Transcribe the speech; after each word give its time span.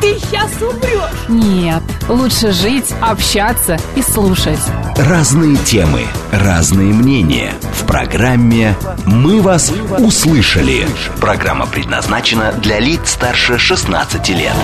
ты 0.00 0.18
сейчас 0.18 0.50
умрешь. 0.60 1.28
Нет, 1.28 1.82
лучше 2.08 2.52
жить, 2.52 2.94
общаться 3.00 3.78
и 3.94 4.02
слушать. 4.02 4.60
Разные 4.96 5.56
темы, 5.56 6.02
разные 6.32 6.92
мнения. 6.92 7.52
В 7.74 7.86
программе 7.86 8.74
«Мы 9.04 9.40
вас 9.40 9.72
услышали». 9.98 10.86
Программа 11.20 11.66
предназначена 11.66 12.52
для 12.52 12.80
лиц 12.80 13.10
старше 13.10 13.58
16 13.58 14.28
лет. 14.30 14.54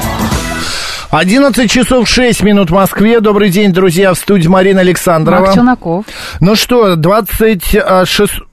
11 1.10 1.70
часов 1.70 2.08
6 2.08 2.42
минут 2.42 2.70
в 2.70 2.74
Москве. 2.74 3.20
Добрый 3.20 3.50
день, 3.50 3.72
друзья, 3.72 4.14
в 4.14 4.18
студии 4.18 4.48
Марина 4.48 4.80
Александрова. 4.80 5.40
Марк 5.40 5.54
Челноков. 5.54 6.06
Ну 6.40 6.56
что, 6.56 6.96
26... 6.96 8.51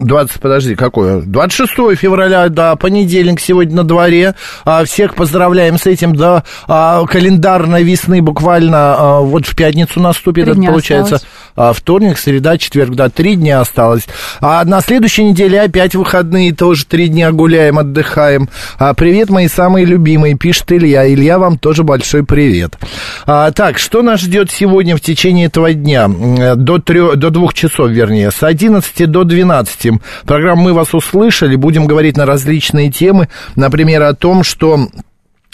20, 0.00 0.40
подожди, 0.40 0.76
какое? 0.76 1.22
26 1.22 1.98
февраля, 1.98 2.48
да, 2.48 2.76
понедельник 2.76 3.40
сегодня 3.40 3.78
на 3.78 3.84
дворе. 3.84 4.36
А, 4.64 4.84
всех 4.84 5.16
поздравляем 5.16 5.76
с 5.76 5.86
этим, 5.86 6.14
да, 6.14 6.44
а, 6.68 7.04
календарной 7.04 7.82
весны 7.82 8.22
буквально 8.22 8.94
а, 8.96 9.20
вот 9.20 9.46
в 9.46 9.56
пятницу 9.56 9.98
наступит, 9.98 10.44
Три 10.44 10.52
это 10.52 10.62
получается 10.62 11.20
а, 11.56 11.72
вторник, 11.72 12.16
среда, 12.16 12.58
четверг, 12.58 12.94
да, 12.94 13.08
три 13.08 13.34
дня 13.34 13.60
осталось. 13.60 14.06
А 14.40 14.64
на 14.64 14.80
следующей 14.82 15.24
неделе 15.24 15.60
опять 15.62 15.96
выходные, 15.96 16.54
тоже 16.54 16.86
три 16.86 17.08
дня 17.08 17.32
гуляем, 17.32 17.80
отдыхаем. 17.80 18.48
А, 18.78 18.94
привет, 18.94 19.30
мои 19.30 19.48
самые 19.48 19.84
любимые, 19.84 20.36
пишет 20.36 20.70
Илья. 20.70 21.12
Илья, 21.12 21.40
вам 21.40 21.58
тоже 21.58 21.82
большой 21.82 22.24
привет. 22.24 22.78
А, 23.26 23.50
так, 23.50 23.78
что 23.78 24.02
нас 24.02 24.20
ждет 24.20 24.52
сегодня 24.52 24.96
в 24.96 25.00
течение 25.00 25.46
этого 25.46 25.72
дня? 25.72 26.04
М, 26.04 26.64
До, 26.64 26.78
трех, 26.78 27.16
до 27.16 27.30
двух 27.30 27.52
часов, 27.52 27.90
вернее, 27.90 28.30
с 28.30 28.44
11 28.44 29.10
до 29.10 29.24
12. 29.24 29.87
Программа 30.24 30.62
«Мы 30.62 30.72
вас 30.72 30.94
услышали». 30.94 31.56
Будем 31.56 31.86
говорить 31.86 32.16
на 32.16 32.26
различные 32.26 32.90
темы. 32.90 33.28
Например, 33.56 34.02
о 34.02 34.14
том, 34.14 34.44
что 34.44 34.88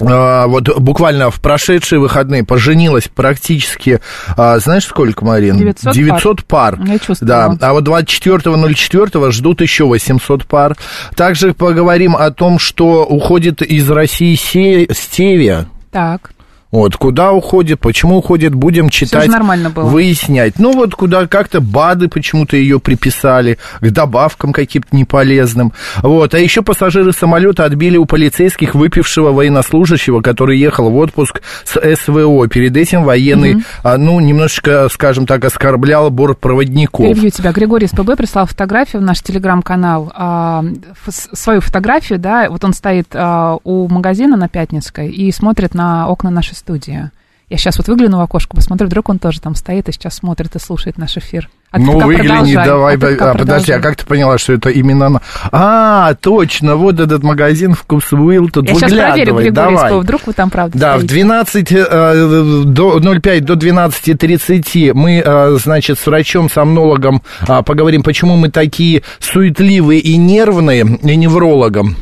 а, 0.01 0.47
вот 0.49 0.77
буквально 0.81 1.31
в 1.31 1.41
прошедшие 1.41 2.01
выходные 2.01 2.45
поженилась 2.45 3.09
практически, 3.15 4.01
а, 4.37 4.59
знаешь, 4.59 4.85
сколько, 4.87 5.25
Марин? 5.25 5.57
900 5.95 6.45
пар. 6.45 6.79
Я 6.85 6.99
чувствовала. 6.99 7.57
Да, 7.57 7.69
а 7.69 7.73
вот 7.73 7.85
24.04 7.87 9.31
ждут 9.31 9.61
еще 9.61 9.85
800 9.85 10.47
пар. 10.47 10.77
Также 11.15 11.55
поговорим 11.55 12.17
о 12.17 12.31
том, 12.31 12.59
что 12.59 13.05
уходит 13.05 13.63
из 13.63 13.89
России 13.91 14.35
се- 14.35 14.89
стевия. 14.93 15.67
Так. 15.93 16.33
Вот, 16.75 16.97
куда 16.97 17.31
уходит, 17.31 17.79
почему 17.79 18.17
уходит, 18.17 18.53
будем 18.53 18.91
читать, 18.91 19.29
нормально 19.29 19.71
было. 19.71 19.85
выяснять. 19.85 20.59
Ну, 20.59 20.73
вот 20.73 20.97
куда 20.97 21.29
как-то 21.29 21.61
БАДы 21.61 22.09
почему-то 22.09 22.57
ее 22.57 22.81
приписали, 22.81 23.59
к 23.81 23.91
добавкам 23.91 24.53
каким-то 24.53 24.89
неполезным. 24.91 25.73
Вот, 26.03 26.35
а 26.35 26.39
еще 26.41 26.63
пассажиры 26.63 27.13
самолета 27.13 27.65
отбили 27.65 27.97
у 27.97 28.07
полицейских 28.07 28.75
выпившего 28.75 29.31
военнослужащего, 29.31 30.21
который 30.21 30.59
ехал 30.59 30.91
в 30.91 30.97
отпуск 30.97 31.43
с 31.65 31.79
СВО. 31.95 32.49
Перед 32.49 32.77
этим 32.77 33.05
военный, 33.05 33.63
а, 33.85 33.97
ну, 33.97 34.19
немножечко, 34.19 34.89
скажем 34.91 35.27
так, 35.27 35.45
оскорблял 35.45 36.11
бортпроводников. 36.11 37.07
Перебью 37.07 37.31
тебя. 37.31 37.53
Григорий 37.53 37.87
СПБ 37.87 38.17
прислал 38.17 38.47
фотографию 38.47 39.01
в 39.01 39.05
наш 39.05 39.23
телеграм-канал, 39.23 40.11
а, 40.13 40.65
свою 41.09 41.61
фотографию, 41.61 42.19
да, 42.19 42.51
вот 42.51 42.65
он 42.65 42.73
стоит 42.73 43.07
а, 43.15 43.59
у 43.63 43.87
магазина 43.87 44.37
на 44.37 44.49
Пятницкой 44.49 45.13
и 45.13 45.31
смотрит 45.31 45.73
на 45.75 46.09
окна 46.09 46.31
нашей 46.31 46.57
студии. 46.65 47.11
Я 47.51 47.59
сейчас 47.59 47.77
вот 47.77 47.89
выгляну 47.89 48.17
в 48.17 48.21
окошко, 48.23 48.57
посмотрю, 48.57 48.87
вдруг 48.87 49.11
он 49.11 49.19
тоже 49.19 49.39
там 49.39 49.55
стоит 49.55 49.89
и 49.91 49.93
сейчас 49.93 50.15
смотрит 50.15 50.57
и 50.57 50.59
слушает 50.59 50.97
наш 50.97 51.19
эфир. 51.19 51.51
А 51.71 51.79
ну, 51.79 52.01
выгляни, 52.01 52.55
продолжай, 52.55 52.65
давай, 52.65 52.95
а 52.95 52.99
ты 52.99 53.17
а, 53.17 53.35
подожди, 53.35 53.73
а 53.73 53.81
как 53.81 53.97
ты 53.97 54.07
поняла, 54.07 54.39
что 54.39 54.55
это 54.55 54.71
именно 54.71 55.07
она? 55.07 55.21
А, 55.53 56.15
точно, 56.15 56.77
вот 56.77 57.01
этот 57.01 57.23
магазин 57.23 57.75
Вкусвилл 57.75 58.49
тут 58.49 58.69
Я 58.69 58.75
сейчас 58.77 58.93
проверю, 58.93 59.53
давай. 59.53 60.01
Вдруг 60.01 60.27
вы 60.27 60.33
там 60.33 60.49
правда 60.51 60.79
Да, 60.79 60.95
в 60.95 61.01
стоите. 61.01 61.15
12 61.15 61.73
э, 61.73 62.63
до 62.65 63.01
05 63.01 63.45
до 63.45 63.55
12.30 63.55 64.95
мы, 64.95 65.23
э, 65.25 65.57
значит, 65.63 65.99
с 65.99 66.07
врачом-сомнологом 66.07 67.23
а, 67.47 67.63
поговорим, 67.63 68.03
почему 68.03 68.37
мы 68.37 68.51
такие 68.51 69.03
суетливые 69.19 70.01
и 70.01 70.17
нервные, 70.17 70.99
и 71.03 71.17
неврологом. 71.17 71.97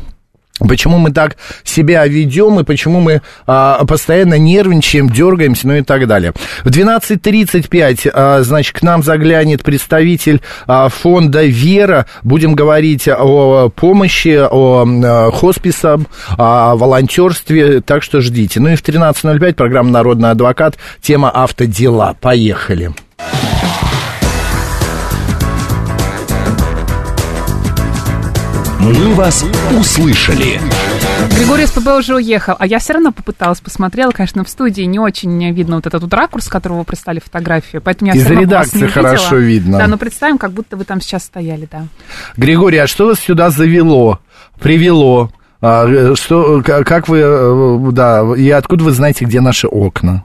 Почему 0.69 0.99
мы 0.99 1.13
так 1.13 1.37
себя 1.65 2.07
ведем 2.07 2.61
и 2.61 2.65
почему 2.65 3.01
мы 3.01 3.23
а, 3.47 3.85
постоянно 3.85 4.39
нервничаем, 4.39 5.09
дергаемся, 5.09 5.67
ну 5.69 5.75
и 5.75 5.83
так 5.83 6.07
далее. 6.07 6.33
В 6.65 6.69
12.35, 6.69 8.11
а, 8.13 8.43
значит, 8.43 8.79
к 8.79 8.83
нам 8.83 9.03
заглянет 9.03 9.63
представитель 9.63 10.41
а, 10.67 10.89
фонда 10.89 11.45
«Вера». 11.45 12.07
Будем 12.23 12.55
говорить 12.55 13.09
о 13.09 13.69
помощи, 13.69 14.39
о 14.51 14.87
а, 14.87 15.31
хосписах, 15.31 16.01
о 16.37 16.77
волонтерстве, 16.77 17.81
так 17.81 18.03
что 18.03 18.21
ждите. 18.21 18.61
Ну 18.61 18.69
и 18.71 18.77
в 18.77 18.83
13.05 18.83 19.55
программа 19.55 19.91
«Народный 19.91 20.31
адвокат», 20.31 20.77
тема 21.01 21.31
«Автодела». 21.31 22.17
Поехали. 22.21 22.93
«Мы 28.83 29.15
вас 29.15 29.45
услышали». 29.79 30.61
Григорий 31.39 31.67
СПБ 31.67 31.99
уже 31.99 32.17
уехал, 32.17 32.57
а 32.59 32.67
я 32.67 32.81
все 32.81 32.95
равно 32.95 33.13
попыталась, 33.13 33.61
посмотрела, 33.61 34.11
конечно, 34.11 34.43
в 34.43 34.49
студии 34.49 34.83
не 34.83 34.99
очень 34.99 35.53
видно 35.53 35.77
вот 35.77 35.87
этот 35.87 36.03
вот 36.03 36.13
ракурс, 36.13 36.47
с 36.47 36.49
которого 36.49 36.79
вы 36.79 36.85
прислали 36.85 37.21
фотографию, 37.21 37.81
поэтому 37.81 38.11
я 38.11 38.17
Из 38.17 38.25
всё 38.25 38.35
равно 38.35 38.57
вас 38.57 38.75
редакции 38.75 38.87
хорошо 38.89 39.37
видно. 39.37 39.79
Да, 39.79 39.87
но 39.87 39.99
представим, 39.99 40.37
как 40.37 40.51
будто 40.51 40.77
вы 40.77 40.85
там 40.85 41.01
сейчас 41.01 41.23
стояли, 41.23 41.69
да. 41.71 41.85
Григорий, 42.37 42.79
а 42.79 42.89
что 42.89 43.07
вас 43.07 43.21
сюда 43.21 43.51
завело, 43.51 44.19
привело? 44.61 45.31
А, 45.61 45.87
э, 45.87 46.17
что, 46.17 46.61
как 46.65 47.09
вы, 47.09 47.21
э, 47.23 47.91
да, 47.93 48.35
и 48.37 48.51
откуда 48.51 48.83
вы 48.83 48.91
знаете, 48.91 49.25
где 49.27 49.41
наши 49.41 49.69
окна? 49.69 50.25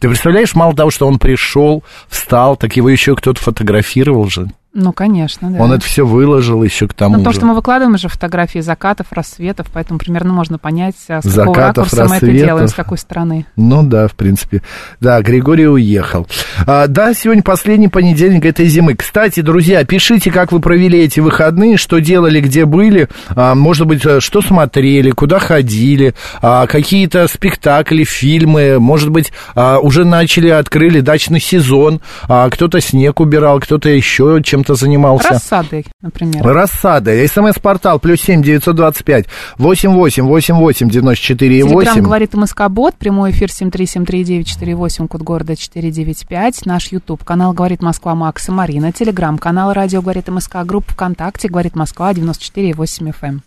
Ты 0.00 0.08
представляешь, 0.08 0.56
мало 0.56 0.74
того, 0.74 0.90
что 0.90 1.06
он 1.06 1.20
пришел, 1.20 1.84
встал, 2.08 2.56
так 2.56 2.74
его 2.74 2.88
еще 2.88 3.14
кто-то 3.14 3.40
фотографировал 3.40 4.28
же. 4.28 4.48
Ну, 4.74 4.92
конечно, 4.94 5.50
да. 5.50 5.58
Он 5.62 5.72
это 5.72 5.84
все 5.84 6.06
выложил 6.06 6.62
еще 6.62 6.88
к 6.88 6.94
тому 6.94 7.16
Ну, 7.16 7.18
потому 7.20 7.32
же. 7.34 7.38
что 7.40 7.46
мы 7.46 7.54
выкладываем 7.54 7.94
уже 7.94 8.08
фотографии 8.08 8.60
закатов, 8.60 9.08
рассветов, 9.10 9.66
поэтому 9.70 9.98
примерно 9.98 10.32
можно 10.32 10.56
понять, 10.58 10.94
а, 11.08 11.20
с 11.20 11.24
какого 11.30 11.54
Закатов, 11.54 11.84
ракурса 11.92 11.96
мы 11.96 12.16
это 12.16 12.26
рассветов. 12.26 12.46
делаем, 12.46 12.68
с 12.68 12.72
какой 12.74 12.96
стороны. 12.98 13.46
Ну 13.56 13.82
да, 13.82 14.08
в 14.08 14.14
принципе. 14.14 14.62
Да, 14.98 15.20
Григорий 15.20 15.68
уехал. 15.68 16.26
А, 16.66 16.86
да, 16.86 17.12
сегодня 17.12 17.42
последний 17.42 17.88
понедельник 17.88 18.46
этой 18.46 18.66
зимы. 18.66 18.94
Кстати, 18.94 19.40
друзья, 19.40 19.84
пишите, 19.84 20.30
как 20.30 20.52
вы 20.52 20.60
провели 20.60 21.00
эти 21.00 21.20
выходные, 21.20 21.76
что 21.76 21.98
делали, 21.98 22.40
где 22.40 22.64
были, 22.64 23.08
а, 23.36 23.54
может 23.54 23.86
быть, 23.86 24.06
э, 24.06 24.20
что 24.20 24.40
смотрели, 24.40 25.10
куда 25.10 25.38
ходили, 25.38 26.14
а, 26.40 26.66
какие-то 26.66 27.28
спектакли, 27.28 28.04
фильмы, 28.04 28.78
может 28.78 29.10
быть, 29.10 29.32
а, 29.54 29.80
уже 29.80 30.06
начали, 30.06 30.48
открыли 30.48 31.00
дачный 31.00 31.40
сезон, 31.40 32.00
а, 32.26 32.48
кто-то 32.48 32.80
снег 32.80 33.20
убирал, 33.20 33.60
кто-то 33.60 33.90
еще 33.90 34.40
чем-то 34.62 34.74
занимался. 34.74 35.28
Рассады, 35.30 35.84
например. 36.00 36.42
Рассада. 36.42 37.26
СМС-портал 37.26 37.98
плюс 37.98 38.20
семь 38.20 38.42
девятьсот 38.42 38.76
двадцать 38.76 39.04
пять 39.04 39.26
восемь 39.58 39.90
восемь 39.90 40.24
восемь 40.24 40.54
восемь 40.54 40.88
девяносто 40.88 41.22
четыре 41.24 41.60
и 41.60 41.62
восемь. 41.62 42.02
говорит 42.02 42.34
МСК 42.34 42.68
Бот, 42.68 42.94
прямой 42.94 43.32
эфир 43.32 43.48
7373948, 43.48 45.08
код 45.08 45.22
города 45.22 45.56
495. 45.56 46.66
Наш 46.66 46.92
YouTube 46.92 47.24
канал 47.24 47.52
говорит 47.52 47.82
Москва 47.82 48.14
Макс 48.14 48.48
и 48.48 48.52
Марина. 48.52 48.92
Телеграм 48.92 49.38
канал 49.38 49.72
радио 49.72 50.00
говорит 50.00 50.28
МСК, 50.28 50.58
группа 50.64 50.92
ВКонтакте 50.92 51.48
говорит 51.48 51.74
Москва 51.74 52.12
94,8 52.12 53.14
FM. 53.20 53.40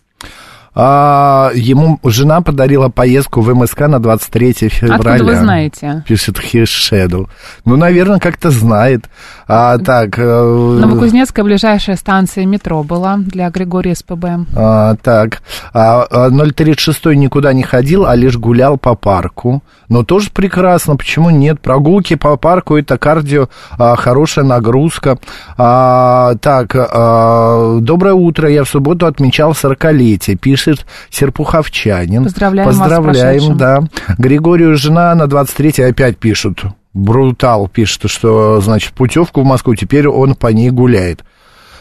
А, 0.78 1.52
ему 1.54 1.98
жена 2.04 2.42
подарила 2.42 2.90
поездку 2.90 3.40
в 3.40 3.54
МСК 3.54 3.80
на 3.88 3.98
23 3.98 4.52
февраля. 4.68 5.14
Откуда 5.14 5.24
вы 5.24 5.34
знаете? 5.36 6.04
Пишет 6.06 6.38
Хишеду. 6.38 7.30
Ну, 7.64 7.76
наверное, 7.76 8.18
как-то 8.18 8.50
знает. 8.50 9.06
А, 9.48 9.78
так, 9.78 10.18
э, 10.18 10.22
Новокузнецкая 10.22 11.46
ближайшая 11.46 11.96
станция 11.96 12.44
метро 12.44 12.82
была 12.82 13.16
для 13.16 13.48
Григория 13.48 13.94
СПБ. 13.94 14.24
а, 14.54 14.96
так, 14.96 15.40
а, 15.72 16.02
а, 16.02 16.30
036 16.30 17.06
никуда 17.14 17.54
не 17.54 17.62
ходил, 17.62 18.04
а 18.04 18.14
лишь 18.14 18.36
гулял 18.36 18.76
по 18.76 18.94
парку. 18.94 19.62
Но 19.88 20.04
тоже 20.04 20.28
прекрасно, 20.30 20.96
почему 20.96 21.30
нет? 21.30 21.58
Прогулки 21.60 22.16
по 22.16 22.36
парку 22.36 22.76
это 22.76 22.98
кардио, 22.98 23.48
а, 23.78 23.96
хорошая 23.96 24.44
нагрузка. 24.44 25.16
А, 25.56 26.34
так, 26.42 26.74
а, 26.76 27.78
доброе 27.80 28.14
утро, 28.14 28.50
я 28.50 28.64
в 28.64 28.68
субботу 28.68 29.06
отмечал 29.06 29.52
40-летие, 29.52 30.36
пишет 30.36 30.65
Серпуховчанин. 31.10 32.24
Поздравляем 32.24 32.68
вас 32.68 32.78
Поздравляем, 32.78 33.56
прошедшим. 33.56 33.56
да. 33.56 33.82
Григорию 34.18 34.76
жена 34.76 35.14
на 35.14 35.26
23 35.26 35.84
опять 35.84 36.18
пишут. 36.18 36.64
Брутал 36.92 37.68
пишет, 37.68 38.10
что, 38.10 38.60
значит, 38.60 38.92
путевку 38.92 39.42
в 39.42 39.44
Москву, 39.44 39.74
теперь 39.74 40.08
он 40.08 40.34
по 40.34 40.48
ней 40.48 40.70
гуляет. 40.70 41.24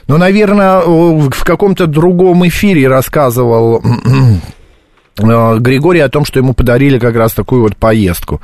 Ну, 0.08 0.18
наверное, 0.18 0.82
в 0.82 1.44
каком-то 1.44 1.88
другом 1.88 2.48
эфире 2.48 2.88
рассказывал 2.88 3.82
Григорий 5.18 6.02
о 6.02 6.10
том, 6.10 6.26
что 6.26 6.40
ему 6.40 6.54
подарили 6.54 7.00
как 7.00 7.16
раз 7.16 7.34
такую 7.34 7.62
вот 7.62 7.78
поездку. 7.78 8.42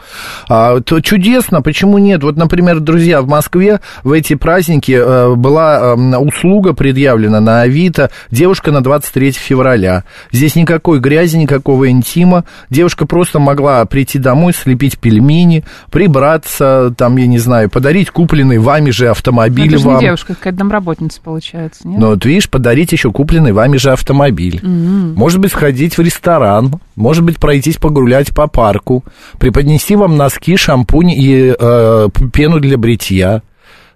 А, 0.48 0.80
то 0.80 1.02
чудесно, 1.02 1.62
почему 1.62 1.98
нет? 1.98 2.24
Вот, 2.24 2.38
например, 2.38 2.80
друзья, 2.80 3.22
в 3.22 3.28
Москве 3.28 3.82
в 4.04 4.12
эти 4.14 4.36
праздники 4.36 4.94
э, 4.94 5.36
была 5.36 5.96
э, 5.96 6.18
услуга 6.18 6.74
предъявлена 6.74 7.42
на 7.42 7.62
Авито 7.62 8.10
девушка 8.30 8.72
на 8.72 8.82
23 8.82 9.32
февраля. 9.32 10.06
Здесь 10.32 10.56
никакой 10.56 11.00
грязи, 11.00 11.36
никакого 11.36 11.90
интима. 11.90 12.46
Девушка 12.70 13.06
просто 13.06 13.40
могла 13.40 13.84
прийти 13.86 14.18
домой, 14.18 14.54
слепить 14.54 14.98
пельмени, 14.98 15.66
прибраться, 15.92 16.94
там, 16.98 17.18
я 17.18 17.28
не 17.28 17.40
знаю, 17.40 17.70
подарить 17.70 18.12
купленный 18.12 18.60
вами 18.60 18.92
же 18.92 19.10
автомобиль 19.10 19.70
Ну, 19.72 19.76
это 19.76 19.78
же 19.78 19.88
вам. 19.88 19.98
не 19.98 20.06
девушка, 20.06 20.36
какая-то 20.36 20.60
домработница 20.60 21.20
получается, 21.22 21.88
нет? 21.88 22.00
Ну, 22.00 22.10
вот 22.12 22.24
видишь, 22.24 22.50
подарить 22.50 22.92
еще 22.92 23.12
купленный 23.12 23.52
вами 23.52 23.76
же 23.78 23.92
автомобиль. 23.92 24.62
Может 24.64 25.40
быть, 25.40 25.52
сходить 25.52 25.98
в 25.98 26.02
ресторан, 26.02 26.61
может 26.96 27.24
быть, 27.24 27.38
пройтись 27.38 27.78
погулять 27.78 28.34
по 28.34 28.48
парку, 28.48 29.04
преподнести 29.40 29.96
вам 29.96 30.18
носки, 30.18 30.56
шампунь 30.58 31.12
и 31.12 31.54
э, 31.58 32.08
пену 32.34 32.60
для 32.60 32.78
бритья 32.78 33.42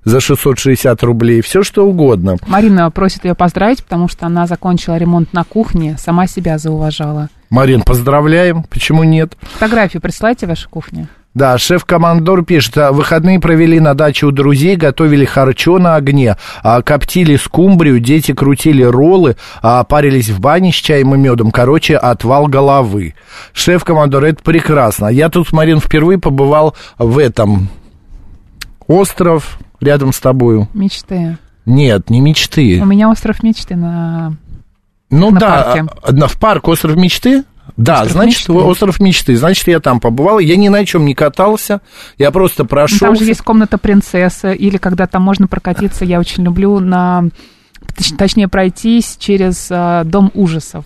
за 0.05 0.19
660 0.19 1.03
рублей, 1.03 1.41
все 1.41 1.63
что 1.63 1.85
угодно. 1.85 2.37
Марина 2.47 2.89
просит 2.91 3.25
ее 3.25 3.35
поздравить, 3.35 3.83
потому 3.83 4.07
что 4.07 4.27
она 4.27 4.45
закончила 4.45 4.97
ремонт 4.97 5.33
на 5.33 5.43
кухне, 5.43 5.97
сама 5.99 6.27
себя 6.27 6.57
зауважала. 6.57 7.29
Марин, 7.49 7.81
поздравляем, 7.81 8.63
почему 8.63 9.03
нет? 9.03 9.35
Фотографию 9.41 10.01
присылайте 10.01 10.45
вашей 10.45 10.69
кухне. 10.69 11.07
Да, 11.35 11.57
шеф-командор 11.57 12.45
пишет, 12.45 12.77
«А, 12.77 12.93
выходные 12.93 13.41
провели 13.41 13.81
на 13.81 13.93
даче 13.93 14.25
у 14.25 14.31
друзей, 14.31 14.77
готовили 14.77 15.25
харчо 15.25 15.79
на 15.79 15.95
огне, 15.95 16.37
а, 16.63 16.81
коптили 16.81 17.35
скумбрию, 17.35 17.99
дети 17.99 18.33
крутили 18.33 18.83
роллы, 18.83 19.35
а, 19.61 19.83
парились 19.83 20.29
в 20.29 20.39
бане 20.39 20.71
с 20.71 20.75
чаем 20.75 21.13
и 21.13 21.17
медом. 21.17 21.51
Короче, 21.51 21.97
отвал 21.97 22.47
головы. 22.47 23.15
Шеф-командор, 23.51 24.23
это 24.23 24.41
прекрасно. 24.41 25.07
Я 25.07 25.27
тут, 25.27 25.51
Марин, 25.51 25.81
впервые 25.81 26.19
побывал 26.19 26.73
в 26.97 27.17
этом 27.17 27.67
остров 28.87 29.59
рядом 29.81 30.13
с 30.13 30.21
тобою. 30.21 30.69
Мечты. 30.73 31.37
Нет, 31.65 32.09
не 32.09 32.21
мечты. 32.21 32.79
У 32.81 32.85
меня 32.85 33.09
остров 33.09 33.43
мечты 33.43 33.75
на... 33.75 34.37
Ну 35.09 35.31
на 35.31 35.39
да, 35.39 35.63
парке. 35.63 36.27
в 36.27 36.39
парк 36.39 36.67
Остров 36.69 36.95
мечты? 36.95 37.43
Да, 37.77 38.01
Остров 38.01 38.11
значит, 38.11 38.39
мечты. 38.49 38.51
остров 38.53 38.99
мечты. 38.99 39.35
Значит, 39.35 39.67
я 39.67 39.79
там 39.79 39.99
побывал. 39.99 40.39
Я 40.39 40.55
ни 40.55 40.67
на 40.69 40.85
чем 40.85 41.05
не 41.05 41.13
катался. 41.15 41.81
Я 42.17 42.31
просто 42.31 42.63
прошел. 42.65 42.99
Там 42.99 43.15
же 43.15 43.25
есть 43.25 43.41
комната 43.41 43.77
принцессы, 43.77 44.53
или 44.55 44.77
когда 44.77 45.07
там 45.07 45.21
можно 45.23 45.47
прокатиться, 45.47 46.05
я 46.05 46.19
очень 46.19 46.43
люблю 46.43 46.79
на... 46.79 47.23
точ- 47.97 48.15
Точнее, 48.17 48.47
пройтись 48.47 49.17
через 49.19 49.67
а, 49.71 50.03
дом 50.03 50.31
ужасов. 50.33 50.85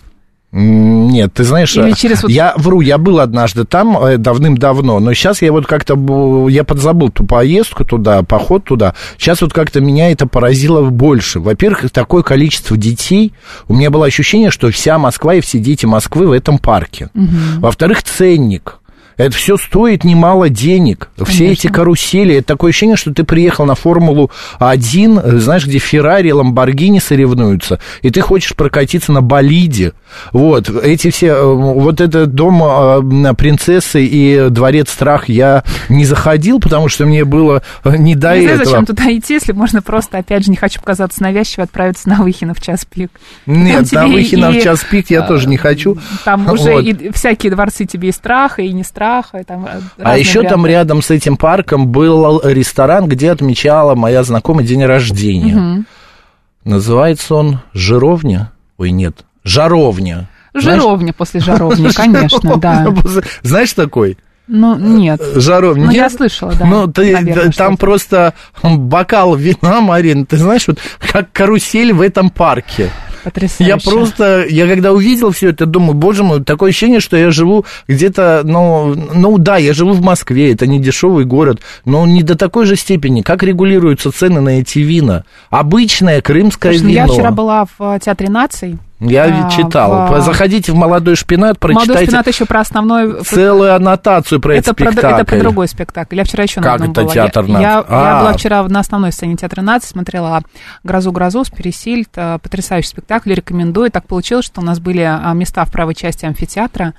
Нет, 0.51 1.31
ты 1.35 1.43
знаешь, 1.43 1.75
Или 1.75 1.91
через 1.91 2.23
вот- 2.23 2.31
я 2.31 2.53
вру, 2.57 2.81
я 2.81 2.97
был 2.97 3.19
однажды 3.19 3.65
там 3.65 3.95
э, 4.03 4.17
давным-давно, 4.17 4.99
но 4.99 5.13
сейчас 5.13 5.43
я 5.43 5.51
вот 5.51 5.67
как-то, 5.67 6.47
я 6.49 6.63
подзабыл 6.63 7.09
ту 7.09 7.23
поездку 7.23 7.85
туда, 7.85 8.23
поход 8.23 8.63
туда. 8.63 8.95
Сейчас 9.19 9.41
вот 9.41 9.53
как-то 9.53 9.79
меня 9.79 10.11
это 10.11 10.25
поразило 10.25 10.81
больше. 10.89 11.39
Во-первых, 11.39 11.91
такое 11.91 12.23
количество 12.23 12.75
детей. 12.77 13.33
У 13.67 13.75
меня 13.75 13.91
было 13.91 14.07
ощущение, 14.07 14.49
что 14.49 14.71
вся 14.71 14.97
Москва 14.97 15.35
и 15.35 15.41
все 15.41 15.59
дети 15.59 15.85
Москвы 15.85 16.27
в 16.27 16.31
этом 16.31 16.57
парке. 16.57 17.09
Во-вторых, 17.13 18.01
ценник. 18.01 18.78
Это 19.19 19.35
все 19.35 19.57
стоит 19.57 20.05
немало 20.05 20.47
денег. 20.47 21.09
Все 21.25 21.51
эти 21.51 21.67
карусели. 21.67 22.35
Это 22.35 22.47
такое 22.47 22.69
ощущение, 22.69 22.95
что 22.95 23.13
ты 23.13 23.25
приехал 23.25 23.65
на 23.65 23.75
Формулу-1, 23.75 25.21
э, 25.21 25.37
знаешь, 25.39 25.67
где 25.67 25.77
Феррари, 25.77 26.31
Ламборгини 26.31 26.99
соревнуются, 26.99 27.79
и 28.01 28.11
ты 28.11 28.21
хочешь 28.21 28.55
прокатиться 28.55 29.11
на 29.11 29.21
болиде. 29.21 29.91
Вот. 30.31 30.69
Эти 30.69 31.11
все... 31.11 31.27
э, 31.27 31.43
Вот 31.53 31.99
этот 31.99 32.33
дом 32.33 32.63
э, 32.63 33.33
принцессы 33.33 34.05
и 34.05 34.47
дворец 34.49 34.89
страх 34.89 35.27
я 35.27 35.65
не 35.89 36.05
заходил, 36.05 36.61
потому 36.61 36.87
что 36.87 37.05
мне 37.05 37.25
было 37.25 37.61
не 37.83 38.15
до 38.15 38.37
не 38.37 38.43
знаю, 38.43 38.55
этого. 38.55 38.65
зачем 38.65 38.85
туда 38.85 39.11
идти, 39.11 39.33
если 39.33 39.51
можно 39.51 39.81
просто, 39.81 40.19
опять 40.19 40.45
же, 40.45 40.51
не 40.51 40.55
хочу 40.57 40.79
показаться 40.79 41.21
навязчиво, 41.21 41.65
отправиться 41.65 42.07
на 42.07 42.23
Выхино 42.23 42.53
в 42.53 42.61
час 42.61 42.85
пик. 42.85 43.11
Нет, 43.45 43.89
Там 43.91 44.09
на 44.09 44.15
Выхино 44.15 44.51
и, 44.51 44.61
в 44.61 44.63
час 44.63 44.85
пик 44.89 45.09
я 45.09 45.23
тоже 45.23 45.49
не 45.49 45.57
хочу. 45.57 45.97
Там 46.23 46.49
уже 46.51 46.71
Вот. 46.71 46.85
и 46.85 47.11
всякие 47.11 47.51
дворцы 47.51 47.83
тебе 47.83 48.07
и 48.07 48.11
страха, 48.13 48.61
и 48.61 48.71
не 48.71 48.85
страха. 48.85 49.08
И 49.39 49.43
там 49.43 49.65
А 49.65 49.79
разные 50.03 50.19
еще 50.19 50.41
там 50.43 50.61
варианты. 50.61 50.69
рядом 50.69 51.01
с 51.01 51.11
этим 51.11 51.37
парком 51.37 51.87
был 51.87 52.41
ресторан, 52.43 53.07
где 53.07 53.31
отмечала 53.31 53.95
моя 53.95 54.23
знакомая 54.23 54.65
день 54.65 54.85
рождения. 54.85 55.83
Называется 56.65 57.35
он 57.35 57.59
Жировня? 57.73 58.51
Ой, 58.77 58.91
нет, 58.91 59.25
Жаровня. 59.43 60.29
Знаешь- 60.53 60.81
Жировня 60.81 61.13
после 61.13 61.39
жаровни, 61.39 61.89
конечно, 61.95 62.57
да. 62.57 62.93
Знаешь 63.43 63.73
такой? 63.73 64.17
Ну, 64.47 64.75
нет. 64.75 65.21
Жаровня. 65.35 65.85
Ну, 65.85 65.91
я 65.91 66.09
слышала, 66.09 66.53
да. 66.53 66.65
Ну, 66.65 66.87
ты, 66.87 67.13
наверное, 67.13 67.51
там 67.51 67.77
просто 67.77 68.33
бокал 68.63 69.35
вина, 69.35 69.79
Марин, 69.79 70.25
ты 70.25 70.37
знаешь, 70.37 70.67
вот 70.67 70.79
как 71.11 71.31
карусель 71.31 71.93
в 71.93 72.01
этом 72.01 72.31
парке. 72.31 72.89
Потрясающе. 73.23 73.69
Я 73.69 73.77
просто, 73.77 74.45
я 74.47 74.67
когда 74.67 74.93
увидел 74.93 75.31
все 75.31 75.49
это, 75.49 75.65
думаю, 75.65 75.93
боже 75.93 76.23
мой, 76.23 76.43
такое 76.43 76.69
ощущение, 76.69 76.99
что 76.99 77.17
я 77.17 77.31
живу 77.31 77.65
где-то, 77.87 78.41
ну, 78.43 78.95
ну 78.95 79.37
да, 79.37 79.57
я 79.57 79.73
живу 79.73 79.93
в 79.93 80.01
Москве, 80.01 80.53
это 80.53 80.67
не 80.67 80.79
дешевый 80.79 81.25
город, 81.25 81.61
но 81.85 82.05
не 82.05 82.23
до 82.23 82.35
такой 82.35 82.65
же 82.65 82.75
степени. 82.75 83.21
Как 83.21 83.43
регулируются 83.43 84.11
цены 84.11 84.41
на 84.41 84.59
эти 84.59 84.79
вина? 84.79 85.25
Обычное 85.49 86.21
крымское 86.21 86.73
Слушай, 86.73 86.83
ну, 86.83 86.89
вино. 86.89 87.05
я 87.05 87.07
вчера 87.07 87.31
была 87.31 87.65
в 87.65 87.95
э, 87.95 87.99
Театре 87.99 88.29
наций. 88.29 88.77
Я 88.99 89.45
а, 89.47 89.49
читал. 89.49 90.07
в- 90.07 90.21
Заходите 90.21 90.71
в 90.71 90.75
молодой 90.75 91.15
шпинат, 91.15 91.57
Молодой 91.61 91.75
прочитайте 91.85 92.05
шпинат 92.07 92.27
еще 92.27 92.45
про 92.45 92.59
основной... 92.59 93.23
целую 93.23 93.73
аннотацию 93.73 94.41
про 94.41 94.55
это 94.55 94.71
этот 94.71 94.77
про, 94.77 94.91
спектакль. 94.91 95.15
это 95.15 95.25
про 95.25 95.39
другой 95.39 95.67
спектакль. 95.69 96.17
Я 96.17 96.23
вчера 96.25 96.43
еще 96.43 96.59
на 96.59 96.65
Как 96.65 96.75
одном 96.75 96.91
это 96.91 97.01
была. 97.03 97.13
театр 97.13 97.45
я, 97.45 97.51
наций? 97.53 97.61
я, 97.63 97.85
А. 97.87 98.13
я 98.15 98.19
была 98.21 98.33
вчера 98.33 98.63
на 98.67 98.79
основной 98.81 99.11
сцене 99.13 99.35
Театра 99.37 99.61
наций, 99.61 99.87
смотрела 99.89 100.41
«Грозу-грозу» 100.83 101.45
с 101.45 101.49
Пересильд. 101.49 102.09
э, 102.15 102.39
Потрясающий 102.41 102.89
спектакль, 102.89 103.31
рекомендую. 103.33 103.89
Так 103.91 104.05
получилось, 104.05 104.45
что 104.45 104.61
у 104.61 104.63
нас 104.63 104.79
были 104.79 105.01
а, 105.01 105.31
места 105.33 105.63
в 105.65 105.71
правой 105.71 105.95
части 105.95 106.25
амфитеатра. 106.25 106.93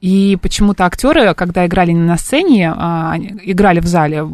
И 0.00 0.38
почему-то 0.40 0.84
актеры, 0.86 1.34
когда 1.34 1.66
играли 1.66 1.90
не 1.90 2.00
на 2.00 2.16
сцене, 2.16 2.72
а, 2.76 3.16
играли 3.42 3.80
в 3.80 3.86
зале, 3.86 4.24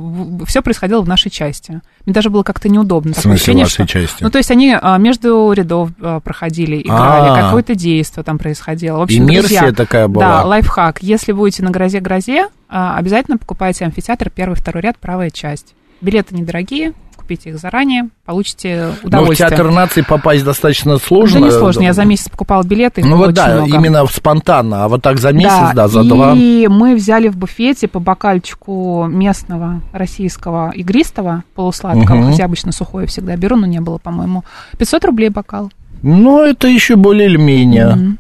все 0.46 0.60
происходило 0.60 1.00
в 1.00 1.08
нашей 1.08 1.30
части. 1.30 1.80
Мне 2.04 2.12
даже 2.12 2.28
было 2.28 2.42
как-то 2.42 2.68
неудобно. 2.68 3.14
В 3.14 3.18
смысле, 3.18 3.54
вашей 3.54 3.70
что- 3.70 3.86
части? 3.86 4.22
Ну, 4.22 4.30
то 4.30 4.36
есть 4.36 4.50
они 4.50 4.76
а, 4.78 4.98
между 4.98 5.52
рядов 5.52 5.88
а, 6.02 6.20
проходили, 6.20 6.82
играли, 6.82 7.30
А. 7.30 7.42
какое-то 7.46 7.74
действие 7.74 8.24
там 8.24 8.36
происходило. 8.36 8.98
В 8.98 9.02
общем, 9.02 9.22
Иммерсия 9.24 9.60
друзья, 9.60 9.72
такая 9.72 10.06
была. 10.06 10.24
Да, 10.42 10.44
лайфхак. 10.44 11.02
Если 11.02 11.32
будете 11.32 11.62
на 11.62 11.70
грозе-грозе, 11.70 12.48
а, 12.68 12.98
обязательно 12.98 13.38
покупайте 13.38 13.86
амфитеатр, 13.86 14.28
первый, 14.28 14.56
второй 14.56 14.82
ряд, 14.82 14.98
правая 14.98 15.30
часть. 15.30 15.74
Билеты 16.02 16.34
недорогие, 16.34 16.92
купите 17.24 17.50
их 17.50 17.58
заранее, 17.58 18.10
получите 18.26 18.88
Но 18.88 18.92
в 19.02 19.04
удовольствие. 19.06 19.48
театр 19.48 19.70
наций 19.70 20.04
попасть 20.04 20.44
достаточно 20.44 20.98
сложно. 20.98 21.40
Да 21.40 21.46
не 21.46 21.52
сложно, 21.52 21.80
я 21.82 21.94
за 21.94 22.04
месяц 22.04 22.28
покупала 22.28 22.62
билеты, 22.62 23.02
Ну 23.02 23.16
вот 23.16 23.32
да, 23.32 23.54
много. 23.54 23.74
именно 23.76 24.04
спонтанно, 24.06 24.84
а 24.84 24.88
вот 24.88 25.00
так 25.02 25.18
за 25.18 25.32
месяц, 25.32 25.72
да, 25.74 25.88
за 25.88 26.02
и 26.02 26.08
два. 26.08 26.34
мы 26.34 26.94
взяли 26.94 27.28
в 27.28 27.36
буфете 27.38 27.88
по 27.88 27.98
бокальчику 27.98 29.06
местного 29.08 29.80
российского 29.92 30.70
игристого 30.72 31.44
полусладкого, 31.54 32.16
Мгм. 32.16 32.30
хотя 32.32 32.44
обычно 32.44 32.72
сухое 32.72 33.06
всегда 33.06 33.36
беру, 33.36 33.56
но 33.56 33.66
не 33.66 33.80
было, 33.80 33.96
по-моему. 33.96 34.44
500 34.78 35.04
рублей 35.06 35.30
бокал. 35.30 35.70
Ну, 36.02 36.42
это 36.42 36.68
еще 36.68 36.96
более 36.96 37.28
или 37.28 37.38
менее. 37.38 37.94
Мгм. 37.94 38.18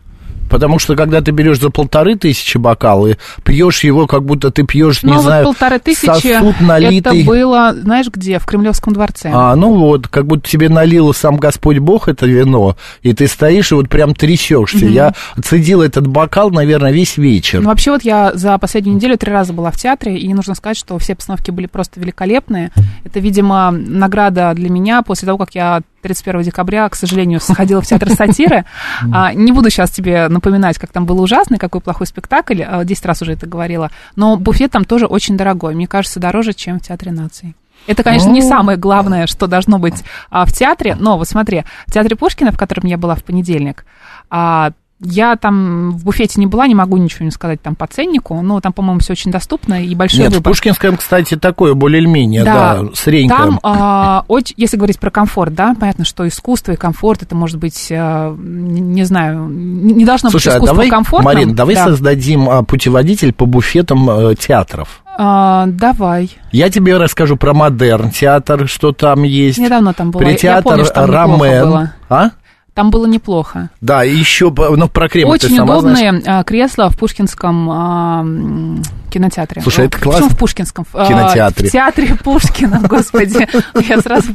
Потому 0.50 0.78
что 0.78 0.96
когда 0.96 1.20
ты 1.20 1.30
берешь 1.30 1.60
за 1.60 1.70
полторы 1.70 2.16
тысячи 2.16 2.58
бокал 2.58 3.06
и 3.06 3.16
пьешь 3.42 3.84
его, 3.84 4.06
как 4.06 4.24
будто 4.24 4.50
ты 4.50 4.64
пьешь, 4.64 5.02
не 5.02 5.12
Ну, 5.12 5.14
а 5.14 5.16
вот 5.16 5.24
знаю, 5.24 5.44
полторы 5.44 5.78
тысячи, 5.78 6.06
сосуд 6.06 6.60
налитый. 6.60 7.20
это 7.20 7.26
было, 7.28 7.74
знаешь 7.74 8.06
где, 8.08 8.38
в 8.38 8.46
Кремлевском 8.46 8.92
дворце. 8.92 9.30
А, 9.32 9.56
ну 9.56 9.74
вот, 9.74 10.08
как 10.08 10.26
будто 10.26 10.48
тебе 10.48 10.68
налил 10.68 11.12
сам 11.12 11.36
Господь 11.36 11.78
Бог 11.78 12.08
это 12.08 12.26
вино, 12.26 12.76
и 13.02 13.12
ты 13.12 13.26
стоишь 13.26 13.72
и 13.72 13.74
вот 13.74 13.88
прям 13.88 14.14
трясешься. 14.14 14.86
Я 14.86 15.14
цедил 15.42 15.82
этот 15.82 16.06
бокал, 16.06 16.50
наверное, 16.50 16.92
весь 16.92 17.16
вечер. 17.16 17.60
Ну, 17.60 17.68
вообще, 17.68 17.90
вот 17.90 18.02
я 18.02 18.32
за 18.34 18.56
последнюю 18.58 18.96
неделю 18.96 19.16
три 19.18 19.32
раза 19.32 19.52
была 19.52 19.70
в 19.70 19.76
театре, 19.76 20.18
и 20.18 20.32
нужно 20.34 20.54
сказать, 20.54 20.76
что 20.76 20.98
все 20.98 21.14
постановки 21.14 21.50
были 21.50 21.66
просто 21.66 22.00
великолепные. 22.00 22.70
Это, 23.04 23.20
видимо, 23.20 23.70
награда 23.70 24.52
для 24.54 24.70
меня 24.70 25.02
после 25.02 25.26
того, 25.26 25.38
как 25.38 25.54
я 25.54 25.82
31 26.04 26.42
декабря, 26.42 26.88
к 26.88 26.94
сожалению, 26.94 27.40
сходила 27.40 27.80
в 27.80 27.86
театр 27.86 28.10
сатиры. 28.10 28.64
А, 29.12 29.32
не 29.32 29.52
буду 29.52 29.70
сейчас 29.70 29.90
тебе 29.90 30.28
напоминать, 30.28 30.78
как 30.78 30.90
там 30.90 31.06
было 31.06 31.20
ужасно, 31.22 31.58
какой 31.58 31.80
плохой 31.80 32.06
спектакль, 32.06 32.62
а, 32.62 32.84
10 32.84 33.06
раз 33.06 33.22
уже 33.22 33.32
это 33.32 33.46
говорила, 33.46 33.90
но 34.16 34.36
буфет 34.36 34.70
там 34.72 34.84
тоже 34.84 35.06
очень 35.06 35.36
дорогой, 35.36 35.74
мне 35.74 35.86
кажется, 35.86 36.20
дороже, 36.20 36.52
чем 36.52 36.78
в 36.78 36.82
Театре 36.82 37.12
наций. 37.12 37.54
Это, 37.86 38.02
конечно, 38.02 38.30
не 38.30 38.40
Ну. 38.40 38.48
самое 38.48 38.78
главное, 38.78 39.26
что 39.26 39.46
должно 39.46 39.78
быть 39.78 40.04
а, 40.30 40.46
в 40.46 40.52
театре, 40.52 40.96
но 40.98 41.18
вот 41.18 41.28
смотри, 41.28 41.64
в 41.86 41.92
театре 41.92 42.16
Пушкина, 42.16 42.50
в 42.52 42.56
котором 42.56 42.86
я 42.86 42.96
была 42.96 43.14
в 43.14 43.24
понедельник, 43.24 43.84
а, 44.30 44.72
Я 45.04 45.36
там 45.36 45.92
в 45.92 46.04
буфете 46.04 46.40
не 46.40 46.46
была, 46.46 46.66
не 46.66 46.74
могу 46.74 46.96
ничего 46.96 47.24
не 47.24 47.30
сказать 47.30 47.60
там 47.60 47.74
по 47.74 47.86
ценнику, 47.86 48.40
но 48.40 48.60
там, 48.60 48.72
по-моему, 48.72 49.00
все 49.00 49.12
очень 49.12 49.30
доступно 49.30 49.84
и 49.84 49.94
большой 49.94 50.20
Нет, 50.20 50.32
в 50.32 50.36
выбор. 50.36 50.52
Пушкинском, 50.52 50.96
кстати, 50.96 51.36
такое 51.36 51.74
более-менее, 51.74 52.44
да, 52.44 52.84
средненькое. 52.94 53.38
Там, 53.38 53.60
а, 53.62 54.24
очень, 54.28 54.54
если 54.56 54.76
говорить 54.76 54.98
про 54.98 55.10
комфорт, 55.10 55.54
да, 55.54 55.76
понятно, 55.78 56.04
что 56.04 56.26
искусство 56.26 56.72
и 56.72 56.76
комфорт, 56.76 57.22
это 57.22 57.34
может 57.34 57.58
быть, 57.58 57.88
а, 57.90 58.34
не, 58.36 59.04
знаю, 59.04 59.46
не 59.48 60.04
должно 60.04 60.30
Слушай, 60.30 60.46
быть 60.46 60.54
а 60.54 60.56
искусство 60.56 60.76
давай, 60.76 60.88
комфортным. 60.88 61.34
Марин, 61.34 61.54
давай 61.54 61.74
Да. 61.74 61.84
создадим 61.84 62.48
а, 62.48 62.62
путеводитель 62.62 63.32
по 63.32 63.46
буфетам 63.46 64.08
э, 64.10 64.34
театров. 64.36 65.02
А, 65.16 65.66
давай. 65.66 66.30
Я 66.50 66.70
тебе 66.70 66.96
расскажу 66.96 67.36
про 67.36 67.54
модерн 67.54 68.10
театр, 68.10 68.68
что 68.68 68.92
там 68.92 69.22
есть. 69.22 69.58
Недавно 69.58 69.94
там 69.94 70.10
была. 70.10 70.22
Про 70.22 70.30
Я 70.32 70.36
театр 70.36 70.62
помню, 70.64 70.84
что 70.84 71.06
было. 71.06 71.92
А? 72.08 72.30
Там 72.74 72.90
было 72.90 73.06
неплохо. 73.06 73.70
Да, 73.80 74.04
и 74.04 74.12
еще, 74.14 74.52
ну, 74.52 74.88
про 74.88 75.08
Кремль 75.08 75.30
Очень 75.30 75.54
сама 75.56 75.78
знаешь. 75.78 75.98
удобные 76.00 76.22
а, 76.26 76.42
кресла 76.42 76.90
в 76.90 76.98
Пушкинском 76.98 77.70
м, 77.70 78.82
кинотеатре. 79.10 79.62
Слушай, 79.62 79.86
это 79.86 79.96
Почему 79.98 80.10
классно. 80.12 80.28
в 80.30 80.36
Пушкинском? 80.38 80.86
А, 80.92 81.06
Кинотеатре. 81.06 81.68
В 81.68 81.72
театре 81.72 82.16
Пушкина, 82.22 82.80
господи. 82.88 83.46
Я 83.88 84.00
сразу. 84.00 84.32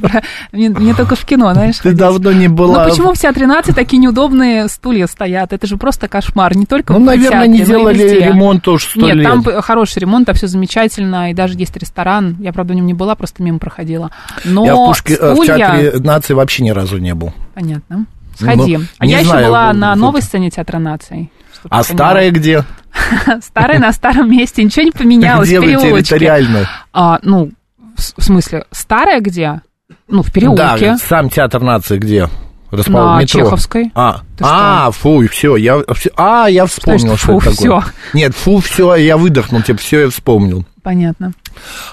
Не, 0.53 0.93
только 0.93 1.15
в 1.17 1.25
кино, 1.25 1.53
знаешь. 1.53 1.79
Ты 1.79 1.91
давно 1.91 2.31
не 2.31 2.47
была. 2.47 2.85
Ну 2.85 2.89
почему 2.89 3.13
в 3.13 3.17
Театре 3.17 3.45
нации 3.45 3.73
такие 3.73 3.97
неудобные 3.97 4.69
стулья 4.69 5.07
стоят? 5.07 5.51
Это 5.51 5.67
же 5.67 5.75
просто 5.75 6.07
кошмар. 6.07 6.55
Не 6.55 6.65
только 6.65 6.93
Ну, 6.93 6.99
наверное, 6.99 7.45
не 7.47 7.59
делали 7.61 8.07
ремонт 8.07 8.65
уж 8.69 8.85
сто 8.85 9.01
Нет, 9.01 9.15
лет. 9.15 9.27
там 9.27 9.41
б- 9.41 9.61
хороший 9.61 9.99
ремонт, 9.99 10.27
там 10.27 10.35
все 10.35 10.47
замечательно, 10.47 11.31
и 11.31 11.33
даже 11.33 11.57
есть 11.57 11.75
ресторан. 11.75 12.37
Я, 12.39 12.53
правда, 12.53 12.71
в 12.71 12.75
нем 12.77 12.85
не 12.85 12.93
была, 12.93 13.15
просто 13.15 13.43
мимо 13.43 13.59
проходила. 13.59 14.11
Но 14.45 14.65
Я 14.65 14.75
в, 14.75 14.93
э, 15.09 15.45
театре 15.45 15.93
нации 15.99 16.33
вообще 16.33 16.63
ни 16.63 16.69
разу 16.69 16.99
не 16.99 17.13
был. 17.13 17.33
Понятно. 17.59 18.05
Сходи. 18.37 18.77
Ну, 18.77 18.85
а 18.99 19.05
я 19.05 19.19
еще 19.19 19.29
знаю, 19.29 19.47
была 19.47 19.73
на 19.73 19.95
новой 19.95 20.21
сцене 20.21 20.49
Театра 20.49 20.79
наций. 20.79 21.29
А 21.69 21.83
старая 21.83 22.31
где? 22.31 22.63
Старая 23.41 23.79
на 23.79 23.91
старом 23.91 24.31
месте, 24.31 24.63
ничего 24.63 24.85
не 24.85 24.91
поменялось. 24.91 25.49
Где 25.49 25.59
вы 25.59 25.73
территориально? 25.75 26.69
А, 26.93 27.19
ну, 27.21 27.51
в 27.97 28.23
смысле, 28.23 28.65
старая 28.71 29.19
где? 29.19 29.61
Ну, 30.07 30.23
в 30.23 30.31
переулке. 30.31 30.91
Да, 30.91 30.97
сам 30.97 31.29
театр 31.29 31.61
нации 31.61 31.97
где? 31.97 32.29
Расположен 32.71 33.15
на 33.15 33.21
метро. 33.21 33.41
Чеховской. 33.41 33.91
А, 33.95 34.21
Ты 34.37 34.43
а, 34.47 34.91
фу, 34.91 35.27
все, 35.27 35.55
я, 35.57 35.79
всё- 35.95 36.11
а, 36.15 36.47
я 36.47 36.65
вспомнил, 36.65 36.99
Значит, 36.99 37.19
что 37.19 37.39
фу, 37.39 37.39
это 37.39 37.57
такое. 37.57 37.81
всё. 37.81 37.91
Нет, 38.13 38.35
фу, 38.35 38.59
все, 38.59 38.95
я 38.95 39.17
выдохнул, 39.17 39.61
типа, 39.63 39.79
все, 39.79 40.01
я 40.01 40.09
вспомнил. 40.09 40.65
Понятно. 40.83 41.33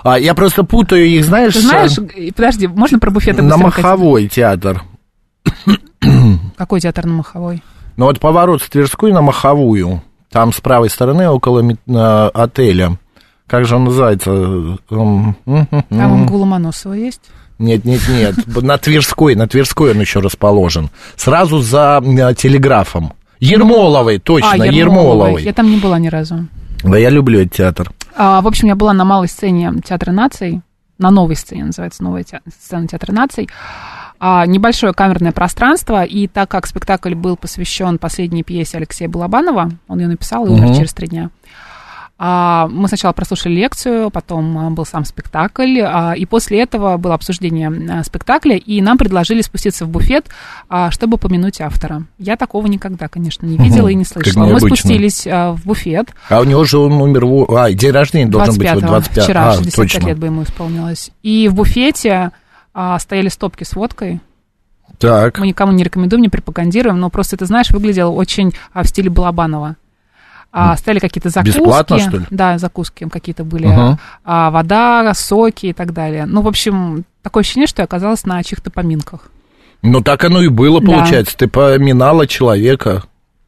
А, 0.05 0.19
я 0.19 0.35
просто 0.35 0.65
путаю 0.65 1.07
их, 1.07 1.25
знаешь, 1.25 1.55
Ты 1.55 1.61
знаешь, 1.61 1.97
подожди, 2.37 2.67
можно 2.67 2.99
про 2.99 3.11
буфеты 3.11 3.43
на? 3.43 3.57
Маховой 3.57 4.29
театр. 4.29 4.83
Какой 6.57 6.81
театр 6.81 7.07
на 7.07 7.15
Маховой? 7.15 7.63
Ну 7.97 8.07
вот 8.07 8.21
поворот 8.21 8.63
с 8.63 8.69
Тверской 8.69 9.13
на 9.13 9.23
Маховую. 9.23 10.03
Там 10.31 10.53
с 10.53 10.61
правой 10.61 10.91
стороны 10.91 11.29
около 11.29 11.63
э, 11.63 12.31
отеля. 12.35 12.99
Как 13.47 13.65
же 13.65 13.77
он 13.77 13.85
называется? 13.85 14.31
Эм, 14.31 14.79
м, 14.91 15.37
м, 15.47 15.85
Там. 15.89 16.23
МГУ 16.25 16.39
Ломоносова 16.39 16.95
есть? 16.95 17.23
Нет, 17.59 17.85
нет, 17.85 18.03
нет. 18.09 18.35
На 18.63 18.77
Тверской, 18.77 19.35
на 19.35 19.47
Тверской 19.49 19.93
он 19.93 20.01
еще 20.01 20.21
расположен. 20.21 20.91
Сразу 21.17 21.61
за 21.61 22.03
э, 22.05 22.35
телеграфом. 22.35 23.13
Ермоловой, 23.39 24.19
точно, 24.19 24.51
а, 24.53 24.67
Ермоловой. 24.67 25.43
Я 25.43 25.53
там 25.53 25.71
не 25.71 25.77
была 25.79 25.99
ни 25.99 26.09
разу. 26.09 26.47
Да, 26.83 26.99
я 26.99 27.09
люблю 27.11 27.41
этот 27.41 27.55
театр. 27.55 27.93
А, 28.17 28.41
в 28.41 28.47
общем, 28.47 28.69
я 28.69 28.75
была 28.75 28.93
на 28.93 29.05
малой 29.05 29.29
сцене 29.29 29.73
Театра 29.85 30.11
наций, 30.13 30.63
на 30.99 31.11
новой 31.11 31.37
сцене, 31.37 31.65
называется 31.67 32.03
новая 32.03 32.25
те- 32.25 32.41
сцена 32.61 32.87
Театра 32.89 33.13
наций. 33.13 33.49
А, 34.19 34.47
небольшое 34.47 34.93
камерное 34.93 35.33
пространство, 35.33 36.03
и 36.05 36.27
так 36.27 36.51
как 36.51 36.67
спектакль 36.67 37.15
был 37.15 37.37
посвящен 37.37 37.99
последней 37.99 38.43
пьесе 38.43 38.79
Алексея 38.79 39.09
Балабанова, 39.09 39.71
он 39.89 39.99
ее 40.01 40.09
написал 40.09 40.47
и 40.47 40.51
умер 40.51 40.67
Мгм. 40.69 40.75
через 40.75 40.93
три 40.95 41.09
дня. 41.09 41.31
А, 42.19 42.67
мы 42.69 42.89
сначала 42.89 43.13
прослушали 43.13 43.53
лекцию, 43.57 44.11
потом 44.11 44.57
а, 44.57 44.71
был 44.71 44.87
сам 44.87 45.05
спектакль, 45.05 45.81
и 46.17 46.25
после 46.25 46.63
этого 46.63 46.97
было 46.97 47.13
обсуждение 47.13 48.03
спектакля, 48.05 48.57
и 48.57 48.81
нам 48.81 48.97
предложили 48.97 49.43
спуститься 49.43 49.85
в 49.85 49.91
буфет, 49.91 50.27
чтобы 50.91 51.19
помянуть 51.19 51.61
автора. 51.61 52.05
Я 52.19 52.37
такого 52.37 52.67
никогда, 52.69 53.09
конечно, 53.09 53.45
не 53.45 53.59
видела 53.59 53.89
и 53.89 53.95
не 53.95 54.07
слышала. 54.07 54.47
Мы 54.47 54.61
спустились 54.61 55.27
в 55.27 55.59
буфет, 55.67 56.09
А 56.31 56.41
у 56.41 56.45
него 56.45 56.65
же 56.65 56.79
он 56.79 56.93
умер... 56.95 57.27
в- 57.27 57.55
А, 57.55 57.71
день 57.71 57.91
рождения 57.93 58.27
должен 58.31 58.57
быть 58.57 58.73
вот 58.73 58.83
25-го, 58.85 58.89
25 58.89 59.25
вчера, 59.25 59.49
а, 59.51 59.53
65 59.57 59.75
точно. 59.93 60.07
лет 60.07 60.19
бы 60.19 60.27
ему 60.29 60.43
исполнилось. 60.45 61.11
И 61.23 61.49
в 61.49 61.55
буфете 61.55 62.31
а, 62.79 62.99
стояли 62.99 63.29
стопки 63.29 63.65
с 63.65 63.75
водкой. 63.75 64.21
Так. 64.99 65.39
Мы 65.39 65.47
никому 65.49 65.73
не 65.73 65.83
рекомендуем, 65.83 66.21
не 66.23 66.29
пропагандируем, 66.29 67.01
но 67.01 67.09
просто, 67.09 67.39
ты 67.39 67.47
знаешь, 67.47 67.71
выглядело 67.71 68.11
очень 68.11 68.53
а, 68.75 68.83
в 68.83 68.89
стиле 68.89 69.09
Балабанова. 69.09 69.77
А, 70.53 70.77
стояли 70.77 70.99
какие-то 71.01 71.31
закуски. 71.31 71.57
Бесплатно, 71.59 71.99
что 71.99 72.19
ли? 72.19 72.27
Да, 72.31 72.59
закуски 72.59 73.09
какие-то 73.09 73.45
были. 73.45 73.67
Ага. 73.67 73.99
А, 74.25 74.51
вода, 74.51 75.11
соки 75.15 75.67
и 75.67 75.73
так 75.73 75.95
далее. 75.95 76.27
Ну, 76.27 76.43
в 76.43 76.49
общем, 76.49 77.05
такое 77.23 77.41
ощущение, 77.41 77.67
что 77.67 77.81
я 77.81 77.85
оказалась 77.85 78.27
на 78.27 78.43
чьих-то 78.43 78.71
поминках. 78.71 79.29
Ну, 79.81 80.03
так 80.03 80.23
оно 80.25 80.43
и 80.43 80.49
было, 80.49 80.81
Да. 80.81 80.87
получается. 80.87 81.35
Ты 81.37 81.49
поминала 81.49 82.27
человека. 82.27 83.05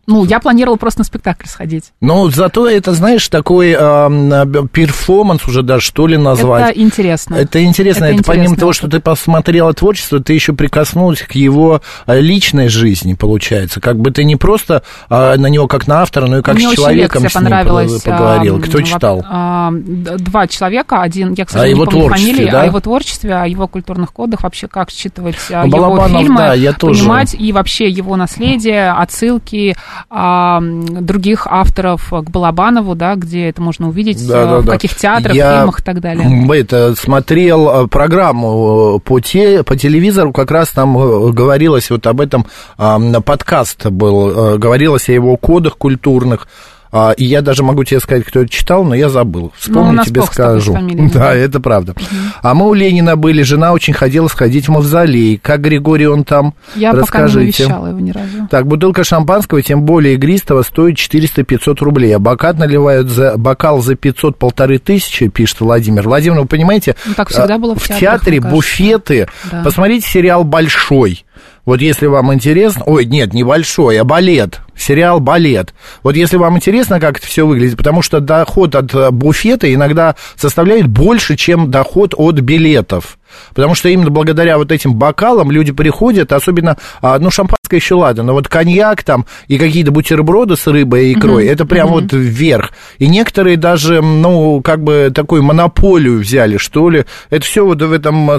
Ну, 0.08 0.24
я 0.24 0.40
планировала 0.40 0.76
просто 0.78 1.00
на 1.00 1.04
спектакль 1.04 1.46
сходить. 1.46 1.92
Но 2.00 2.30
зато 2.30 2.66
это, 2.66 2.94
знаешь, 2.94 3.28
такой 3.28 3.72
эм, 3.72 4.66
перформанс 4.68 5.46
уже 5.46 5.62
даже, 5.62 5.84
что 5.84 6.06
ли, 6.06 6.16
назвать. 6.16 6.70
Это 6.70 6.80
интересно. 6.80 7.34
Это 7.34 7.62
интересно. 7.62 8.06
Это, 8.06 8.14
Это 8.14 8.24
помимо 8.24 8.44
интересный 8.44 8.58
того, 8.58 8.72
что 8.72 8.88
ты 8.88 9.00
посмотрела 9.00 9.74
творчество, 9.74 10.18
ты 10.18 10.32
еще 10.32 10.54
прикоснулась 10.54 11.20
к 11.20 11.32
его 11.32 11.82
э, 12.06 12.20
личной 12.22 12.68
жизни, 12.68 13.12
получается. 13.12 13.82
Как 13.82 13.98
бы 13.98 14.10
ты 14.10 14.24
не 14.24 14.36
просто 14.36 14.82
а, 15.10 15.36
на 15.36 15.48
него 15.48 15.68
как 15.68 15.86
на 15.86 16.00
автора, 16.00 16.26
но 16.26 16.38
и 16.38 16.42
как 16.42 16.54
Мне 16.54 16.68
с 16.68 16.70
очень 16.70 16.76
человеком 16.76 17.22
лекция 17.24 17.40
с 17.40 17.44
ним 17.44 17.52
а, 17.52 18.60
Кто 18.60 18.78
вот, 18.78 18.84
читал? 18.86 19.24
а, 19.28 19.70
два 19.74 20.46
человека. 20.46 21.02
Один, 21.02 21.34
я, 21.34 21.44
к 21.44 21.50
сожалению, 21.50 21.82
его 21.82 21.84
не 21.84 22.00
помню 22.00 22.08
фамилии, 22.16 22.50
да? 22.50 22.62
о 22.62 22.64
его 22.64 22.80
творчестве, 22.80 23.34
о 23.34 23.46
его 23.46 23.68
культурных 23.68 24.14
кодах, 24.14 24.42
вообще 24.42 24.68
как 24.68 24.88
считывать 24.88 25.36
а, 25.50 25.66
Ну, 25.66 25.76
его 25.76 25.90
Балабанов, 25.90 26.22
фильмы, 26.22 26.38
да, 26.38 26.54
я 26.54 26.72
тоже. 26.72 27.00
понимать 27.00 27.36
и 27.38 27.52
вообще 27.52 27.90
его 27.90 28.16
наследие, 28.16 28.90
отсылки 28.90 29.76
а, 30.10 30.60
других 30.62 31.46
авторов 31.46 32.08
к 32.10 32.30
Балабанову, 32.30 32.94
да, 32.94 33.14
где 33.14 33.48
это 33.48 33.60
можно 33.62 33.88
увидеть, 33.88 34.26
Да, 34.26 34.46
да, 34.46 34.58
в 34.58 34.64
да. 34.64 34.72
каких 34.72 34.94
театрах, 34.96 35.34
Я, 35.34 35.58
фильмах 35.58 35.80
и 35.80 35.82
так 35.82 36.00
далее. 36.00 36.24
м, 36.26 36.50
Это, 36.52 36.94
смотрел 36.96 37.84
э, 37.84 37.86
программу 37.88 38.96
э, 38.96 39.00
по, 39.00 39.20
те, 39.20 39.62
по 39.62 39.76
телевизору, 39.76 40.32
как 40.32 40.50
раз 40.50 40.70
там 40.70 40.96
э, 40.98 41.30
говорилось 41.32 41.90
вот 41.90 42.06
об 42.06 42.20
этом, 42.20 42.46
а, 42.76 42.98
подкаст 43.20 43.86
был, 43.86 44.54
э, 44.54 44.58
говорилось 44.58 45.08
о 45.08 45.12
его 45.12 45.36
кодах 45.36 45.76
культурных, 45.78 46.48
а, 46.92 47.12
и 47.12 47.24
я 47.24 47.42
даже 47.42 47.62
могу 47.62 47.84
тебе 47.84 48.00
сказать, 48.00 48.24
кто 48.24 48.40
это 48.40 48.48
читал, 48.50 48.84
но 48.84 48.94
я 48.94 49.08
забыл. 49.08 49.42
Ну, 49.42 49.52
Вспомню, 49.58 49.92
нас 49.92 50.06
тебе 50.06 50.22
скажу. 50.22 50.72
фамилиями, 50.74 51.10
Да, 51.12 51.18
да. 51.20 51.34
это 51.34 51.60
правда. 51.60 51.94
А 52.42 52.54
мы 52.54 52.68
у 52.68 52.74
Ленина 52.74 53.16
были, 53.16 53.42
жена 53.42 53.72
очень 53.72 53.92
хотела 53.94 54.28
сходить 54.28 54.66
в 54.68 54.70
мавзолей. 54.70 55.38
Как 55.42 55.60
Григорий 55.60 56.06
он 56.06 56.24
там? 56.24 56.54
Я 56.74 56.90
пока 56.92 57.18
не 57.18 57.24
Расскажите. 57.24 57.62
его 57.64 58.00
ни 58.00 58.10
разу. 58.10 58.48
Так, 58.50 58.66
бутылка 58.66 59.04
шампанского, 59.04 59.62
тем 59.62 59.82
более 59.82 60.14
игристого, 60.14 60.62
стоит 60.62 60.96
400-500 60.96 61.76
рублей. 61.84 62.14
А 62.16 62.18
бокал 62.18 62.54
наливают 62.54 63.08
за, 63.08 63.36
бокал 63.36 63.80
за 63.82 63.94
500 63.94 64.38
полторы 64.38 64.78
тысячи, 64.78 65.28
пишет 65.28 65.60
Владимир. 65.60 66.02
Владимир, 66.08 66.40
вы 66.40 66.46
понимаете, 66.46 66.96
Ну, 67.04 67.14
так 67.14 67.28
всегда 67.28 67.56
а, 67.56 67.58
было 67.58 67.74
в 67.74 67.78
в 67.82 67.86
театрах, 67.88 68.00
театре 68.20 68.40
буфеты. 68.40 69.28
Да. 69.50 69.62
Посмотрите 69.62 70.08
сериал 70.08 70.44
«Большой». 70.44 71.24
Вот 71.68 71.82
если 71.82 72.06
вам 72.06 72.32
интересно... 72.32 72.82
Ой, 72.86 73.04
нет, 73.04 73.34
не 73.34 73.44
«Большой», 73.44 74.00
а 74.00 74.04
«Балет». 74.04 74.60
Сериал 74.74 75.20
«Балет». 75.20 75.74
Вот 76.02 76.16
если 76.16 76.38
вам 76.38 76.56
интересно, 76.56 76.98
как 76.98 77.18
это 77.18 77.26
все 77.26 77.46
выглядит, 77.46 77.76
потому 77.76 78.00
что 78.00 78.20
доход 78.20 78.74
от 78.74 78.94
э, 78.94 79.10
буфета 79.10 79.70
иногда 79.74 80.16
составляет 80.34 80.86
больше, 80.86 81.36
чем 81.36 81.70
доход 81.70 82.14
от 82.16 82.36
билетов. 82.36 83.18
Потому 83.54 83.74
что 83.74 83.88
именно 83.88 84.10
благодаря 84.10 84.58
вот 84.58 84.72
этим 84.72 84.94
бокалам 84.94 85.50
люди 85.50 85.72
приходят, 85.72 86.32
особенно, 86.32 86.76
а, 87.02 87.18
ну, 87.18 87.30
шампанское 87.30 87.76
еще 87.76 87.94
ладно, 87.94 88.22
но 88.22 88.32
вот 88.32 88.48
коньяк 88.48 89.02
там 89.02 89.26
и 89.46 89.58
какие-то 89.58 89.90
бутерброды 89.90 90.56
с 90.56 90.66
рыбой 90.66 91.08
и 91.08 91.12
икрой, 91.12 91.46
это 91.46 91.64
прям 91.66 91.88
вот 91.88 92.12
вверх. 92.12 92.70
И 92.98 93.08
некоторые 93.08 93.56
даже, 93.56 94.00
ну, 94.00 94.60
как 94.62 94.82
бы 94.82 95.10
такую 95.14 95.42
монополию 95.42 96.18
взяли, 96.20 96.56
что 96.56 96.88
ли. 96.90 97.04
Это 97.30 97.44
все 97.44 97.64
вот 97.64 97.82
в 97.82 97.92
этом 97.92 98.30
э, 98.30 98.38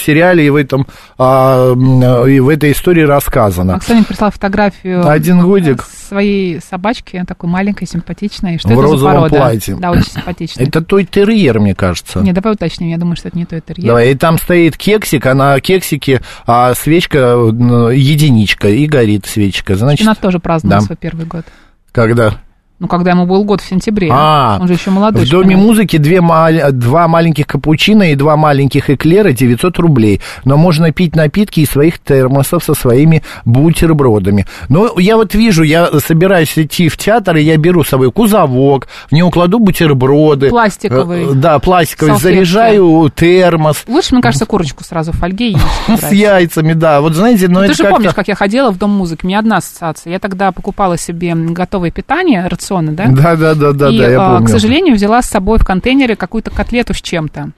сериале 0.00 0.46
и 0.46 0.50
в 0.50 0.56
этом, 0.56 0.86
а, 1.18 1.72
м, 1.72 2.26
и 2.28 2.40
в 2.40 2.48
этой 2.48 2.72
истории 2.72 3.02
рассказано. 3.02 3.76
Оксана 3.76 4.04
прислала 4.04 4.30
фотографию 4.30 5.08
Один 5.08 5.40
годик. 5.42 5.82
своей 6.08 6.60
собачки, 6.60 7.22
такой 7.26 7.48
маленькой, 7.50 7.86
симпатичной. 7.86 8.58
Что 8.58 8.68
В 8.68 8.72
это 8.72 8.80
за 8.82 8.86
розовом 8.92 9.14
порода? 9.14 9.36
платье. 9.36 9.76
Да, 9.76 9.90
очень 9.90 10.10
симпатичная. 10.10 10.66
Это 10.66 10.80
той 10.82 11.04
терьер, 11.04 11.58
мне 11.60 11.74
кажется. 11.74 12.20
Не, 12.20 12.32
давай 12.32 12.54
уточним, 12.54 12.88
я 12.88 12.96
думаю, 12.98 13.16
что 13.16 13.28
это 13.28 13.38
не 13.38 13.44
той 13.44 13.60
терьер. 13.60 13.86
Давай, 13.88 14.10
и 14.12 14.14
там 14.26 14.38
стоит 14.38 14.76
кексик, 14.76 15.24
а 15.26 15.34
на 15.34 15.60
кексике 15.60 16.20
а 16.46 16.74
свечка 16.74 17.18
э, 17.18 17.94
единичка, 17.94 18.68
и 18.68 18.86
горит 18.86 19.24
свечка. 19.24 19.76
Значит, 19.76 20.04
Она 20.04 20.16
тоже 20.16 20.40
праздновала 20.40 20.80
да. 20.80 20.84
свой 20.84 20.96
первый 20.96 21.26
год. 21.26 21.44
когда? 21.92 22.40
Ну, 22.78 22.88
когда 22.88 23.12
ему 23.12 23.24
был 23.24 23.42
год 23.44 23.62
в 23.62 23.66
сентябре. 23.66 24.10
А, 24.12 24.58
Он 24.60 24.68
же 24.68 24.74
еще 24.74 24.90
молодой. 24.90 25.24
В 25.24 25.30
Доме 25.30 25.56
музыки 25.56 25.96
две 25.96 26.20
два 26.20 27.08
маленьких 27.08 27.46
капучино 27.46 28.12
и 28.12 28.14
два 28.14 28.36
маленьких 28.36 28.90
эклера 28.90 29.32
900 29.32 29.78
рублей. 29.78 30.20
Но 30.44 30.58
можно 30.58 30.92
пить 30.92 31.16
напитки 31.16 31.60
из 31.60 31.70
своих 31.70 31.98
термосов 31.98 32.64
со 32.64 32.74
своими 32.74 33.22
бутербродами. 33.46 34.46
Ну, 34.68 34.98
я 34.98 35.16
вот 35.16 35.34
вижу, 35.34 35.62
я 35.62 35.88
собираюсь 36.00 36.52
идти 36.58 36.88
в 36.88 36.98
театр, 36.98 37.36
и 37.36 37.42
я 37.42 37.56
беру 37.56 37.82
с 37.82 37.88
собой 37.88 38.12
кузовок, 38.12 38.88
в 39.10 39.12
него 39.12 39.30
кладу 39.30 39.58
бутерброды. 39.58 40.50
Пластиковый. 40.50 41.30
Э, 41.30 41.34
Да, 41.34 41.58
пластиковый. 41.58 42.12
Салфетки. 42.12 42.34
Заряжаю 42.34 43.10
термос. 43.14 43.84
Лучше, 43.88 44.14
мне 44.14 44.22
кажется, 44.22 44.44
курочку 44.44 44.84
сразу 44.84 45.12
в 45.12 45.16
фольге 45.16 45.52
есть. 45.52 45.64
С 46.02 46.12
яйцами, 46.12 46.74
да. 46.74 47.00
Вот 47.00 47.14
знаете, 47.14 47.48
но 47.48 47.60
Ты 47.60 47.66
это 47.66 47.74
же 47.74 47.82
как-то- 47.84 47.96
помнишь, 47.96 48.14
как 48.14 48.28
я 48.28 48.34
ходила 48.34 48.70
в 48.70 48.76
Дом 48.78 48.90
музыки? 48.90 49.24
У 49.24 49.28
меня 49.28 49.38
одна 49.38 49.56
ассоциация. 49.58 50.12
Я 50.12 50.18
тогда 50.18 50.52
покупала 50.52 50.98
себе 50.98 51.34
готовое 51.34 51.90
питание, 51.90 52.46
рационы, 52.66 52.92
да? 52.92 53.06
Да, 53.08 53.36
да, 53.36 53.54
да, 53.54 53.72
да, 53.72 53.90
и, 53.90 53.98
да, 53.98 54.08
я 54.10 54.20
а, 54.20 54.30
помню. 54.34 54.46
к 54.46 54.50
сожалению, 54.50 54.94
взяла 54.94 55.22
с 55.22 55.26
собой 55.26 55.58
в 55.58 55.64
контейнере 55.64 56.16
какую-то 56.16 56.50
котлету 56.50 56.94
с 56.94 57.00
чем-то. 57.00 57.50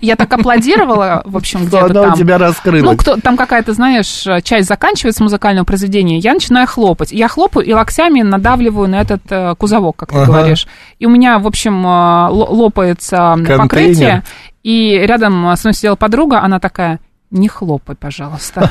Я 0.00 0.16
так 0.16 0.32
аплодировала, 0.32 1.22
в 1.24 1.36
общем, 1.36 1.60
где-то 1.66 1.86
она 1.86 2.02
там. 2.02 2.12
у 2.12 2.16
тебя 2.16 2.38
раскрылась. 2.38 2.84
Ну, 2.84 2.96
кто, 2.96 3.16
там 3.16 3.36
какая-то, 3.36 3.72
знаешь, 3.72 4.26
часть 4.42 4.68
заканчивается 4.68 5.22
музыкального 5.22 5.64
произведения, 5.64 6.18
я 6.18 6.34
начинаю 6.34 6.66
хлопать. 6.66 7.12
Я 7.12 7.28
хлопаю 7.28 7.66
и 7.66 7.72
локтями 7.72 8.22
надавливаю 8.22 8.88
на 8.88 9.00
этот 9.00 9.22
э, 9.30 9.54
кузовок, 9.56 9.96
как 9.96 10.10
ты 10.10 10.16
Ага. 10.16 10.26
говоришь. 10.26 10.66
И 10.98 11.06
у 11.06 11.10
меня, 11.10 11.38
в 11.38 11.46
общем, 11.46 11.84
э, 11.84 12.28
ло- 12.30 12.48
лопается 12.50 13.16
Контейнер. 13.36 13.58
покрытие, 13.62 14.22
и 14.62 14.98
рядом 14.98 15.56
со 15.56 15.68
мной 15.68 15.74
сидела 15.74 15.96
подруга, 15.96 16.40
она 16.42 16.58
такая... 16.58 17.00
Не 17.30 17.48
хлопай, 17.48 17.94
пожалуйста. 17.94 18.70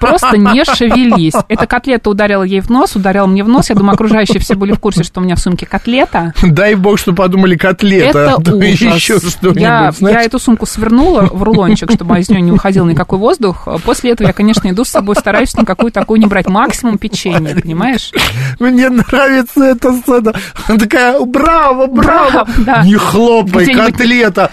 Просто 0.00 0.36
не 0.36 0.64
шевелись. 0.64 1.34
Эта 1.48 1.66
котлета 1.66 2.10
ударила 2.10 2.42
ей 2.42 2.60
в 2.60 2.70
нос, 2.70 2.96
ударила 2.96 3.26
мне 3.26 3.44
в 3.44 3.48
нос. 3.48 3.70
Я 3.70 3.76
думаю, 3.76 3.94
окружающие 3.94 4.40
все 4.40 4.56
были 4.56 4.72
в 4.72 4.80
курсе, 4.80 5.04
что 5.04 5.20
у 5.20 5.22
меня 5.22 5.36
в 5.36 5.38
сумке 5.38 5.64
котлета. 5.64 6.32
Дай 6.42 6.74
бог, 6.74 6.98
что 6.98 7.12
подумали 7.12 7.56
котлета. 7.56 8.18
Это 8.18 8.34
а 8.34 8.42
то 8.42 8.56
ужас. 8.56 8.80
Еще 8.80 9.20
что-нибудь, 9.20 9.60
я, 9.60 9.92
я 10.00 10.22
эту 10.22 10.40
сумку 10.40 10.66
свернула 10.66 11.28
в 11.30 11.42
рулончик, 11.44 11.92
чтобы 11.92 12.18
из 12.18 12.28
нее 12.28 12.40
не 12.40 12.50
уходил 12.50 12.84
никакой 12.84 13.20
воздух. 13.20 13.68
После 13.84 14.10
этого 14.10 14.26
я, 14.26 14.32
конечно, 14.32 14.68
иду 14.68 14.84
с 14.84 14.88
собой, 14.88 15.14
стараюсь 15.14 15.54
никакую 15.54 15.92
такую 15.92 16.18
не 16.18 16.26
брать. 16.26 16.48
Максимум 16.48 16.98
печенье, 16.98 17.54
понимаешь? 17.54 18.10
Мне 18.58 18.88
нравится 18.88 19.64
эта 19.64 19.92
сцена. 19.92 20.34
Она 20.66 20.78
такая, 20.78 21.20
браво, 21.24 21.86
браво. 21.86 22.28
Браво, 22.30 22.48
да. 22.58 22.82
Не 22.82 22.94
хлопай, 22.94 23.66
котлета. 23.72 24.50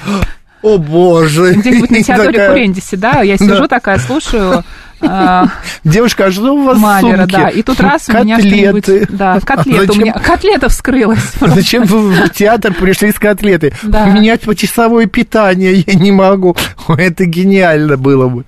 О, 0.65 0.77
боже. 0.79 1.53
Где-нибудь 1.53 1.91
на 1.91 2.03
Теодоре 2.03 2.31
такая, 2.31 2.49
Курендисе, 2.49 2.97
да, 2.97 3.21
я 3.21 3.37
сижу 3.37 3.67
такая, 3.67 3.99
слушаю 3.99 4.63
э, 5.01 5.43
Девушка, 5.83 6.25
а 6.25 6.31
что 6.31 6.55
у 6.55 6.63
вас 6.63 6.77
Малера, 6.79 7.17
сумке? 7.23 7.37
да, 7.37 7.49
и 7.49 7.61
тут 7.61 7.79
раз 7.79 8.09
у 8.09 8.13
меня 8.13 8.37
Котлеты. 8.37 8.81
что-нибудь... 8.81 9.17
Да, 9.17 9.39
котлета 9.41 9.83
у 9.83 9.85
Зачем- 9.85 10.01
меня, 10.01 10.13
котлета 10.13 10.69
вскрылась. 10.69 11.19
просто. 11.39 11.55
Зачем 11.59 11.83
вы 11.83 12.11
в 12.13 12.29
театр 12.31 12.73
пришли 12.73 13.11
с 13.11 13.15
котлетой? 13.19 13.73
Да. 13.83 14.05
У 14.05 14.11
меня 14.11 14.37
почасовое 14.43 15.05
питание, 15.05 15.83
я 15.85 15.93
не 15.93 16.11
могу. 16.11 16.55
Это 16.87 17.25
гениально 17.25 17.97
было 17.97 18.27
бы. 18.27 18.45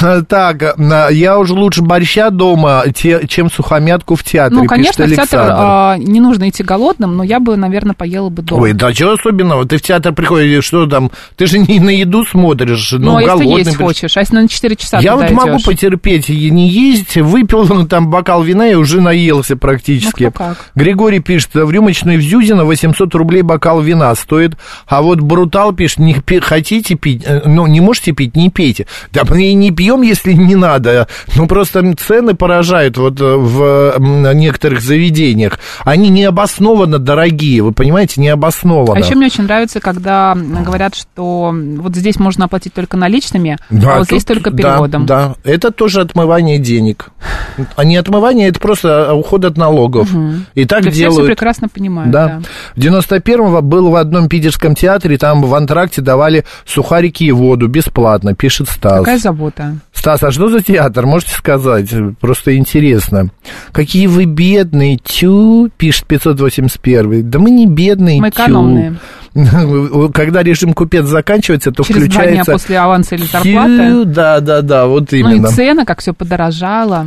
Так, 0.28 0.62
а, 0.78 1.08
я 1.10 1.38
уже 1.38 1.54
лучше 1.54 1.82
борща 1.82 2.30
дома, 2.30 2.84
чем 2.94 3.50
сухомятку 3.50 4.14
в 4.14 4.24
театре, 4.24 4.60
Ну, 4.60 4.66
конечно, 4.66 5.06
в 5.06 5.10
театр 5.10 5.40
а, 5.42 5.96
не 5.98 6.20
нужно 6.20 6.48
идти 6.48 6.62
голодным, 6.62 7.16
но 7.16 7.22
я 7.24 7.40
бы, 7.40 7.56
наверное, 7.56 7.94
поела 7.94 8.28
бы 8.28 8.42
дома. 8.42 8.62
Ой, 8.62 8.72
да 8.72 8.92
чего 8.92 9.12
особенного? 9.12 9.66
Ты 9.66 9.78
в 9.78 9.82
театр 9.82 10.12
приходишь, 10.12 10.64
что 10.64 10.86
там? 10.86 11.10
Ты 11.36 11.46
же 11.46 11.58
не 11.58 11.80
на 11.80 11.90
еду 11.90 12.24
смотришь, 12.24 12.92
ну, 12.92 12.98
ну, 12.98 13.16
а 13.16 13.22
если 13.22 13.36
голодный. 13.44 13.58
есть 13.58 13.70
приш- 13.76 13.84
хочешь, 13.84 14.16
а 14.16 14.20
если 14.20 14.36
на 14.36 14.48
4 14.48 14.76
часа 14.76 14.98
Я 15.00 15.16
вот 15.16 15.30
могу 15.30 15.50
идёшь? 15.50 15.64
потерпеть 15.64 16.30
и 16.30 16.50
не 16.50 16.68
есть, 16.68 17.16
выпил 17.16 17.66
ну, 17.66 17.86
там 17.88 18.10
бокал 18.10 18.42
вина 18.42 18.68
и 18.68 18.74
уже 18.74 19.00
наелся 19.00 19.56
практически. 19.56 20.24
Ну, 20.24 20.32
как. 20.32 20.70
Григорий 20.74 21.20
пишет, 21.20 21.54
в 21.54 21.70
рюмочной 21.70 22.16
в 22.16 22.22
Зюзино 22.22 22.64
800 22.64 23.14
рублей 23.14 23.42
бокал 23.42 23.80
вина 23.80 24.14
стоит, 24.14 24.56
а 24.86 25.02
вот 25.02 25.20
Брутал 25.20 25.72
пишет, 25.72 25.98
не 25.98 26.14
хотите 26.40 26.94
пить, 26.94 27.22
э, 27.26 27.42
ну, 27.44 27.66
не 27.66 27.80
можете 27.80 28.12
пить, 28.12 28.36
не 28.36 28.50
пейте. 28.50 28.86
Да 29.12 29.22
мы 29.28 29.44
и 29.44 29.54
не 29.66 29.72
пьем, 29.72 30.02
если 30.02 30.32
не 30.32 30.54
надо. 30.54 31.08
Ну, 31.36 31.46
просто 31.48 31.94
цены 31.96 32.34
поражают 32.34 32.96
вот 32.98 33.20
э, 33.20 33.36
в 33.36 33.98
некоторых 34.34 34.80
заведениях. 34.80 35.58
Они 35.84 36.08
необоснованно 36.08 36.98
дорогие, 36.98 37.62
вы 37.62 37.72
понимаете, 37.72 38.20
необоснованно. 38.20 38.94
А 38.94 38.98
еще 39.04 39.14
мне 39.16 39.26
очень 39.26 39.44
нравится, 39.44 39.80
когда 39.80 40.34
говорят, 40.36 40.94
что 40.94 41.52
вот 41.78 41.96
здесь 41.96 42.18
можно 42.18 42.44
оплатить 42.44 42.74
только 42.74 42.96
наличными, 42.96 43.58
Да, 43.70 43.94
а 43.94 43.98
вот 43.98 44.06
здесь 44.06 44.24
тут- 44.24 44.36
только 44.36 44.50
да, 44.50 44.56
переводом. 44.72 45.06
Да, 45.06 45.34
это 45.44 45.70
тоже 45.70 46.00
отмывание 46.00 46.58
денег. 46.58 47.08
А 47.74 47.84
не 47.84 47.96
отмывание, 47.96 48.48
это 48.48 48.60
просто 48.60 49.12
уход 49.14 49.44
от 49.44 49.56
налогов. 49.56 50.08
И 50.54 50.64
так 50.64 50.80
Это 50.82 50.90
все, 50.90 51.00
все 51.06 51.10
делают. 51.10 51.26
прекрасно 51.26 51.68
понимают. 51.68 52.10
Да. 52.12 52.26
Да. 52.26 52.40
В 52.74 52.78
91-го 52.78 53.62
был 53.62 53.90
в 53.90 53.96
одном 53.96 54.28
питерском 54.28 54.74
театре, 54.74 55.18
там 55.18 55.42
в 55.42 55.54
антракте 55.54 56.02
давали 56.02 56.44
сухарики 56.64 57.24
и 57.24 57.32
воду 57.32 57.68
бесплатно, 57.68 58.34
пишет 58.34 58.68
Стас. 58.68 59.00
Какая 59.00 59.18
забота. 59.18 59.55
Стас, 59.92 60.22
а 60.22 60.30
что 60.30 60.48
за 60.48 60.60
театр, 60.62 61.06
можете 61.06 61.32
сказать? 61.34 61.88
Просто 62.20 62.56
интересно. 62.56 63.30
Какие 63.72 64.06
вы 64.06 64.24
бедные, 64.24 64.98
тю, 65.02 65.70
пишет 65.76 66.06
581. 66.06 67.28
Да 67.30 67.38
мы 67.38 67.50
не 67.50 67.66
бедные, 67.66 68.20
Мы 68.20 68.30
тю. 68.30 68.42
экономные. 68.42 68.96
Когда 70.14 70.42
режим 70.42 70.72
купец 70.72 71.04
заканчивается, 71.06 71.70
то 71.72 71.82
Через 71.82 72.02
два 72.08 72.08
дня 72.08 72.22
включается... 72.42 72.52
после 72.52 72.78
аванса 72.78 73.14
или 73.16 73.22
тю, 73.26 73.32
зарплаты. 73.32 74.04
Да, 74.06 74.40
да, 74.40 74.62
да, 74.62 74.86
вот 74.86 75.12
Ну 75.12 75.18
именно. 75.18 75.46
и 75.48 75.50
цены, 75.50 75.84
как 75.84 76.00
все 76.00 76.12
подорожало. 76.14 77.06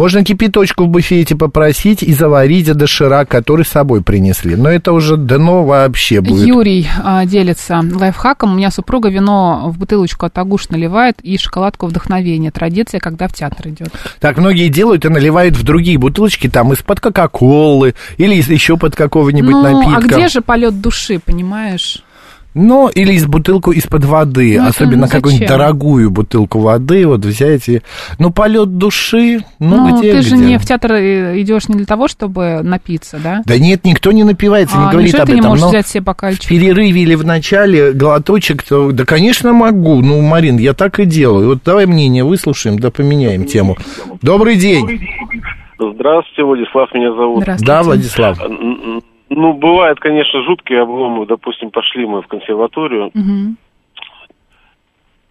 Можно 0.00 0.24
кипяточку 0.24 0.84
в 0.84 0.88
буфете 0.88 1.36
попросить 1.36 2.02
и 2.02 2.14
заварить 2.14 2.72
доширак, 2.72 3.28
который 3.28 3.66
с 3.66 3.68
собой 3.68 4.02
принесли. 4.02 4.56
Но 4.56 4.70
это 4.70 4.94
уже 4.94 5.18
дно 5.18 5.62
вообще 5.62 6.22
будет. 6.22 6.46
Юрий 6.46 6.88
а, 7.04 7.26
делится 7.26 7.82
лайфхаком. 7.82 8.54
У 8.54 8.56
меня 8.56 8.70
супруга 8.70 9.10
вино 9.10 9.64
в 9.66 9.76
бутылочку 9.76 10.24
от 10.24 10.38
Агуш 10.38 10.70
наливает 10.70 11.20
и 11.20 11.36
шоколадку 11.36 11.84
вдохновения. 11.86 12.50
Традиция, 12.50 12.98
когда 12.98 13.28
в 13.28 13.34
театр 13.34 13.68
идет. 13.68 13.90
Так 14.20 14.38
многие 14.38 14.68
делают 14.68 15.04
и 15.04 15.10
наливают 15.10 15.54
в 15.54 15.64
другие 15.64 15.98
бутылочки, 15.98 16.48
там 16.48 16.72
из-под 16.72 17.00
Кока-Колы 17.00 17.94
или 18.16 18.36
еще 18.36 18.78
под 18.78 18.96
какого-нибудь 18.96 19.52
Ну, 19.52 19.62
напитка. 19.62 19.98
а 19.98 20.00
где 20.00 20.28
же 20.28 20.40
полет 20.40 20.80
души, 20.80 21.20
понимаешь? 21.22 22.02
Ну, 22.54 22.88
или 22.88 23.12
из 23.12 23.26
бутылку 23.26 23.70
из-под 23.72 24.04
воды, 24.04 24.58
Ну, 24.60 24.68
особенно 24.68 25.02
ну, 25.02 25.08
какую-нибудь 25.08 25.48
дорогую 25.48 26.10
бутылку 26.10 26.58
воды, 26.58 27.06
вот 27.06 27.24
взять 27.24 27.68
и... 27.68 27.80
Ну, 28.18 28.30
полет 28.32 28.76
души, 28.76 29.40
ну, 29.60 29.88
Ну, 29.88 29.98
где, 29.98 30.12
ты 30.12 30.22
же 30.22 30.34
где? 30.34 30.44
не 30.44 30.58
в 30.58 30.66
театр 30.66 30.92
э, 30.94 31.40
идешь 31.40 31.68
не 31.68 31.76
для 31.76 31.86
того, 31.86 32.08
чтобы 32.08 32.60
напиться, 32.62 33.20
да? 33.22 33.42
Да 33.46 33.56
нет, 33.56 33.84
никто 33.84 34.10
не 34.10 34.24
напивается, 34.24 34.76
не 34.76 34.84
а, 34.86 34.90
говорит 34.90 35.12
неужели 35.12 35.22
об 35.22 35.26
ты 35.26 35.32
не 35.34 35.38
этом. 35.38 35.50
можешь 35.50 35.62
но 35.62 35.68
взять 35.68 35.86
себе 35.86 36.02
в 36.02 36.48
перерыве 36.48 37.02
или 37.02 37.14
в 37.14 37.24
начале 37.24 37.92
глоточек, 37.92 38.62
то, 38.64 38.90
да, 38.90 39.04
конечно, 39.04 39.52
могу. 39.52 40.00
Ну, 40.00 40.20
Марин, 40.20 40.56
я 40.58 40.74
так 40.74 40.98
и 40.98 41.04
делаю. 41.04 41.50
Вот 41.50 41.60
давай 41.64 41.86
мнение 41.86 42.24
выслушаем, 42.24 42.78
да 42.78 42.90
поменяем 42.90 43.44
тему. 43.44 43.76
Добрый 44.22 44.56
день. 44.56 45.00
Здравствуйте, 45.78 46.42
Владислав 46.42 46.92
меня 46.92 47.12
зовут. 47.14 47.42
Здравствуйте. 47.42 47.66
Да, 47.66 47.82
Владислав? 47.82 48.38
Ну, 49.30 49.52
бывает, 49.54 49.98
конечно, 50.00 50.42
жуткие 50.42 50.82
обломы. 50.82 51.24
Допустим, 51.24 51.70
пошли 51.70 52.04
мы 52.04 52.20
в 52.22 52.26
консерваторию. 52.26 53.10
Мгм. 53.14 53.56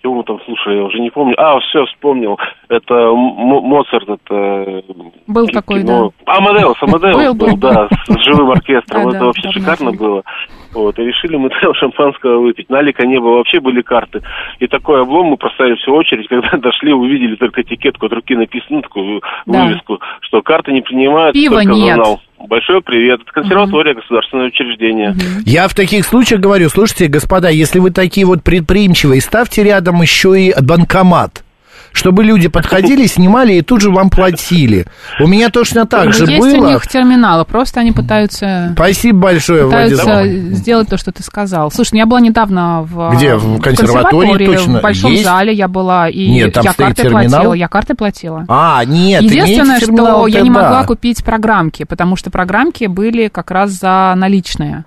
Чего 0.02 0.16
мы 0.16 0.24
там 0.24 0.40
слушали, 0.46 0.78
я 0.78 0.84
уже 0.86 1.00
не 1.00 1.10
помню. 1.10 1.36
А, 1.38 1.60
все, 1.60 1.84
вспомнил. 1.88 2.38
Это 2.70 2.94
М- 2.94 3.18
Моцарт, 3.18 4.08
это... 4.08 4.82
Был 5.28 5.46
ки- 5.48 5.52
такой, 5.52 5.82
кино. 5.82 6.14
Амадеус, 6.26 6.78
Амадеус 6.82 7.16
Был, 7.18 7.34
был, 7.34 7.48
был, 7.48 7.58
да, 7.58 7.90
с, 8.08 8.24
живым 8.24 8.52
оркестром. 8.52 9.04
Да, 9.04 9.10
это 9.10 9.20
да, 9.20 9.26
вообще 9.26 9.52
шикарно 9.52 9.92
было. 9.92 10.24
Вот, 10.74 10.98
и 10.98 11.04
решили 11.04 11.36
мы 11.36 11.50
там 11.50 11.74
шампанского 11.76 12.40
выпить. 12.40 12.70
Налика 12.70 13.06
не 13.06 13.20
было, 13.20 13.40
вообще 13.40 13.60
были 13.60 13.82
карты. 13.82 14.22
И 14.60 14.68
такой 14.68 15.02
облом 15.02 15.26
мы 15.32 15.36
проставили 15.38 15.76
всю 15.76 15.94
очередь. 15.94 16.28
Когда 16.30 16.58
дошли, 16.60 16.94
увидели 16.94 17.36
только 17.36 17.62
этикетку 17.64 18.06
от 18.06 18.14
руки 18.14 18.38
написано, 18.38 18.82
такую 18.82 19.22
Да. 19.48 19.66
вывеску, 19.66 20.00
что 20.22 20.42
карты 20.42 20.72
не 20.72 20.80
принимают, 20.82 21.34
Пива 21.34 21.56
только 21.58 21.74
нет. 21.74 21.98
журнал. 21.98 22.22
Большой 22.50 22.82
привет. 22.82 23.22
Это 23.22 23.32
консерватория, 23.32 23.94
государственное 23.94 24.48
учреждение. 24.48 25.16
Я 25.46 25.68
в 25.68 25.76
таких 25.76 26.04
случаях 26.04 26.42
говорю, 26.42 26.68
слушайте, 26.70 27.06
господа, 27.06 27.50
если 27.50 27.78
вы 27.78 27.92
такие 27.92 28.26
вот 28.26 28.44
предприимчивые, 28.44 29.22
ставьте 29.22 29.64
рядом 29.64 30.02
еще 30.02 30.40
и 30.42 30.54
банкомат. 30.60 31.44
Чтобы 32.00 32.24
люди 32.24 32.48
подходили, 32.48 33.06
снимали 33.08 33.56
и 33.56 33.62
тут 33.62 33.82
же 33.82 33.92
вам 33.92 34.10
платили. 34.10 34.86
У 35.20 35.28
меня 35.28 35.50
точно 35.50 35.86
так 35.86 36.14
же 36.14 36.24
есть 36.32 36.40
у 36.56 36.62
было. 36.62 36.68
них 36.70 36.88
терминалы, 36.88 37.44
просто 37.44 37.82
они 37.82 37.92
пытаются, 37.92 38.72
Спасибо 38.74 39.20
большое, 39.20 39.66
пытаются 39.66 40.06
Владислав. 40.06 40.58
сделать 40.58 40.88
то, 40.88 40.98
что 40.98 41.12
ты 41.12 41.24
сказал. 41.24 41.72
Слушай, 41.72 41.90
ну, 41.96 41.98
я 42.00 42.06
была 42.06 42.22
недавно 42.22 42.84
в... 42.84 43.14
Где? 43.16 43.36
В 43.36 43.60
консерватории 43.60 44.46
точно? 44.46 44.80
в 44.80 44.82
большом 44.82 45.12
Есть? 45.12 45.26
зале 45.26 45.54
я 45.54 45.68
была, 45.68 46.08
и 46.08 46.30
Нет, 46.30 46.54
там 46.54 46.64
я 46.64 46.74
картой 46.74 47.04
терминал? 47.04 47.30
платила, 47.30 47.54
я 47.54 47.68
картой 47.68 47.96
платила. 47.98 48.46
А, 48.48 48.86
нет, 48.86 49.22
Единственное, 49.22 49.80
что 49.82 50.28
я 50.28 50.40
не 50.40 50.50
да. 50.50 50.62
могла 50.62 50.84
купить 50.86 51.22
программки, 51.26 51.84
потому 51.84 52.16
что 52.16 52.32
программки 52.32 52.86
были 52.86 53.28
как 53.28 53.52
раз 53.52 53.72
за 53.72 54.14
наличные. 54.16 54.86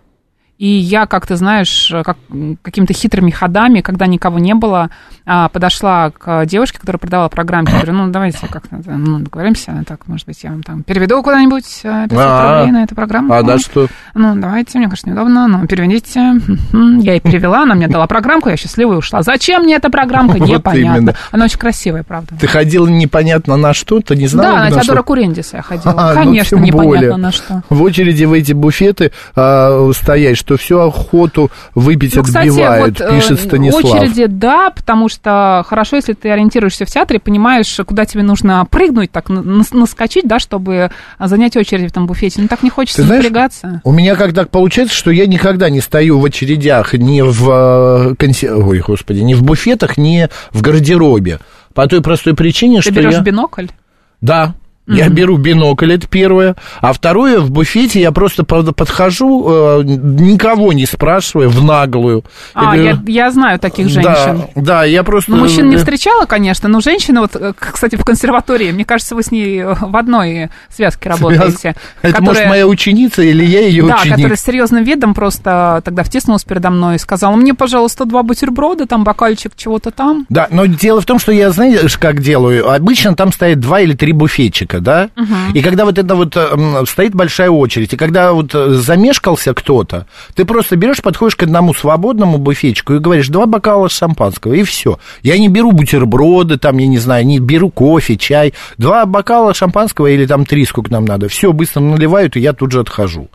И 0.62 0.68
я, 0.68 1.06
как 1.06 1.26
ты 1.26 1.34
знаешь, 1.34 1.92
как, 2.04 2.16
какими-то 2.62 2.92
хитрыми 2.92 3.32
ходами, 3.32 3.80
когда 3.80 4.06
никого 4.06 4.38
не 4.38 4.54
было, 4.54 4.90
а, 5.26 5.48
подошла 5.48 6.10
к 6.10 6.46
девушке, 6.46 6.78
которая 6.78 7.00
продавала 7.00 7.28
программки. 7.28 7.72
Говорю, 7.72 7.94
ну, 7.94 8.12
давайте 8.12 8.46
как-то 8.46 8.80
ну, 8.86 9.18
договоримся. 9.18 9.82
Так, 9.88 10.06
может 10.06 10.24
быть, 10.24 10.40
я 10.44 10.50
вам 10.50 10.62
там 10.62 10.84
переведу 10.84 11.20
куда-нибудь 11.20 11.64
500 11.64 12.12
А, 12.12 12.58
рублей 12.60 12.72
на 12.74 12.84
эту 12.84 12.94
программу. 12.94 13.34
А 13.34 13.42
на 13.42 13.58
что? 13.58 13.88
Ну, 14.14 14.36
давайте, 14.36 14.78
мне 14.78 14.88
кажется, 14.88 15.08
неудобно, 15.08 15.48
ну, 15.48 15.66
переведите. 15.66 16.40
Я 17.02 17.14
ей 17.14 17.20
перевела, 17.20 17.64
она 17.64 17.74
мне 17.74 17.88
дала 17.88 18.06
программку, 18.06 18.48
я 18.48 18.56
счастливая 18.56 18.98
ушла. 18.98 19.22
Зачем 19.22 19.62
мне 19.64 19.74
эта 19.74 19.90
программка? 19.90 20.38
Непонятно. 20.38 21.16
Она 21.32 21.46
очень 21.46 21.58
красивая, 21.58 22.04
правда. 22.04 22.36
Ты 22.38 22.46
ходила 22.46 22.86
непонятно 22.86 23.56
на 23.56 23.74
что? 23.74 24.00
Ты 24.00 24.14
не 24.14 24.28
знала, 24.28 24.58
Да, 24.58 24.76
на 24.76 24.80
Теодора? 24.80 25.02
Курендиса 25.02 25.56
я 25.56 25.62
ходила. 25.62 25.92
А, 26.02 26.14
ну, 26.14 26.20
Конечно, 26.20 26.56
непонятно 26.56 27.16
на 27.16 27.32
что. 27.32 27.62
В 27.68 27.82
очереди 27.82 28.24
в 28.24 28.32
эти 28.32 28.52
буфеты 28.52 29.10
а, 29.34 29.90
стоять, 29.92 30.36
что 30.36 30.51
всю 30.56 30.78
охоту 30.78 31.50
выпить 31.74 32.14
Ну, 32.16 32.22
кстати, 32.22 32.48
отбивают, 32.48 33.00
вот, 33.00 33.08
э, 33.08 33.14
пишет 33.16 33.40
Станислав. 33.40 33.84
очереди, 33.84 34.26
да, 34.26 34.70
потому 34.70 35.08
что 35.08 35.64
хорошо, 35.66 35.96
если 35.96 36.12
ты 36.12 36.30
ориентируешься 36.30 36.84
в 36.84 36.90
театре, 36.90 37.18
понимаешь, 37.20 37.78
куда 37.86 38.04
тебе 38.04 38.22
нужно 38.22 38.64
прыгнуть, 38.70 39.10
так 39.10 39.28
на- 39.28 39.42
нас- 39.42 39.72
наскочить, 39.72 40.26
да, 40.26 40.38
чтобы 40.38 40.90
занять 41.18 41.56
очередь 41.56 41.82
в 41.82 41.86
этом 41.92 42.06
буфете. 42.06 42.40
Ну, 42.42 42.48
так 42.48 42.62
не 42.62 42.70
хочется 42.70 43.02
Ты 43.02 43.06
знаешь, 43.06 43.24
напрягаться. 43.24 43.80
У 43.84 43.92
меня 43.92 44.16
как 44.16 44.32
так 44.32 44.50
получается, 44.50 44.94
что 44.94 45.10
я 45.10 45.26
никогда 45.26 45.70
не 45.70 45.80
стою 45.80 46.18
в 46.20 46.24
очередях 46.24 46.94
ни 46.94 47.20
в, 47.20 47.48
э, 47.50 48.14
консе- 48.18 48.52
Ой, 48.52 48.80
господи, 48.80 49.20
ни 49.20 49.34
в 49.34 49.42
буфетах, 49.42 49.96
ни 49.96 50.28
в 50.52 50.62
гардеробе. 50.62 51.38
По 51.74 51.86
той 51.86 52.02
простой 52.02 52.34
причине, 52.34 52.76
Ты 52.78 52.82
что 52.82 52.92
берешь 52.92 53.14
я... 53.14 53.20
бинокль? 53.20 53.66
Да. 54.20 54.54
Я 54.88 55.08
беру 55.08 55.36
бинокль, 55.36 55.92
это 55.92 56.06
первое. 56.08 56.56
А 56.80 56.92
второе, 56.92 57.38
в 57.40 57.50
буфете 57.52 58.00
я 58.00 58.10
просто 58.10 58.42
под- 58.44 58.74
подхожу, 58.74 59.46
э, 59.48 59.82
никого 59.84 60.72
не 60.72 60.86
спрашивая, 60.86 61.48
в 61.48 61.62
наглую. 61.64 62.24
А, 62.52 62.64
говорю, 62.64 62.82
я, 62.84 63.02
я 63.06 63.30
знаю 63.30 63.58
таких 63.60 63.88
женщин. 63.88 64.42
Да, 64.56 64.62
да, 64.62 64.84
я 64.84 65.02
просто... 65.04 65.30
Ну, 65.30 65.38
мужчин 65.38 65.68
не 65.70 65.76
встречала, 65.76 66.26
конечно, 66.26 66.68
но 66.68 66.80
женщина, 66.80 67.20
вот, 67.20 67.36
э, 67.36 67.52
кстати, 67.58 67.94
в 67.96 68.04
консерватории, 68.04 68.72
мне 68.72 68.84
кажется, 68.84 69.14
вы 69.14 69.22
с 69.22 69.30
ней 69.30 69.60
э, 69.60 69.74
в 69.80 69.96
одной 69.96 70.50
связке 70.68 71.10
работаете. 71.10 71.76
Это, 72.02 72.20
может, 72.20 72.38
которая- 72.42 72.48
моя 72.48 72.66
ученица 72.66 73.22
или 73.22 73.44
я 73.44 73.60
ее 73.60 73.86
Да, 73.86 73.98
ученик? 74.00 74.16
которая 74.16 74.36
с 74.36 74.40
серьезным 74.42 74.82
видом 74.84 75.14
просто 75.14 75.80
тогда 75.84 76.02
втиснулась 76.02 76.42
передо 76.44 76.70
мной 76.70 76.96
и 76.96 76.98
сказала, 76.98 77.36
мне, 77.36 77.54
пожалуйста, 77.54 78.04
два 78.04 78.22
бутерброда, 78.24 78.86
там 78.86 79.04
бокальчик 79.04 79.52
чего-то 79.56 79.90
там. 79.92 80.26
Да, 80.28 80.48
но 80.50 80.66
дело 80.66 81.00
в 81.00 81.06
том, 81.06 81.18
что 81.20 81.30
я, 81.32 81.50
знаешь, 81.52 81.96
как 81.98 82.20
делаю? 82.20 82.68
Обычно 82.68 83.14
там 83.14 83.32
стоит 83.32 83.60
два 83.60 83.80
или 83.80 83.94
три 83.94 84.12
буфетчика, 84.12 84.71
да? 84.80 85.10
И 85.54 85.62
когда 85.62 85.84
вот 85.84 85.98
это 85.98 86.14
вот 86.14 86.36
м, 86.36 86.86
стоит 86.86 87.14
большая 87.14 87.50
очередь, 87.50 87.92
и 87.92 87.96
когда 87.96 88.32
вот 88.32 88.54
э, 88.54 88.70
замешкался 88.70 89.54
кто-то, 89.54 90.06
ты 90.34 90.44
просто 90.44 90.76
берешь, 90.76 91.02
подходишь 91.02 91.36
к 91.36 91.42
одному 91.42 91.74
свободному 91.74 92.38
буфетчику 92.38 92.94
и 92.94 92.98
говоришь, 92.98 93.28
два 93.28 93.46
бокала 93.46 93.88
шампанского, 93.88 94.54
и 94.54 94.62
все. 94.62 94.98
Я 95.22 95.38
не 95.38 95.48
беру 95.48 95.72
бутерброды, 95.72 96.58
там, 96.58 96.78
я 96.78 96.86
не 96.86 96.98
знаю, 96.98 97.26
не 97.26 97.38
беру 97.38 97.70
кофе, 97.70 98.16
чай. 98.16 98.54
Два 98.78 99.06
бокала 99.06 99.54
шампанского 99.54 100.06
или 100.08 100.26
там 100.26 100.44
три, 100.44 100.64
сколько 100.64 100.92
нам 100.92 101.04
надо. 101.04 101.28
Все, 101.28 101.52
быстро 101.52 101.80
наливают, 101.80 102.36
и 102.36 102.40
я 102.40 102.52
тут 102.52 102.72
же 102.72 102.80
отхожу. 102.80 103.28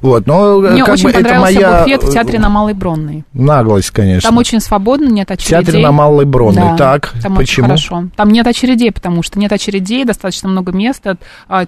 Вот, 0.00 0.26
но 0.26 0.64
э, 0.64 0.70
Мне 0.72 0.84
как 0.84 0.94
очень 0.94 1.04
бы 1.04 1.10
это 1.10 1.18
понравился 1.22 1.60
моя 1.60 1.82
буфет 1.82 2.02
в 2.04 2.12
театре 2.12 2.38
на 2.38 2.48
Малой 2.48 2.74
Бронной. 2.74 3.24
наглость, 3.32 3.90
конечно. 3.90 4.28
Там 4.28 4.38
очень 4.38 4.60
свободно, 4.60 5.08
нет 5.08 5.28
В 5.28 5.32
очередей. 5.32 5.64
театре 5.64 5.82
на 5.82 5.92
Малой 5.92 6.24
Бронной. 6.24 6.62
Да, 6.70 6.76
Так, 6.76 7.12
там 7.22 7.36
почему? 7.36 7.40
очень 7.40 7.62
хорошо. 7.64 8.04
Там 8.16 8.30
нет 8.30 8.46
очередей, 8.46 8.92
потому 8.92 9.22
что 9.22 9.38
нет 9.38 9.52
очередей, 9.52 10.04
достаточно 10.04 10.48
много 10.48 10.72
места, 10.72 11.16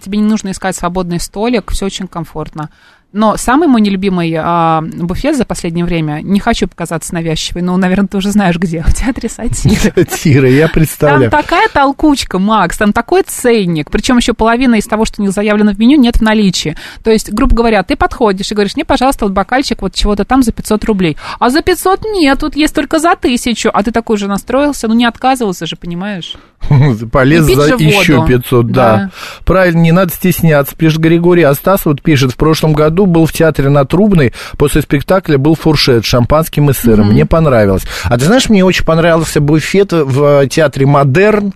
тебе 0.01 0.19
не 0.19 0.25
нужно 0.25 0.51
искать 0.51 0.77
свободный 0.77 1.21
столик, 1.21 1.71
все 1.73 1.87
очень 1.87 2.07
комфортно. 2.09 2.71
Но 3.13 3.37
самый 3.37 3.69
мой 3.69 3.81
нелюбимый 3.81 4.35
а, 4.39 4.83
буфет 4.83 5.37
за 5.37 5.45
последнее 5.45 5.85
время, 5.85 6.21
не 6.23 6.41
хочу 6.41 6.67
показаться 6.67 7.15
навязчивой, 7.15 7.63
но, 7.63 7.77
наверное, 7.77 8.09
ты 8.09 8.17
уже 8.17 8.31
знаешь 8.31 8.57
где, 8.57 8.83
в 8.83 8.95
театре 8.95 9.29
сатиры. 9.29 10.05
Тира, 10.05 10.49
я 10.49 10.67
Там 10.67 10.75
представляю. 10.75 11.31
такая 11.31 11.69
толкучка, 11.69 12.39
Макс, 12.39 12.79
там 12.79 12.93
такой 12.93 13.23
ценник, 13.23 13.91
причем 13.91 14.17
еще 14.17 14.33
половина 14.33 14.77
из 14.77 14.87
того, 14.87 15.05
что 15.05 15.21
у 15.21 15.25
них 15.25 15.33
заявлено 15.33 15.73
в 15.73 15.79
меню, 15.79 15.99
нет 15.99 16.17
в 16.17 16.23
наличии. 16.23 16.77
То 17.05 17.11
есть, 17.11 17.31
грубо 17.33 17.55
говоря, 17.55 17.83
ты 17.83 17.97
подходишь 17.97 18.51
и 18.51 18.55
говоришь, 18.55 18.75
мне, 18.77 18.85
пожалуйста, 18.85 19.27
вот 19.27 19.35
бокальчик 19.35 19.83
вот 19.83 19.95
чего-то 19.95 20.25
там 20.25 20.43
за 20.43 20.53
500 20.53 20.85
рублей. 20.85 21.17
А 21.39 21.51
за 21.51 21.61
500 21.63 22.05
нет, 22.15 22.39
тут 22.39 22.57
есть 22.57 22.75
только 22.75 22.99
за 22.99 23.15
тысячу. 23.17 23.71
А 23.73 23.83
ты 23.83 23.91
такой 23.91 24.17
же 24.17 24.27
настроился, 24.27 24.89
ну 24.89 24.95
не 24.95 25.05
отказывался 25.05 25.67
же, 25.67 25.77
понимаешь? 25.77 26.37
Полез 27.13 27.45
за 27.45 27.75
еще 27.75 28.25
500, 28.27 28.67
да. 28.69 28.73
Да. 28.73 29.11
Правильно, 29.45 29.81
не 29.81 29.93
надо 29.93 30.13
стесняться. 30.13 30.77
Пишет 30.77 31.01
Григорий 31.01 31.43
Астас, 31.43 31.85
вот 31.85 32.03
пишет, 32.03 32.33
в 32.33 32.37
прошлом 32.37 32.73
году 32.73 33.02
был 33.07 33.27
в 33.27 33.33
театре 33.33 33.69
на 33.69 33.85
Трубной, 33.85 34.33
после 34.57 34.83
спектакля 34.83 35.39
был 35.39 35.55
фуршет 35.55 36.05
с 36.05 36.09
шампанским 36.09 36.71
и 36.71 36.73
сыром. 36.73 37.09
Мне 37.09 37.27
понравилось. 37.27 37.85
А 38.05 38.19
ты 38.19 38.25
знаешь, 38.25 38.49
мне 38.49 38.65
очень 38.65 38.85
понравился 38.85 39.41
буфет 39.41 39.93
в 39.93 40.47
театре 40.49 40.87
Модерн. 40.87 41.53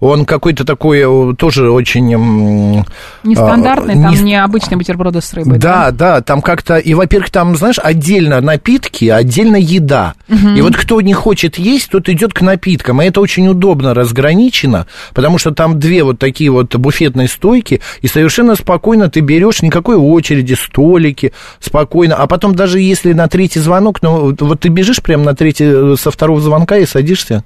Он 0.00 0.24
какой-то 0.24 0.64
такой 0.64 1.00
э, 1.00 1.34
тоже 1.36 1.70
очень... 1.70 2.12
м, 2.14 2.84
Нестандартный, 3.24 3.94
а, 3.94 4.02
там 4.02 4.12
не- 4.14 4.30
необычные 4.30 4.76
бутерброды 4.78 5.20
с 5.20 5.32
рыбой. 5.34 5.58
Да, 5.58 5.90
да, 5.90 6.20
там 6.20 6.40
как-то, 6.42 6.76
и, 6.78 6.94
во-первых, 6.94 7.30
там, 7.30 7.56
знаешь, 7.56 7.78
отдельно 7.82 8.40
напитки, 8.40 9.06
отдельно 9.06 9.56
еда. 9.56 10.14
И 10.28 10.60
вот 10.60 10.76
кто 10.76 11.00
не 11.00 11.12
хочет 11.14 11.56
есть, 11.58 11.90
тот 11.90 12.08
идет 12.08 12.32
к 12.32 12.40
напиткам. 12.42 13.02
И 13.02 13.06
это 13.06 13.20
очень 13.20 13.48
удобно 13.48 13.94
разграничено, 13.94 14.86
потому 15.14 15.38
что 15.38 15.50
там 15.52 15.78
две 15.78 16.02
вот 16.04 16.18
такие 16.18 16.50
вот 16.50 16.74
буфетные 16.76 17.28
стойки, 17.28 17.80
и 18.02 18.06
совершенно 18.08 18.54
спокойно 18.54 19.08
ты 19.10 19.20
берешь, 19.20 19.62
никакой 19.62 19.96
очереди, 19.96 20.54
столики, 20.54 21.32
спокойно. 21.60 22.14
А 22.16 22.26
потом 22.26 22.54
даже 22.54 22.80
если 22.80 23.12
на 23.12 23.28
третий 23.28 23.60
звонок, 23.60 24.00
ну, 24.02 24.20
вот- 24.20 24.42
вот 24.42 24.60
ты 24.60 24.68
бежишь 24.68 25.02
прямо 25.02 25.24
на 25.24 25.34
третий, 25.34 25.64
э, 25.66 25.96
со 25.98 26.10
второго 26.10 26.40
звонка 26.40 26.76
и 26.78 26.86
садишься, 26.86 27.44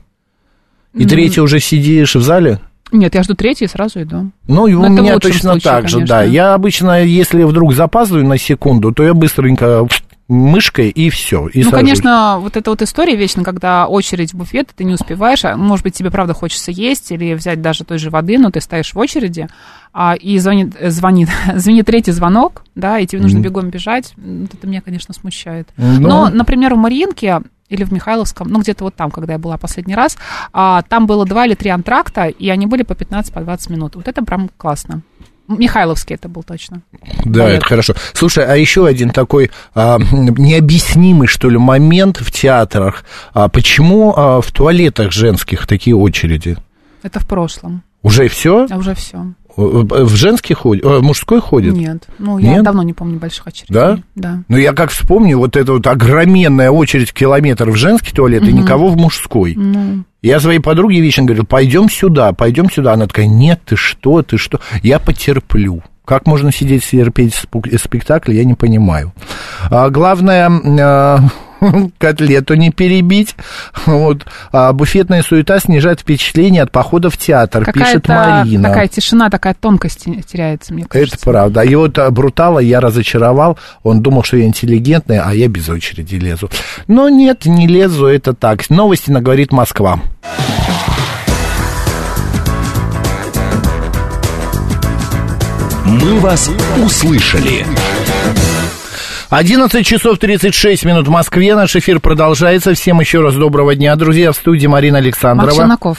и 0.95 1.05
третий 1.05 1.41
уже 1.41 1.61
сидишь 1.61 2.15
в 2.15 2.23
зале. 2.23 2.59
Нет, 2.91 3.15
я 3.15 3.23
жду 3.23 3.35
третий 3.35 3.65
и 3.65 3.69
сразу 3.69 4.03
иду. 4.03 4.31
Ну, 4.47 4.67
и 4.67 4.75
у 4.75 4.83
Ну, 4.83 4.89
меня 4.91 5.19
точно 5.19 5.53
случае, 5.53 5.61
так 5.63 5.89
же, 5.89 5.97
конечно. 5.97 6.17
да. 6.17 6.23
Я 6.25 6.53
обычно, 6.53 7.03
если 7.03 7.43
вдруг 7.45 7.73
запаздываю 7.73 8.27
на 8.27 8.37
секунду, 8.37 8.93
то 8.93 9.03
я 9.03 9.15
быстренько 9.15 9.87
мышкой 10.29 10.91
и 10.91 11.09
все. 11.11 11.49
И 11.49 11.63
ну, 11.63 11.71
сажусь. 11.71 11.81
конечно, 11.81 12.39
вот 12.41 12.57
эта 12.57 12.71
вот 12.71 12.83
история 12.83 13.17
вечно, 13.17 13.45
когда 13.45 13.87
очередь 13.87 14.33
в 14.33 14.37
буфет, 14.37 14.69
ты 14.77 14.85
не 14.85 14.95
успеваешь, 14.95 15.45
а, 15.45 15.57
может 15.57 15.85
быть, 15.85 15.95
тебе 15.95 16.11
правда 16.11 16.35
хочется 16.35 16.71
есть 16.71 17.11
или 17.13 17.35
взять 17.35 17.61
даже 17.61 17.85
той 17.85 17.99
же 17.99 18.11
воды, 18.11 18.39
но 18.39 18.51
ты 18.51 18.61
стоишь 18.61 18.93
в 18.95 18.99
очереди, 18.99 19.49
а, 19.93 20.15
и 20.15 20.39
звонит, 20.39 20.75
звонит, 20.81 21.29
звонит 21.55 21.87
третий 21.87 22.13
звонок, 22.13 22.63
да, 22.75 22.99
и 22.99 23.07
тебе 23.07 23.23
нужно 23.23 23.39
бегом 23.39 23.71
бежать, 23.71 24.15
это 24.53 24.67
меня, 24.67 24.81
конечно, 24.81 25.13
смущает. 25.15 25.69
Ну. 25.77 26.01
Но, 26.01 26.29
например, 26.31 26.75
в 26.75 26.79
Мариинке 26.79 27.41
или 27.73 27.85
в 27.85 27.93
Михайловском, 27.93 28.49
ну, 28.49 28.61
где-то 28.61 28.85
вот 28.85 28.95
там, 28.95 29.11
когда 29.11 29.33
я 29.33 29.39
была 29.39 29.57
последний 29.57 29.95
раз, 29.95 30.17
а, 30.53 30.83
там 30.83 31.07
было 31.07 31.25
два 31.25 31.47
или 31.47 31.55
три 31.55 31.71
антракта, 31.71 32.27
и 32.27 32.49
они 32.51 32.67
были 32.67 32.83
по 32.83 32.93
15-20 32.93 33.73
минут. 33.73 33.97
Вот 33.97 34.09
это 34.09 34.23
прям 34.25 34.51
классно. 34.57 35.03
Михайловский 35.49 36.15
это 36.15 36.29
был 36.29 36.43
точно. 36.43 36.83
Да, 37.25 37.45
Понятно. 37.45 37.57
это 37.57 37.67
хорошо. 37.67 37.95
Слушай, 38.13 38.47
а 38.47 38.57
еще 38.57 38.87
один 38.87 39.11
такой 39.11 39.51
а, 39.75 39.99
необъяснимый, 39.99 41.27
что 41.27 41.49
ли, 41.51 41.59
момент 41.59 42.19
в 42.19 42.31
театрах. 42.31 43.05
А 43.35 43.49
почему 43.49 44.15
а, 44.17 44.41
в 44.41 44.51
туалетах 44.53 45.13
женских 45.13 45.67
такие 45.67 45.97
очереди? 45.97 46.57
Это 47.03 47.21
в 47.21 47.27
прошлом. 47.27 47.83
Уже 48.03 48.29
все? 48.29 48.67
А 48.71 48.77
уже 48.77 48.95
все. 48.95 49.27
В 49.57 50.15
женский 50.17 50.55
ходит? 50.55 50.85
э, 50.85 50.99
В 50.99 51.03
мужской 51.03 51.41
ходит? 51.41 51.75
Нет. 51.75 52.05
Ну, 52.19 52.39
я 52.39 52.55
Нет? 52.55 52.65
давно 52.65 52.83
не 52.83 52.93
помню 52.93 53.19
больших 53.19 53.47
очередей. 53.47 53.75
Да? 53.75 53.99
Да. 54.15 54.39
Ну, 54.49 54.57
я 54.57 54.73
как 54.73 54.91
вспомню, 54.91 55.39
вот 55.39 55.57
эта 55.57 55.73
вот 55.73 55.87
огроменная 55.87 56.71
очередь 56.71 57.13
километр 57.13 57.71
в 57.71 57.77
женский 57.77 58.13
туалет 58.13 58.43
и 58.45 58.53
никого 58.53 58.89
в 58.89 58.97
мужской. 58.97 59.55
Ну, 59.57 60.05
Я 60.23 60.41
своей 60.41 60.59
подруге 60.61 61.01
вечно 61.01 61.25
говорил, 61.25 61.45
пойдем 61.45 61.91
сюда, 61.91 62.33
пойдем 62.33 62.71
сюда. 62.71 62.93
Она 62.95 63.07
такая, 63.07 63.27
нет, 63.27 63.61
ты 63.67 63.77
что, 63.77 64.23
ты 64.23 64.39
что? 64.39 64.61
Я 64.83 64.99
потерплю. 64.99 65.83
Как 66.05 66.27
можно 66.27 66.51
сидеть 66.53 66.85
терпеть 66.85 67.35
спектакль, 67.35 68.33
я 68.35 68.45
не 68.45 68.55
понимаю. 68.55 69.13
А, 69.71 69.89
главное, 69.89 70.51
а, 70.81 71.21
котлету 71.99 72.55
не 72.55 72.71
перебить. 72.71 73.35
Вот. 73.87 74.27
А, 74.53 74.73
буфетная 74.73 75.23
суета 75.23 75.59
снижает 75.59 76.01
впечатление 76.01 76.63
от 76.63 76.73
похода 76.73 77.11
в 77.11 77.17
театр, 77.17 77.65
пишет 77.73 78.03
какая-то 78.03 78.43
Марина. 78.45 78.69
такая 78.69 78.89
тишина, 78.89 79.31
такая 79.31 79.55
тонкость 79.55 80.05
те- 80.05 80.23
теряется, 80.23 80.75
мне 80.75 80.85
кажется. 80.85 81.17
Это 81.17 81.25
правда. 81.25 81.61
А 81.61 81.65
его 81.65 81.89
то 81.89 82.11
Брутала 82.11 82.59
я 82.59 82.81
разочаровал. 82.81 83.59
Он 83.83 84.03
думал, 84.03 84.23
что 84.23 84.37
я 84.37 84.45
интеллигентный, 84.45 85.19
а 85.19 85.33
я 85.33 85.49
без 85.49 85.69
очереди 85.69 86.17
лезу. 86.17 86.51
Но 86.87 87.09
нет, 87.09 87.47
не 87.47 87.67
лезу, 87.67 88.07
это 88.07 88.35
так. 88.35 88.69
Новости 88.71 89.11
наговорит 89.11 89.53
Москва. 89.53 90.01
«Мы 95.85 96.21
вас 96.21 96.51
услышали». 96.83 97.67
11 99.33 99.87
часов 99.87 100.19
36 100.19 100.85
минут 100.85 101.09
в 101.09 101.11
Москве. 101.11 101.55
Наш 101.55 101.75
эфир 101.75 102.01
продолжается. 102.01 102.75
Всем 102.75 103.01
еще 103.01 103.23
раз 103.23 103.35
доброго 103.35 103.75
дня, 103.75 103.97
друзья. 103.97 104.31
В 104.31 104.37
студии 104.37 104.67
Марина 104.67 104.99
Александрова. 104.99 105.47
Марк 105.47 105.57
Челноков. 105.57 105.99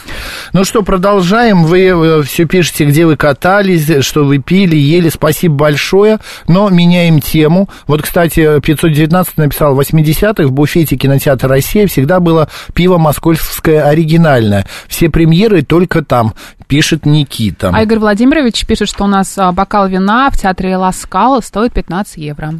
Ну 0.52 0.62
что, 0.62 0.82
продолжаем. 0.82 1.64
Вы 1.64 2.22
все 2.22 2.44
пишете, 2.44 2.84
где 2.84 3.06
вы 3.06 3.16
катались, 3.16 4.04
что 4.04 4.24
вы 4.24 4.38
пили, 4.38 4.76
ели. 4.76 5.08
Спасибо 5.08 5.56
большое. 5.56 6.18
Но 6.46 6.68
меняем 6.68 7.20
тему. 7.20 7.68
Вот, 7.88 8.02
кстати, 8.02 8.60
519 8.60 9.36
написал, 9.36 9.74
в 9.74 9.80
80-х 9.80 10.44
в 10.44 10.52
буфете 10.52 10.94
кинотеатра 10.96 11.48
«Россия» 11.48 11.88
всегда 11.88 12.20
было 12.20 12.48
пиво 12.72 12.98
московское 12.98 13.82
оригинальное. 13.82 14.64
Все 14.86 15.10
премьеры 15.10 15.62
только 15.62 16.04
там, 16.04 16.34
пишет 16.68 17.04
Никита. 17.04 17.72
А 17.74 17.82
Игорь 17.82 17.98
Владимирович 17.98 18.64
пишет, 18.64 18.88
что 18.88 19.02
у 19.02 19.08
нас 19.08 19.36
а, 19.36 19.50
бокал 19.50 19.88
вина 19.88 20.30
в 20.30 20.38
театре 20.38 20.76
Ласкал 20.76 21.42
стоит 21.42 21.72
15 21.72 22.16
евро. 22.18 22.54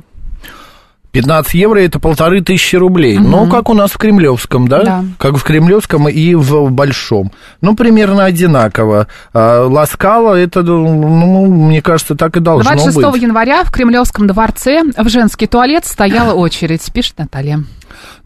15 1.14 1.54
евро 1.54 1.78
это 1.78 2.00
полторы 2.00 2.42
тысячи 2.42 2.74
рублей. 2.74 3.18
Угу. 3.18 3.26
Ну, 3.28 3.48
как 3.48 3.70
у 3.70 3.74
нас 3.74 3.92
в 3.92 3.98
Кремлевском, 3.98 4.66
да? 4.66 4.82
Да. 4.82 5.04
Как 5.16 5.36
в 5.36 5.44
Кремлевском 5.44 6.08
и 6.08 6.34
в 6.34 6.70
Большом. 6.72 7.30
Ну, 7.60 7.76
примерно 7.76 8.24
одинаково. 8.24 9.06
А 9.32 9.64
Ласкала, 9.64 10.34
это, 10.34 10.62
ну, 10.64 11.46
мне 11.46 11.80
кажется, 11.80 12.16
так 12.16 12.36
и 12.36 12.40
должно 12.40 12.72
26 12.72 13.12
быть. 13.12 13.22
января 13.22 13.62
в 13.62 13.70
Кремлевском 13.70 14.26
дворце 14.26 14.82
в 14.96 15.08
женский 15.08 15.46
туалет 15.46 15.86
стояла 15.86 16.34
очередь, 16.34 16.82
пишет 16.92 17.16
Наталья. 17.18 17.62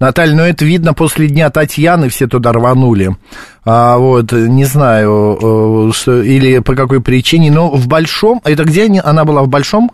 Наталья, 0.01 0.35
ну 0.35 0.42
это 0.44 0.64
видно 0.64 0.94
после 0.94 1.29
Дня 1.29 1.51
Татьяны 1.51 2.09
все 2.09 2.27
туда 2.27 2.53
рванули. 2.53 3.14
А, 3.66 3.98
вот, 3.98 4.33
не 4.33 4.64
знаю, 4.64 5.90
э, 5.90 5.92
что, 5.92 6.22
или 6.22 6.61
по 6.61 6.74
какой 6.74 7.03
причине, 7.03 7.51
но 7.51 7.68
в 7.68 7.87
Большом, 7.87 8.40
это 8.44 8.64
где 8.64 8.87
она 9.01 9.27
была 9.27 9.42
в 9.42 9.48
Большом? 9.48 9.90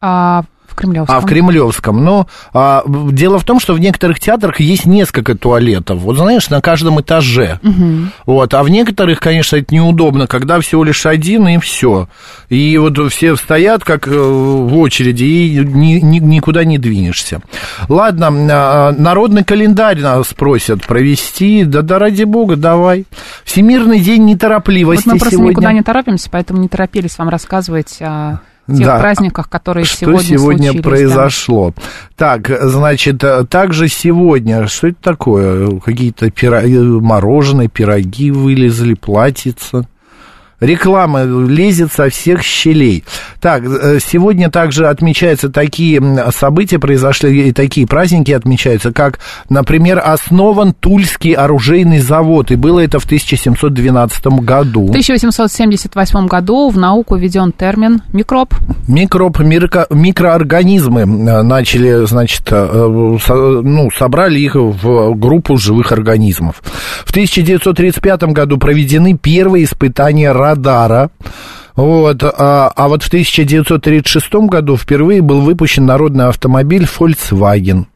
А, 0.00 0.44
Кремлевском. 0.80 1.16
А, 1.16 1.20
в 1.20 1.26
Кремлевском. 1.26 2.04
Но 2.04 2.26
а, 2.52 2.82
дело 2.86 3.38
в 3.38 3.44
том, 3.44 3.60
что 3.60 3.74
в 3.74 3.80
некоторых 3.80 4.18
театрах 4.18 4.60
есть 4.60 4.86
несколько 4.86 5.36
туалетов. 5.36 5.98
Вот 6.00 6.16
знаешь, 6.16 6.50
на 6.50 6.60
каждом 6.60 7.00
этаже. 7.00 7.60
Угу. 7.62 7.98
Вот. 8.26 8.54
А 8.54 8.62
в 8.62 8.68
некоторых, 8.68 9.20
конечно, 9.20 9.56
это 9.56 9.74
неудобно, 9.74 10.26
когда 10.26 10.60
всего 10.60 10.84
лишь 10.84 11.06
один 11.06 11.48
и 11.48 11.58
все. 11.58 12.08
И 12.48 12.76
вот 12.78 12.98
все 13.12 13.36
стоят 13.36 13.84
как 13.84 14.08
э, 14.08 14.10
в 14.10 14.76
очереди, 14.78 15.24
и 15.24 15.58
ни, 15.58 16.00
ни, 16.00 16.18
никуда 16.18 16.64
не 16.64 16.78
двинешься. 16.78 17.40
Ладно, 17.88 18.28
а, 18.30 18.92
народный 18.92 19.44
календарь 19.44 20.00
нас 20.00 20.32
просят 20.34 20.86
провести. 20.86 21.64
Да, 21.64 21.82
да 21.82 21.98
ради 21.98 22.24
бога, 22.24 22.56
давай. 22.56 23.04
Всемирный 23.44 24.00
день 24.00 24.24
неторопливости 24.24 25.04
вот 25.04 25.14
мы 25.14 25.18
просто 25.18 25.36
сегодня. 25.36 25.50
никуда 25.50 25.72
не 25.72 25.82
торопимся, 25.82 26.28
поэтому 26.30 26.60
не 26.60 26.68
торопились 26.68 27.18
вам 27.18 27.28
рассказывать 27.28 27.98
о 28.00 28.40
тех 28.76 28.86
Да. 28.86 28.98
праздниках, 28.98 29.48
которые 29.48 29.84
что 29.84 29.98
сегодня, 29.98 30.22
сегодня 30.38 30.64
случились, 30.72 30.82
произошло. 30.82 31.74
Так, 32.16 32.50
значит, 32.62 33.22
также 33.48 33.88
сегодня, 33.88 34.66
что 34.66 34.88
это 34.88 34.98
такое? 35.02 35.78
Какие-то 35.80 36.26
пиро- 36.26 36.62
э, 36.66 37.00
мороженое, 37.00 37.68
пироги 37.68 38.30
вылезли, 38.30 38.94
платьица. 38.94 39.86
Реклама 40.60 41.24
лезет 41.24 41.92
со 41.92 42.08
всех 42.10 42.42
щелей. 42.42 43.04
Так, 43.40 43.64
э, 43.64 43.98
сегодня 44.04 44.50
также 44.50 44.86
отмечаются 44.88 45.48
такие 45.48 46.00
события, 46.32 46.78
произошли 46.78 47.48
и 47.48 47.52
такие 47.52 47.86
праздники 47.86 48.32
отмечаются, 48.32 48.92
как, 48.92 49.18
например, 49.48 50.00
основан 50.04 50.74
Тульский 50.74 51.32
оружейный 51.32 52.00
завод, 52.00 52.50
и 52.50 52.56
было 52.56 52.80
это 52.80 52.98
в 52.98 53.04
1712 53.04 54.40
году. 54.40 54.86
В 54.86 54.90
1878 54.90 56.26
году 56.26 56.68
в 56.68 56.76
науку 56.78 57.16
введен 57.16 57.52
термин 57.52 58.02
микроб. 58.12 58.54
Микроб, 58.86 59.38
микроорганизмы 59.40 61.00
э, 61.00 61.42
начали, 61.42 62.06
значит, 62.06 62.42
э, 62.50 63.16
со- 63.24 63.34
ну, 63.62 63.90
собрали 63.96 64.38
их 64.40 64.54
в 64.54 65.14
группу 65.14 65.56
живых 65.56 65.92
организмов. 65.92 66.62
В 67.04 67.10
1935 67.10 68.22
году 68.32 68.58
проведены 68.58 69.16
первые 69.16 69.64
испытания 69.64 70.32
радара. 70.50 71.10
Вот, 71.76 72.22
а, 72.22 72.72
а 72.74 72.88
вот 72.88 73.02
в 73.02 73.08
1936 73.08 74.34
году 74.48 74.76
впервые 74.76 75.22
был 75.22 75.40
выпущен 75.40 75.86
народный 75.86 76.26
автомобиль 76.26 76.84
Volkswagen. 76.84 77.86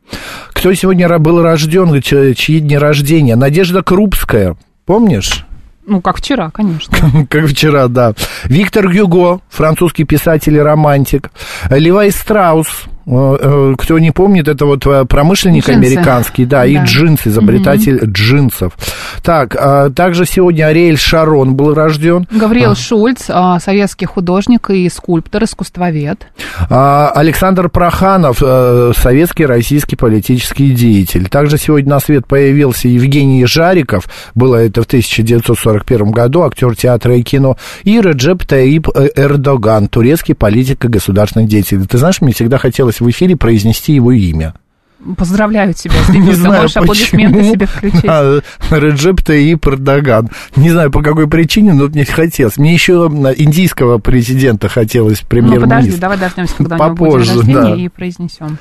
Кто 0.53 0.73
сегодня 0.75 1.19
был 1.19 1.43
рожден, 1.43 2.01
чьи 2.01 2.61
дни 2.61 2.79
рождения? 2.79 3.37
Надежда 3.37 3.83
Крупская, 3.83 4.57
помнишь? 4.87 5.45
Ну, 5.87 6.01
как 6.01 6.17
вчера, 6.17 6.51
конечно. 6.51 6.97
Как 7.29 7.47
вчера, 7.47 7.89
да. 7.89 8.15
Виктор 8.45 8.89
Гюго, 8.89 9.41
французский 9.51 10.05
писатель 10.05 10.55
и 10.55 10.59
романтик. 10.59 11.31
Левай 11.69 12.11
Страус, 12.11 12.85
кто 13.05 13.99
не 13.99 14.11
помнит, 14.11 14.49
это 14.49 14.67
вот 14.67 14.87
э, 14.87 15.05
промышленник 15.05 15.67
Джинсы. 15.69 15.79
американский, 15.79 16.45
да, 16.45 16.65
и 16.65 16.77
Да. 16.77 16.85
джинс, 16.85 17.27
изобретатель 17.27 18.01
джинсов. 18.05 18.73
Так, 19.23 19.57
а 19.59 19.91
также 19.91 20.25
сегодня 20.27 20.67
Ариэль 20.67 20.99
Шарон 20.99 21.55
был 21.55 21.75
рожден. 21.75 22.27
Гавриил 22.31 22.75
Шульц, 22.75 23.27
а, 23.29 23.61
советский 23.61 24.07
художник 24.07 24.71
и 24.71 24.89
скульптор, 24.89 25.45
искусствовед. 25.45 26.27
А, 26.71 27.11
Александр 27.15 27.69
Проханов, 27.69 28.39
э, 28.43 28.93
советский 28.97 29.47
российский 29.47 29.97
политический 29.97 30.71
деятель. 30.71 31.29
Также 31.29 31.59
сегодня 31.59 31.91
на 31.91 32.01
свет 32.01 32.27
появился 32.27 32.89
Евгений 32.89 33.45
Жариков, 33.47 34.05
было 34.35 34.57
это 34.57 34.83
в 34.83 34.87
1941 34.87 36.11
году, 36.11 36.43
актер 36.43 36.75
театра 36.77 37.17
и 37.17 37.23
кино, 37.23 37.57
и 37.83 38.01
Реджеп 38.01 38.45
Таип 38.45 38.89
э, 38.95 39.09
Эрдоган, 39.17 39.89
турецкий 39.89 40.35
политик 40.35 40.85
и 40.85 40.89
государственный 40.89 41.47
деятель. 41.47 41.87
Ты 41.87 41.99
знаешь, 41.99 42.21
мне 42.21 42.33
всегда 42.33 42.59
хотелось 42.59 42.94
в 43.01 43.09
эфире 43.11 43.37
произнести 43.37 43.93
его 43.95 44.13
имя. 44.13 44.55
Поздравляю 45.19 45.75
тебя 45.75 45.95
с 46.03 46.11
дебютом. 46.11 46.55
Можешь 46.55 46.77
аплодисменты 46.79 47.37
почему. 47.39 47.53
себе 47.53 47.67
включить. 47.67 48.05
А, 48.09 48.41
Реджеп 48.71 49.23
Таип 49.23 49.67
Эрдоган. 49.67 50.31
Не 50.57 50.71
знаю, 50.71 50.91
по 50.91 51.03
какой 51.03 51.29
причине, 51.29 51.75
но 51.75 51.89
мне 51.89 52.07
хотелось. 52.07 52.57
Мне 52.57 52.73
еще 52.73 52.93
индийского 53.37 53.99
президента 53.99 54.69
хотелось 54.69 55.21
Ну, 55.21 55.29
премьер-министра. 55.29 55.69
подожди, 55.69 55.97
давай 55.99 56.19
дождемся, 56.19 56.55
когда 56.57 56.77
у 56.77 56.79
него 56.79 56.89
будет 56.95 56.99
Попозже, 57.13 57.35
рождения, 57.35 57.61
да. 57.61 57.77
и 57.77 57.89
произнесем. 57.89 58.59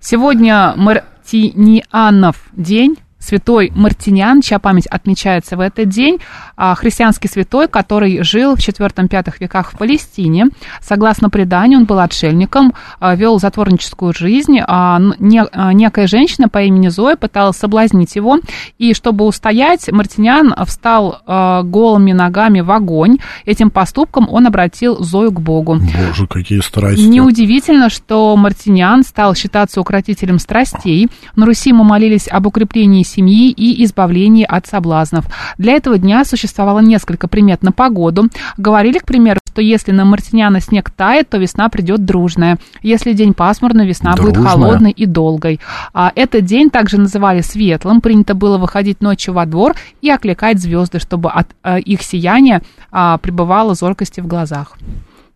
Сегодня 0.00 0.74
Мартинианов 0.76 2.36
день. 2.52 2.96
Святой 3.26 3.72
Мартиниан, 3.74 4.40
чья 4.40 4.60
память 4.60 4.86
отмечается 4.86 5.56
в 5.56 5.60
этот 5.60 5.88
день, 5.88 6.18
а, 6.56 6.76
христианский 6.76 7.26
святой, 7.28 7.66
который 7.66 8.22
жил 8.22 8.54
в 8.54 8.58
IV-V 8.60 9.34
веках 9.40 9.72
в 9.72 9.78
Палестине. 9.78 10.46
Согласно 10.80 11.28
преданию, 11.28 11.80
он 11.80 11.84
был 11.86 11.98
отшельником, 11.98 12.72
а, 13.00 13.16
вел 13.16 13.40
затворническую 13.40 14.14
жизнь. 14.14 14.58
а, 14.66 15.00
Некая 15.18 16.06
женщина 16.06 16.48
по 16.48 16.62
имени 16.62 16.88
Зоя 16.88 17.16
пыталась 17.16 17.56
соблазнить 17.56 18.14
его, 18.14 18.38
и 18.78 18.94
чтобы 18.94 19.24
устоять, 19.24 19.90
Мартиниан 19.90 20.54
встал 20.64 21.20
голыми 21.26 22.12
ногами 22.12 22.60
в 22.60 22.70
огонь. 22.70 23.18
Этим 23.44 23.70
поступком 23.70 24.28
он 24.30 24.46
обратил 24.46 25.02
Зою 25.02 25.32
к 25.32 25.40
Богу. 25.40 25.80
Боже, 26.06 26.26
какие 26.28 26.60
страсти. 26.60 27.02
Неудивительно, 27.02 27.90
что 27.90 28.36
Мартиниан 28.36 29.02
стал 29.02 29.34
считаться 29.34 29.80
укротителем 29.80 30.38
страстей. 30.38 31.08
На 31.34 31.46
Руси 31.46 31.72
мы 31.72 31.84
молились 31.84 32.28
об 32.28 32.46
укреплении 32.46 33.02
семьи 33.16 33.50
и 33.50 33.82
избавлении 33.84 34.44
от 34.44 34.66
соблазнов. 34.66 35.24
Для 35.58 35.72
этого 35.72 35.98
дня 35.98 36.24
существовало 36.24 36.80
несколько 36.80 37.28
примет 37.28 37.62
на 37.62 37.72
погоду. 37.72 38.28
Говорили, 38.58 38.98
к 38.98 39.04
примеру, 39.04 39.40
что 39.50 39.62
если 39.62 39.92
на 39.92 40.04
Мартиниана 40.04 40.60
снег 40.60 40.90
тает, 40.90 41.30
то 41.30 41.38
весна 41.38 41.68
придет 41.70 42.04
дружная. 42.04 42.58
Если 42.82 43.14
день 43.14 43.32
пасмурный, 43.32 43.86
весна 43.86 44.14
будет 44.14 44.34
Дружная? 44.34 44.52
холодной 44.52 44.90
и 44.90 45.06
долгой. 45.06 45.60
А 45.94 46.12
этот 46.14 46.44
день 46.44 46.68
также 46.68 46.98
называли 46.98 47.40
светлым. 47.40 48.00
Принято 48.00 48.34
было 48.34 48.58
выходить 48.58 49.00
ночью 49.00 49.32
во 49.32 49.46
двор 49.46 49.74
и 50.02 50.10
окликать 50.10 50.60
звезды, 50.60 50.98
чтобы 50.98 51.30
от 51.30 51.48
э, 51.62 51.80
их 51.80 52.02
сияния 52.02 52.60
а, 52.92 53.16
пребывало 53.18 53.74
зоркости 53.74 54.20
в 54.20 54.26
глазах. 54.26 54.76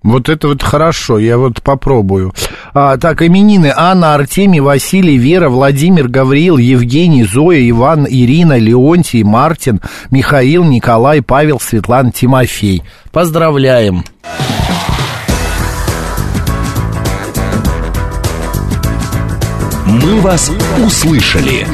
Вот 0.03 0.31
это 0.31 0.49
вот 0.49 0.63
хорошо, 0.63 1.19
я 1.19 1.37
вот 1.37 1.63
попробую. 1.63 2.33
А, 2.73 2.97
так, 2.97 3.21
именины 3.23 3.73
Анна, 3.77 4.15
Артемий, 4.15 4.61
Василий, 4.61 5.19
Вера, 5.19 5.51
Владимир, 5.51 6.09
Гавриил, 6.09 6.57
Евгений, 6.57 7.25
Зоя, 7.25 7.69
Иван, 7.69 8.07
Ирина, 8.09 8.57
Леонтий, 8.57 9.23
Мартин, 9.23 9.81
Михаил, 10.11 10.65
Николай, 10.65 11.21
Павел, 11.21 11.61
Светлана, 11.61 12.13
Тимофей. 12.13 12.83
Поздравляем. 13.13 14.05
«Мы 19.87 20.21
вас 20.21 20.51
услышали». 20.87 21.67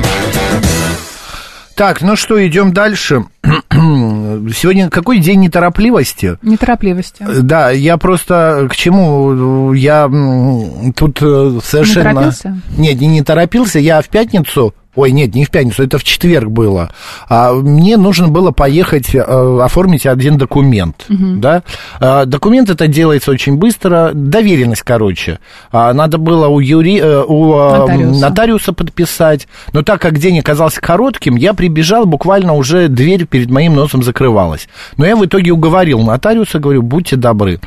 Так, 1.77 2.01
ну 2.01 2.17
что, 2.17 2.45
идем 2.47 2.73
дальше. 2.73 3.27
Сегодня 3.71 4.89
какой 4.89 5.19
день 5.19 5.41
неторопливости? 5.41 6.39
Неторопливости. 6.41 7.23
Да, 7.43 7.71
я 7.71 7.99
просто 7.99 8.67
к 8.71 8.75
чему 8.75 9.75
я 9.75 10.11
тут 10.97 11.19
э, 11.21 11.59
совершенно... 11.63 12.15
торопился? 12.15 12.59
Нет, 12.79 12.99
не, 12.99 13.09
не 13.09 13.23
торопился. 13.23 13.79
Я 13.79 14.01
в 14.01 14.09
пятницу 14.09 14.75
Ой, 14.97 15.13
нет, 15.13 15.35
не 15.35 15.45
в 15.45 15.51
пятницу, 15.51 15.83
это 15.83 15.99
в 15.99 16.05
четверг 16.05 16.49
было. 16.49 16.91
А, 17.29 17.53
мне 17.53 17.99
нужно 17.99 18.29
было 18.29 18.51
поехать 18.51 19.15
а, 19.15 19.65
оформить 19.65 20.07
один 20.07 20.39
документ, 20.39 21.05
да. 21.09 21.63
А, 22.01 22.25
документ 22.25 22.71
это 22.71 22.89
делается 22.89 23.31
очень 23.31 23.57
быстро, 23.57 24.13
доверенность, 24.15 24.83
короче. 24.83 25.39
А, 25.71 25.93
надо 25.93 26.17
было 26.17 26.49
у, 26.49 26.61
юри, 26.61 26.99
э, 26.99 27.23
у 27.27 27.53
а, 27.55 27.79
Нотариуса. 27.81 28.21
нотариуса 28.21 28.73
подписать, 28.73 29.49
но 29.75 29.83
так 29.83 30.01
как 30.01 30.19
день 30.19 30.39
оказался 30.41 30.81
коротким, 30.81 31.37
я 31.37 31.53
прибежал, 31.53 32.07
буквально 32.07 32.55
уже 32.55 32.89
дверь 32.89 33.27
перед 33.27 33.51
моим 33.51 33.75
носом 33.75 34.03
закрывалась. 34.03 34.67
Но 34.97 35.05
я 35.05 35.15
в 35.15 35.25
итоге 35.25 35.53
уговорил 35.53 36.01
нотариуса, 36.01 36.59
говорю, 36.59 36.83
будьте 36.83 37.17
добры. 37.17 37.61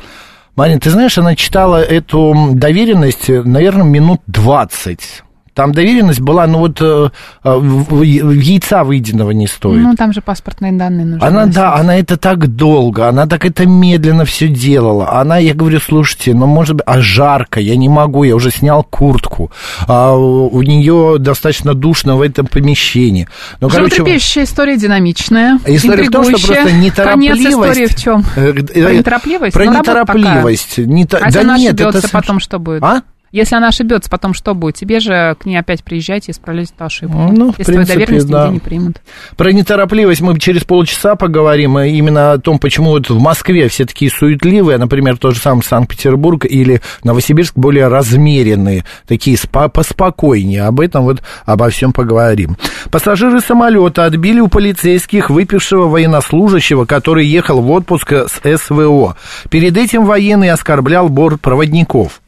Марин, 0.56 0.80
ты 0.80 0.90
знаешь, 0.90 1.16
она 1.16 1.36
читала 1.36 1.80
эту 1.80 2.50
доверенность, 2.54 3.28
наверное, 3.28 3.84
минут 3.84 4.20
20. 4.26 5.22
Там 5.54 5.72
доверенность 5.72 6.20
была, 6.20 6.46
ну 6.46 6.58
вот, 6.58 6.80
э, 6.80 7.10
э, 7.44 7.60
яйца 8.04 8.84
выеденного 8.84 9.32
не 9.32 9.46
стоит. 9.46 9.82
Ну, 9.82 9.94
там 9.96 10.12
же 10.12 10.20
паспортные 10.20 10.72
данные 10.72 11.06
нужны. 11.06 11.26
Она, 11.26 11.46
да, 11.46 11.74
она 11.74 11.96
это 11.96 12.16
так 12.16 12.46
долго, 12.54 13.08
она 13.08 13.26
так 13.26 13.44
это 13.44 13.66
медленно 13.66 14.24
все 14.24 14.48
делала. 14.48 15.20
Она, 15.20 15.38
я 15.38 15.54
говорю, 15.54 15.80
слушайте, 15.80 16.34
ну, 16.34 16.46
может 16.46 16.76
быть, 16.76 16.84
а 16.86 17.00
жарко, 17.00 17.60
я 17.60 17.76
не 17.76 17.88
могу, 17.88 18.24
я 18.24 18.36
уже 18.36 18.50
снял 18.50 18.84
куртку. 18.84 19.50
А, 19.86 20.14
у 20.14 20.62
нее 20.62 21.16
достаточно 21.18 21.74
душно 21.74 22.16
в 22.16 22.22
этом 22.22 22.46
помещении. 22.46 23.28
Ну, 23.60 23.70
Животрепещущая 23.70 24.44
история, 24.44 24.76
динамичная, 24.76 25.58
История 25.66 26.04
в 26.04 26.10
том, 26.10 26.24
что 26.24 26.46
просто 26.46 26.72
неторопливость... 26.72 27.42
Конец 27.42 27.54
истории 27.54 27.86
в 27.86 27.96
чем? 27.96 28.24
Э, 28.36 28.52
Про 28.52 28.92
неторопливость? 28.94 29.54
Про 29.54 29.64
Ну, 29.64 29.78
неторопливость. 29.78 30.78
Не 30.78 31.04
А 31.04 31.30
да 31.30 31.56
нет, 31.56 31.80
это 31.80 32.08
потом 32.10 32.40
что 32.40 32.58
будет? 32.58 32.82
А? 32.82 33.02
Если 33.32 33.54
она 33.54 33.68
ошибется, 33.68 34.10
потом 34.10 34.34
что 34.34 34.54
будет? 34.54 34.74
Тебе 34.74 34.98
же 34.98 35.36
к 35.38 35.44
ней 35.44 35.56
опять 35.56 35.84
приезжать 35.84 36.28
и 36.28 36.32
исправлять 36.32 36.70
эту 36.74 36.84
ошибку. 36.84 37.16
Ну, 37.16 37.52
в 37.52 37.58
Если 37.58 37.72
твою 37.72 37.86
принципе, 37.86 37.98
доверенность 37.98 38.28
да. 38.28 38.42
нигде 38.44 38.54
не 38.54 38.60
примут. 38.60 39.02
Про 39.36 39.52
неторопливость 39.52 40.20
мы 40.20 40.38
через 40.38 40.64
полчаса 40.64 41.14
поговорим, 41.14 41.78
и 41.78 41.90
именно 41.90 42.32
о 42.32 42.38
том, 42.38 42.58
почему 42.58 42.90
вот 42.90 43.08
в 43.08 43.20
Москве 43.20 43.68
все 43.68 43.84
такие 43.84 44.10
суетливые, 44.10 44.78
например, 44.78 45.16
тот 45.16 45.34
же 45.34 45.40
самый 45.40 45.62
Санкт-Петербург 45.62 46.44
или 46.44 46.80
Новосибирск 47.04 47.54
более 47.56 47.86
размеренные, 47.86 48.84
такие 49.06 49.36
спа 49.36 49.68
поспокойнее. 49.68 50.64
Об 50.64 50.80
этом 50.80 51.04
вот 51.04 51.22
обо 51.44 51.70
всем 51.70 51.92
поговорим. 51.92 52.56
Пассажиры 52.90 53.40
самолета 53.40 54.06
отбили 54.06 54.40
у 54.40 54.48
полицейских 54.48 55.30
выпившего 55.30 55.86
военнослужащего, 55.86 56.84
который 56.84 57.26
ехал 57.26 57.60
в 57.60 57.70
отпуск 57.70 58.12
с 58.12 58.58
СВО. 58.58 59.16
Перед 59.50 59.76
этим 59.76 60.04
военный 60.04 60.50
оскорблял 60.50 61.08
бортпроводников. 61.08 62.20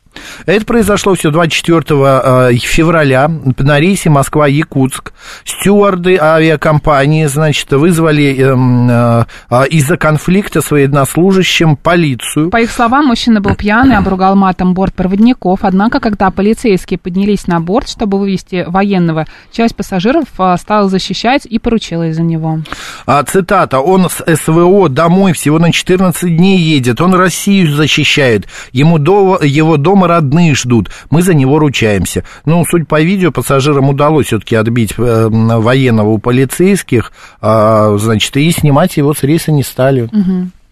Это 0.46 0.64
произошло 0.64 1.14
все 1.14 1.30
24 1.30 1.82
э, 1.90 2.54
февраля 2.56 3.30
на 3.58 3.80
рейсе 3.80 4.10
Москва-Якутск. 4.10 5.12
Стюарды 5.44 6.18
авиакомпании, 6.20 7.26
значит, 7.26 7.70
вызвали 7.72 8.36
эм, 8.38 8.90
э, 8.90 9.24
э, 9.50 9.66
из-за 9.68 9.96
конфликта 9.96 10.60
с 10.60 10.70
военнослужащим 10.70 11.76
полицию. 11.76 12.50
По 12.50 12.60
их 12.60 12.70
словам, 12.70 13.06
мужчина 13.06 13.40
был 13.40 13.54
пьяный, 13.54 13.96
обругал 13.96 14.36
матом 14.36 14.74
бортпроводников. 14.74 15.60
Однако, 15.62 16.00
когда 16.00 16.30
полицейские 16.30 16.98
поднялись 16.98 17.46
на 17.46 17.60
борт, 17.60 17.88
чтобы 17.88 18.18
вывести 18.18 18.64
военного, 18.66 19.26
часть 19.52 19.76
пассажиров 19.76 20.24
стала 20.58 20.88
защищать 20.88 21.46
и 21.46 21.58
поручилась 21.58 22.16
за 22.16 22.22
него. 22.22 22.60
А, 23.06 23.22
цитата, 23.22 23.80
он 23.80 24.08
с 24.08 24.24
СВО 24.36 24.88
домой 24.88 25.32
всего 25.32 25.58
на 25.58 25.72
14 25.72 26.36
дней 26.36 26.58
едет, 26.58 27.00
он 27.00 27.14
Россию 27.14 27.74
защищает, 27.74 28.46
ему 28.72 28.98
до, 28.98 29.38
его 29.42 29.76
дома 30.02 30.08
родные 30.08 30.54
ждут, 30.54 30.90
мы 31.10 31.22
за 31.22 31.34
него 31.34 31.58
ручаемся. 31.58 32.24
Ну, 32.44 32.64
судя 32.68 32.84
по 32.84 33.00
видео, 33.00 33.30
пассажирам 33.30 33.88
удалось 33.88 34.26
все-таки 34.26 34.56
отбить 34.56 34.94
э, 34.98 35.28
военного 35.28 36.10
у 36.10 36.18
полицейских, 36.18 37.12
а, 37.40 37.96
значит, 37.98 38.36
и 38.36 38.50
снимать 38.50 38.96
его 38.96 39.14
с 39.14 39.22
рейса 39.22 39.52
не 39.52 39.62
стали. 39.62 40.08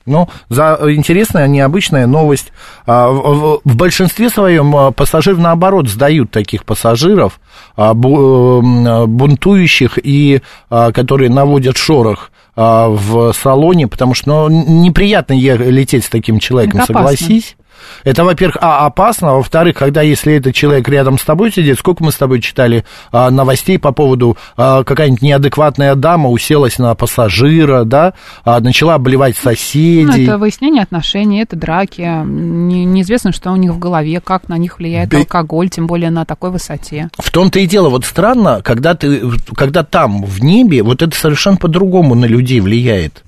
Ну, 0.06 0.28
за 0.48 0.78
интересная, 0.88 1.46
необычная 1.46 2.06
новость. 2.06 2.52
А, 2.86 3.10
в, 3.10 3.60
большинстве 3.64 4.30
своем 4.30 4.74
а, 4.74 4.90
пассажир, 4.90 5.36
наоборот, 5.36 5.88
сдают 5.88 6.30
таких 6.30 6.64
пассажиров, 6.64 7.38
э, 7.76 7.92
бунтующих 7.92 9.98
и 10.02 10.40
которые 10.68 11.30
наводят 11.30 11.76
шорох 11.76 12.30
в 12.56 13.32
салоне, 13.32 13.88
потому 13.88 14.14
что 14.14 14.48
ну, 14.48 14.82
неприятно 14.82 15.34
лететь 15.34 16.04
с 16.04 16.08
таким 16.08 16.40
человеком, 16.40 16.80
Это 16.80 16.92
согласись. 16.92 17.56
Это, 18.04 18.24
во-первых, 18.24 18.56
а, 18.60 18.86
опасно, 18.86 19.30
а 19.30 19.34
во-вторых, 19.34 19.76
когда 19.76 20.02
если 20.02 20.34
этот 20.34 20.54
человек 20.54 20.88
рядом 20.88 21.18
с 21.18 21.24
тобой 21.24 21.52
сидит, 21.52 21.78
сколько 21.78 22.02
мы 22.04 22.12
с 22.12 22.16
тобой 22.16 22.40
читали 22.40 22.84
а, 23.12 23.30
новостей 23.30 23.78
по 23.78 23.92
поводу 23.92 24.36
а, 24.56 24.84
какая-нибудь 24.84 25.22
неадекватная 25.22 25.94
дама 25.94 26.28
уселась 26.30 26.78
на 26.78 26.94
пассажира, 26.94 27.84
да, 27.84 28.14
а, 28.44 28.60
начала 28.60 28.94
обливать 28.94 29.36
Ну, 29.42 29.50
соседей. 29.50 30.24
это 30.24 30.38
выяснение 30.38 30.82
отношений, 30.82 31.42
это 31.42 31.56
драки. 31.56 32.00
Не- 32.24 32.84
неизвестно, 32.84 33.32
что 33.32 33.50
у 33.52 33.56
них 33.56 33.72
в 33.72 33.78
голове, 33.78 34.20
как 34.20 34.48
на 34.48 34.56
них 34.58 34.78
влияет 34.78 35.12
и- 35.12 35.18
алкоголь, 35.18 35.68
тем 35.68 35.86
более 35.86 36.10
на 36.10 36.24
такой 36.24 36.50
высоте. 36.50 37.08
В 37.18 37.30
том-то 37.30 37.58
и 37.60 37.66
дело, 37.66 37.88
вот 37.88 38.04
странно, 38.04 38.60
когда 38.62 38.94
ты, 38.94 39.22
когда 39.54 39.82
там, 39.82 40.24
в 40.24 40.42
небе, 40.42 40.82
вот 40.82 41.02
это 41.02 41.16
совершенно 41.16 41.56
по-другому 41.56 42.14
на 42.14 42.24
людей 42.26 42.60
влияет. 42.60 43.24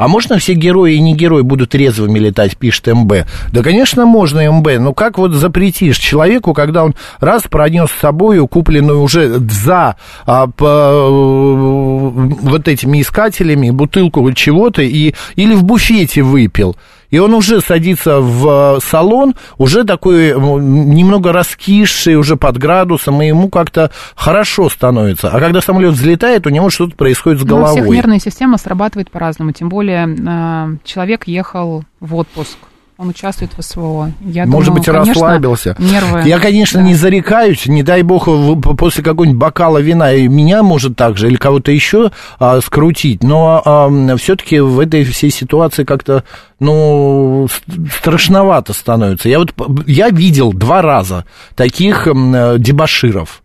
А 0.00 0.08
можно 0.08 0.38
все 0.38 0.54
герои 0.54 0.94
и 0.94 1.00
не 1.00 1.14
герои 1.14 1.42
будут 1.42 1.74
резвыми 1.74 2.18
летать, 2.18 2.56
пишет 2.56 2.86
МБ? 2.86 3.26
Да, 3.52 3.62
конечно, 3.62 4.06
можно, 4.06 4.50
МБ. 4.50 4.78
Но 4.78 4.94
как 4.94 5.18
вот 5.18 5.32
запретишь 5.32 5.98
человеку, 5.98 6.54
когда 6.54 6.84
он 6.84 6.94
раз 7.20 7.42
пронес 7.42 7.90
с 7.90 8.00
собой 8.00 8.38
купленную 8.48 9.02
уже 9.02 9.38
за 9.40 9.96
а, 10.24 10.46
по, 10.46 11.06
вот 11.06 12.66
этими 12.66 13.02
искателями 13.02 13.68
бутылку 13.68 14.32
чего-то 14.32 14.80
и, 14.80 15.12
или 15.36 15.52
в 15.52 15.64
буфете 15.64 16.22
выпил. 16.22 16.76
И 17.10 17.18
он 17.18 17.34
уже 17.34 17.60
садится 17.60 18.20
в 18.20 18.76
э, 18.76 18.80
салон, 18.82 19.34
уже 19.58 19.84
такой 19.84 20.30
м, 20.30 20.90
немного 20.94 21.32
раскисший, 21.32 22.14
уже 22.16 22.36
под 22.36 22.56
градусом, 22.58 23.20
и 23.22 23.26
ему 23.26 23.48
как-то 23.48 23.90
хорошо 24.14 24.68
становится. 24.70 25.28
А 25.30 25.40
когда 25.40 25.60
самолет 25.60 25.94
взлетает, 25.94 26.46
у 26.46 26.50
него 26.50 26.70
что-то 26.70 26.94
происходит 26.96 27.40
с 27.40 27.44
Ну, 27.44 27.60
у 27.60 27.64
всех 27.66 27.76
головой. 27.76 27.96
нервная 27.96 28.18
система 28.20 28.58
срабатывает 28.58 29.10
по-разному. 29.10 29.52
Тем 29.52 29.68
более 29.68 30.06
э, 30.08 30.76
человек 30.84 31.26
ехал 31.26 31.84
в 32.00 32.14
отпуск. 32.14 32.56
Он 33.00 33.08
участвует 33.08 33.52
в 33.56 33.62
СВО. 33.62 34.12
Я 34.20 34.44
Может 34.44 34.66
думаю, 34.66 34.82
быть, 34.82 34.92
конечно, 34.92 35.14
расслабился. 35.14 35.74
Нервы. 35.78 36.20
Я, 36.26 36.38
конечно, 36.38 36.80
да. 36.80 36.86
не 36.86 36.94
зарекаюсь, 36.94 37.64
не 37.64 37.82
дай 37.82 38.02
бог, 38.02 38.28
после 38.76 39.02
какого-нибудь 39.02 39.38
бокала 39.38 39.78
вина 39.78 40.12
и 40.12 40.28
меня 40.28 40.62
может 40.62 40.96
так 40.96 41.16
же, 41.16 41.28
или 41.28 41.36
кого-то 41.36 41.72
еще 41.72 42.10
а, 42.38 42.60
скрутить, 42.60 43.22
но 43.22 43.88
все-таки 44.18 44.60
в 44.60 44.78
этой 44.78 45.04
всей 45.04 45.30
ситуации 45.30 45.84
как-то, 45.84 46.24
ну, 46.58 47.48
страшновато 47.90 48.74
становится. 48.74 49.30
Я 49.30 49.38
вот, 49.38 49.54
я 49.86 50.10
видел 50.10 50.52
два 50.52 50.82
раза 50.82 51.24
таких 51.54 52.06
э, 52.06 52.56
дебоширов. 52.58 53.42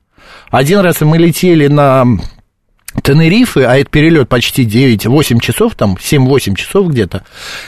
Один 0.51 0.79
раз 0.79 0.99
мы 0.99 1.17
летели 1.17 1.67
на 1.67 2.05
Тенерифе, 3.01 3.65
а 3.67 3.77
это 3.77 3.89
перелет 3.89 4.29
почти 4.29 4.65
9-8 4.65 5.39
часов, 5.39 5.75
там 5.75 5.95
7-8 5.95 6.55
часов 6.55 6.89
где-то, 6.89 7.23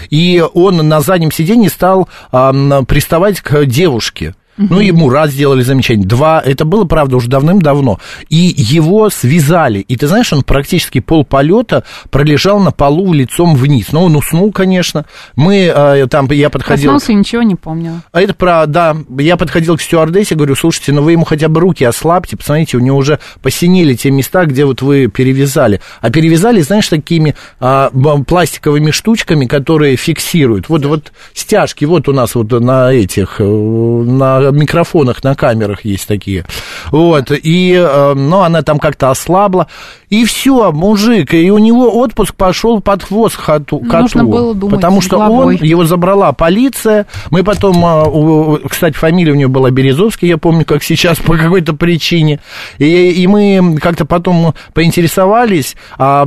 и 0.09 0.43
он 0.53 0.77
на 0.87 1.01
заднем 1.01 1.31
сиденье 1.31 1.69
стал 1.69 2.09
ам, 2.31 2.85
приставать 2.85 3.41
к 3.41 3.65
девушке. 3.65 4.35
Ну, 4.57 4.79
ему 4.79 5.09
раз 5.09 5.31
сделали 5.31 5.61
замечание, 5.61 6.07
два, 6.07 6.41
это 6.43 6.65
было, 6.65 6.85
правда, 6.85 7.17
уже 7.17 7.29
давным-давно. 7.29 7.99
И 8.29 8.53
его 8.57 9.09
связали. 9.09 9.79
И 9.79 9.95
ты 9.95 10.07
знаешь, 10.07 10.33
он 10.33 10.43
практически 10.43 10.99
полполета 10.99 11.83
пролежал 12.09 12.59
на 12.59 12.71
полу 12.71 13.13
лицом 13.13 13.55
вниз. 13.55 13.91
Но 13.91 14.03
он 14.05 14.15
уснул, 14.15 14.51
конечно. 14.51 15.05
Мы 15.35 15.71
э, 15.73 16.07
там, 16.09 16.29
я 16.31 16.49
подходил... 16.49 16.91
Проснулся 16.91 17.11
и 17.11 17.15
ничего 17.15 17.43
не 17.43 17.55
помнил. 17.55 17.93
А 18.11 18.21
это 18.21 18.33
про, 18.33 18.65
да, 18.65 18.95
я 19.19 19.37
подходил 19.37 19.77
к 19.77 19.81
стюардессе, 19.81 20.35
говорю, 20.35 20.55
слушайте, 20.55 20.91
ну 20.91 21.03
вы 21.03 21.11
ему 21.13 21.25
хотя 21.25 21.47
бы 21.49 21.61
руки 21.61 21.83
ослабьте, 21.83 22.35
посмотрите, 22.37 22.77
у 22.77 22.79
него 22.79 22.97
уже 22.97 23.19
посинели 23.41 23.93
те 23.93 24.09
места, 24.11 24.45
где 24.45 24.65
вот 24.65 24.81
вы 24.81 25.07
перевязали. 25.07 25.81
А 26.01 26.09
перевязали, 26.09 26.61
знаешь, 26.61 26.87
такими 26.87 27.35
а, 27.59 27.91
пластиковыми 28.25 28.91
штучками, 28.91 29.45
которые 29.45 29.95
фиксируют. 29.95 30.69
Вот, 30.69 30.85
вот 30.85 31.11
стяжки, 31.33 31.85
вот 31.85 32.09
у 32.09 32.13
нас 32.13 32.35
вот 32.35 32.51
на 32.51 32.91
этих, 32.91 33.35
э, 33.39 33.43
на 33.43 34.46
микрофонах, 34.55 35.23
на 35.23 35.35
камерах 35.35 35.85
есть 35.85 36.07
такие. 36.07 36.45
Вот, 36.91 37.31
и, 37.31 37.73
э, 37.73 38.13
ну, 38.13 38.41
она 38.41 38.61
там 38.61 38.79
как-то 38.79 39.11
ослабла. 39.11 39.67
И 40.09 40.23
все, 40.25 40.71
мужик, 40.71 41.33
и 41.33 41.51
у 41.51 41.57
него 41.57 41.99
отпуск 41.99 42.33
пошел 42.33 42.79
под 42.79 43.03
хвост 43.03 43.35
коту. 43.37 43.81
Нужно 43.83 44.23
было 44.23 44.55
думать 44.55 44.75
Потому 44.75 45.01
что 45.01 45.17
головой. 45.17 45.57
он 45.59 45.63
его 45.63 45.83
забрала 45.85 46.31
полиция. 46.31 47.07
Мы 47.29 47.43
потом, 47.43 47.83
у- 47.83 48.59
кстати, 48.69 48.95
фамилия 48.95 49.33
у 49.33 49.35
него 49.35 49.51
была 49.51 49.69
Березовский, 49.69 50.29
я 50.29 50.37
помню, 50.37 50.63
как 50.65 50.81
сейчас, 50.83 51.17
по 51.25 51.35
какой-то 51.35 51.73
причине. 51.73 52.39
И, 52.77 53.11
и 53.11 53.27
мы 53.27 53.77
как-то 53.81 54.05
потом 54.05 54.53
поинтересовались, 54.73 55.75
а, 55.97 56.25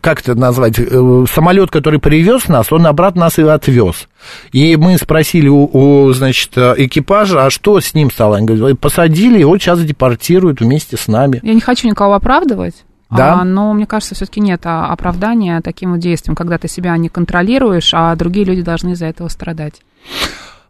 как 0.00 0.20
это 0.20 0.34
назвать, 0.34 0.78
э, 0.78 1.24
самолет, 1.30 1.70
который 1.70 2.00
привез 2.00 2.48
нас, 2.48 2.72
он 2.72 2.86
обратно 2.86 3.18
нас 3.18 3.38
и 3.38 3.42
отвез. 3.42 4.08
И 4.52 4.76
мы 4.76 4.96
спросили 4.98 5.48
у, 5.48 5.68
у, 5.72 6.12
значит, 6.12 6.56
экипажа, 6.56 7.46
а 7.46 7.50
что 7.50 7.80
с 7.80 7.94
ним 7.94 8.10
стало? 8.10 8.36
Они 8.36 8.46
говорят, 8.46 8.78
посадили, 8.80 9.38
его 9.38 9.58
сейчас 9.58 9.80
депортируют 9.82 10.60
вместе 10.60 10.96
с 10.96 11.08
нами. 11.08 11.40
Я 11.42 11.54
не 11.54 11.60
хочу 11.60 11.88
никого 11.88 12.14
оправдывать. 12.14 12.84
Да. 13.10 13.40
А, 13.40 13.44
но 13.44 13.72
мне 13.72 13.86
кажется, 13.86 14.14
все-таки 14.14 14.40
нет 14.40 14.60
а, 14.64 14.86
оправдания 14.92 15.60
таким 15.62 15.92
вот 15.92 16.00
действиям, 16.00 16.36
когда 16.36 16.58
ты 16.58 16.68
себя 16.68 16.96
не 16.98 17.08
контролируешь, 17.08 17.90
а 17.94 18.14
другие 18.16 18.44
люди 18.44 18.62
должны 18.62 18.90
из-за 18.90 19.06
этого 19.06 19.28
страдать. 19.28 19.80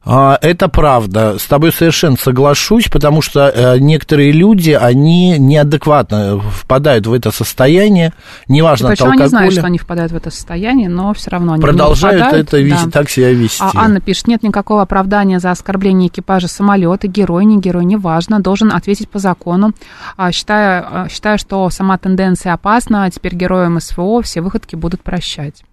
А, 0.05 0.39
Это 0.41 0.69
правда. 0.69 1.39
С 1.39 1.45
тобой 1.45 1.73
совершенно 1.73 2.17
соглашусь, 2.17 2.89
потому 2.89 3.21
что 3.21 3.49
э, 3.49 3.79
некоторые 3.79 4.33
люди, 4.33 4.71
они 4.71 5.39
неадекватно 5.39 6.39
впадают 6.41 7.07
в 7.07 7.13
это 7.13 7.31
состояние, 7.31 8.13
неважно 8.47 8.93
от 8.93 9.01
они 9.01 9.27
знают, 9.27 9.53
что 9.53 9.67
они 9.67 9.79
впадают 9.79 10.13
в 10.13 10.17
это 10.17 10.31
состояние, 10.31 10.89
но 10.89 11.13
все 11.15 11.31
равно 11.31 11.55
они 11.55 11.63
Продолжают 11.63 12.23
впадают, 12.23 12.49
это 12.49 12.59
вести, 12.59 12.85
да. 12.87 12.91
так 12.91 13.11
себя 13.11 13.33
вести. 13.33 13.63
А 13.63 13.73
Анна 13.75 14.01
пишет, 14.01 14.29
нет 14.29 14.43
никакого 14.43 14.83
оправдания 14.83 15.41
за 15.41 15.51
оскорбление 15.51 16.09
экипажа 16.09 16.49
самолета, 16.49 17.09
герой, 17.09 17.45
не 17.45 17.59
герой, 17.59 17.85
неважно, 17.85 18.41
должен 18.41 18.73
ответить 18.73 19.11
по 19.11 19.19
закону. 19.19 19.73
А, 20.17 20.33
считая, 20.33 20.87
а, 20.89 21.09
считая, 21.09 21.39
что 21.39 21.69
сама 21.71 21.99
тенденция 21.99 22.55
опасна, 22.55 23.05
а 23.05 23.11
теперь 23.11 23.35
героям 23.35 23.81
СВО 23.81 24.23
все 24.23 24.41
выходки 24.41 24.77
будут 24.77 25.03
прощать. 25.03 25.65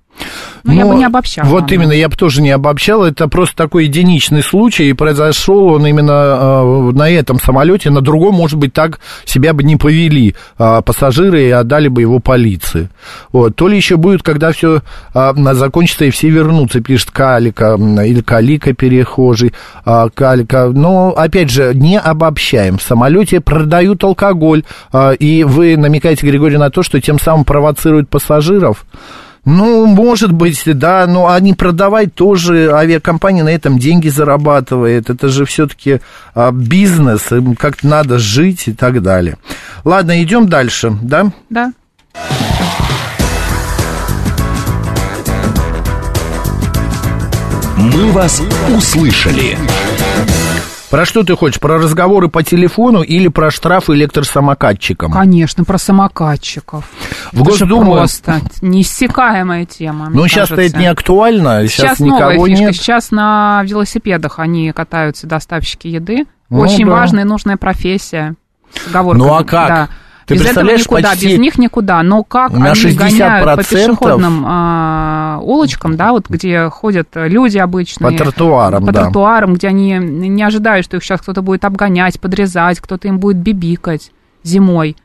Ну, 0.63 0.73
я 0.73 0.83
Но 0.83 0.93
бы 0.93 0.95
не 0.95 1.05
обобщала. 1.05 1.47
Вот 1.47 1.71
именно, 1.71 1.91
я 1.91 2.09
бы 2.09 2.15
тоже 2.15 2.41
не 2.41 2.49
обобщал. 2.49 3.03
Это 3.03 3.27
просто 3.27 3.55
такой 3.55 3.85
единичный 3.85 4.41
случай, 4.41 4.89
и 4.89 4.93
произошел 4.93 5.67
он 5.67 5.85
именно 5.85 6.11
э, 6.11 6.91
на 6.93 7.09
этом 7.09 7.39
самолете. 7.39 7.91
На 7.91 8.01
другом, 8.01 8.33
может 8.35 8.57
быть, 8.57 8.73
так 8.73 8.99
себя 9.25 9.53
бы 9.53 9.63
не 9.63 9.75
повели 9.75 10.35
э, 10.57 10.81
пассажиры 10.83 11.43
и 11.43 11.51
отдали 11.51 11.87
бы 11.87 12.01
его 12.01 12.19
полиции. 12.19 12.89
Вот. 13.31 13.55
То 13.55 13.67
ли 13.67 13.77
еще 13.77 13.97
будет, 13.97 14.23
когда 14.23 14.51
все 14.51 14.81
закончится 15.13 16.05
и 16.05 16.09
все 16.09 16.29
вернутся, 16.29 16.81
пишет 16.81 17.11
Калика 17.11 17.75
или 17.75 18.21
Калика 18.21 18.73
перехожий. 18.73 19.53
а, 19.85 20.09
Калика. 20.09 20.67
Но, 20.73 21.13
опять 21.15 21.51
же, 21.51 21.73
не 21.75 21.99
обобщаем. 21.99 22.77
В 22.77 22.81
самолете 22.81 23.39
продают 23.39 24.03
алкоголь, 24.03 24.63
а, 24.91 25.11
и 25.11 25.43
вы 25.43 25.77
намекаете, 25.77 26.27
Григорий, 26.27 26.57
на 26.57 26.69
то, 26.69 26.83
что 26.83 26.99
тем 26.99 27.19
самым 27.19 27.45
провоцируют 27.45 28.09
пассажиров. 28.09 28.85
Ну, 29.45 29.85
может 29.85 30.31
быть, 30.31 30.63
да, 30.65 31.05
но 31.07 31.29
они 31.29 31.53
продавать 31.53 32.15
тоже, 32.15 32.71
авиакомпания 32.73 33.43
на 33.43 33.49
этом 33.49 33.77
деньги 33.77 34.09
зарабатывает. 34.09 35.11
Это 35.11 35.29
же 35.29 35.45
все-таки 35.45 36.01
бизнес, 36.51 37.31
им 37.31 37.55
как-то 37.55 37.87
надо 37.87 38.17
жить 38.17 38.67
и 38.67 38.73
так 38.73 39.03
далее. 39.03 39.37
Ладно, 39.83 40.21
идем 40.23 40.49
дальше, 40.49 40.97
да? 41.01 41.31
Да. 41.49 41.71
«Мы 47.77 48.11
вас 48.11 48.41
услышали». 48.75 49.57
Про 50.95 51.03
что 51.03 51.23
ты 51.25 51.35
хочешь? 51.35 51.59
Про 51.59 51.77
разговоры 51.77 52.29
по 52.29 52.41
телефону 52.41 53.01
или 53.01 53.27
про 53.27 53.51
штрафы 53.51 53.95
электросамокатчикам? 53.95 55.11
Конечно, 55.11 55.65
про 55.65 55.77
самокатчиков. 55.77 56.85
В 57.33 57.41
Это 57.41 57.49
Госдуму- 57.51 57.97
просто 57.97 58.39
неиссякаемая 58.61 59.65
тема. 59.65 60.07
Ну, 60.09 60.25
сейчас-то 60.29 60.55
кажется. 60.55 60.77
это 60.77 60.79
не 60.79 60.87
актуально, 60.87 61.67
сейчас, 61.67 61.97
Сейчас 61.97 61.99
новая 61.99 62.15
никого 62.31 62.47
фишка. 62.47 62.63
нет. 62.63 62.75
Сейчас 62.77 63.11
на 63.11 63.61
велосипедах 63.65 64.39
они 64.39 64.71
катаются, 64.71 65.27
доставщики 65.27 65.87
еды. 65.87 66.27
Ну 66.49 66.59
Очень 66.61 66.85
да. 66.85 66.91
важная 66.93 67.23
и 67.23 67.27
нужная 67.27 67.57
профессия. 67.57 68.35
С 68.73 68.93
Ну, 68.93 69.33
а 69.33 69.43
как? 69.43 69.67
Да. 69.67 69.89
Ты 70.25 70.33
без 70.33 70.41
этого 70.41 70.65
представляешь, 70.65 70.81
никуда, 70.81 71.09
почти 71.09 71.27
без 71.27 71.39
них 71.39 71.57
никуда. 71.57 72.03
Но 72.03 72.23
как 72.23 72.51
на 72.51 72.71
они 72.71 72.73
60% 72.73 72.95
гоняют 72.95 73.57
по 73.57 73.63
пешеходным 73.63 74.43
а, 74.45 75.39
улочкам, 75.41 75.97
да, 75.97 76.11
вот 76.11 76.29
где 76.29 76.69
ходят 76.69 77.09
люди 77.13 77.57
обычные. 77.57 78.11
По 78.11 78.17
тротуарам, 78.17 78.85
по 78.85 78.91
да. 78.91 79.03
тротуарам, 79.03 79.53
где 79.53 79.67
они 79.67 79.97
не 79.99 80.43
ожидают, 80.43 80.85
что 80.85 80.97
их 80.97 81.03
сейчас 81.03 81.21
кто-то 81.21 81.41
будет 81.41 81.63
обгонять, 81.63 82.19
подрезать, 82.19 82.79
кто-то 82.79 83.07
им 83.07 83.19
будет 83.19 83.37
бибикать 83.37 84.11
зимой. 84.43 84.95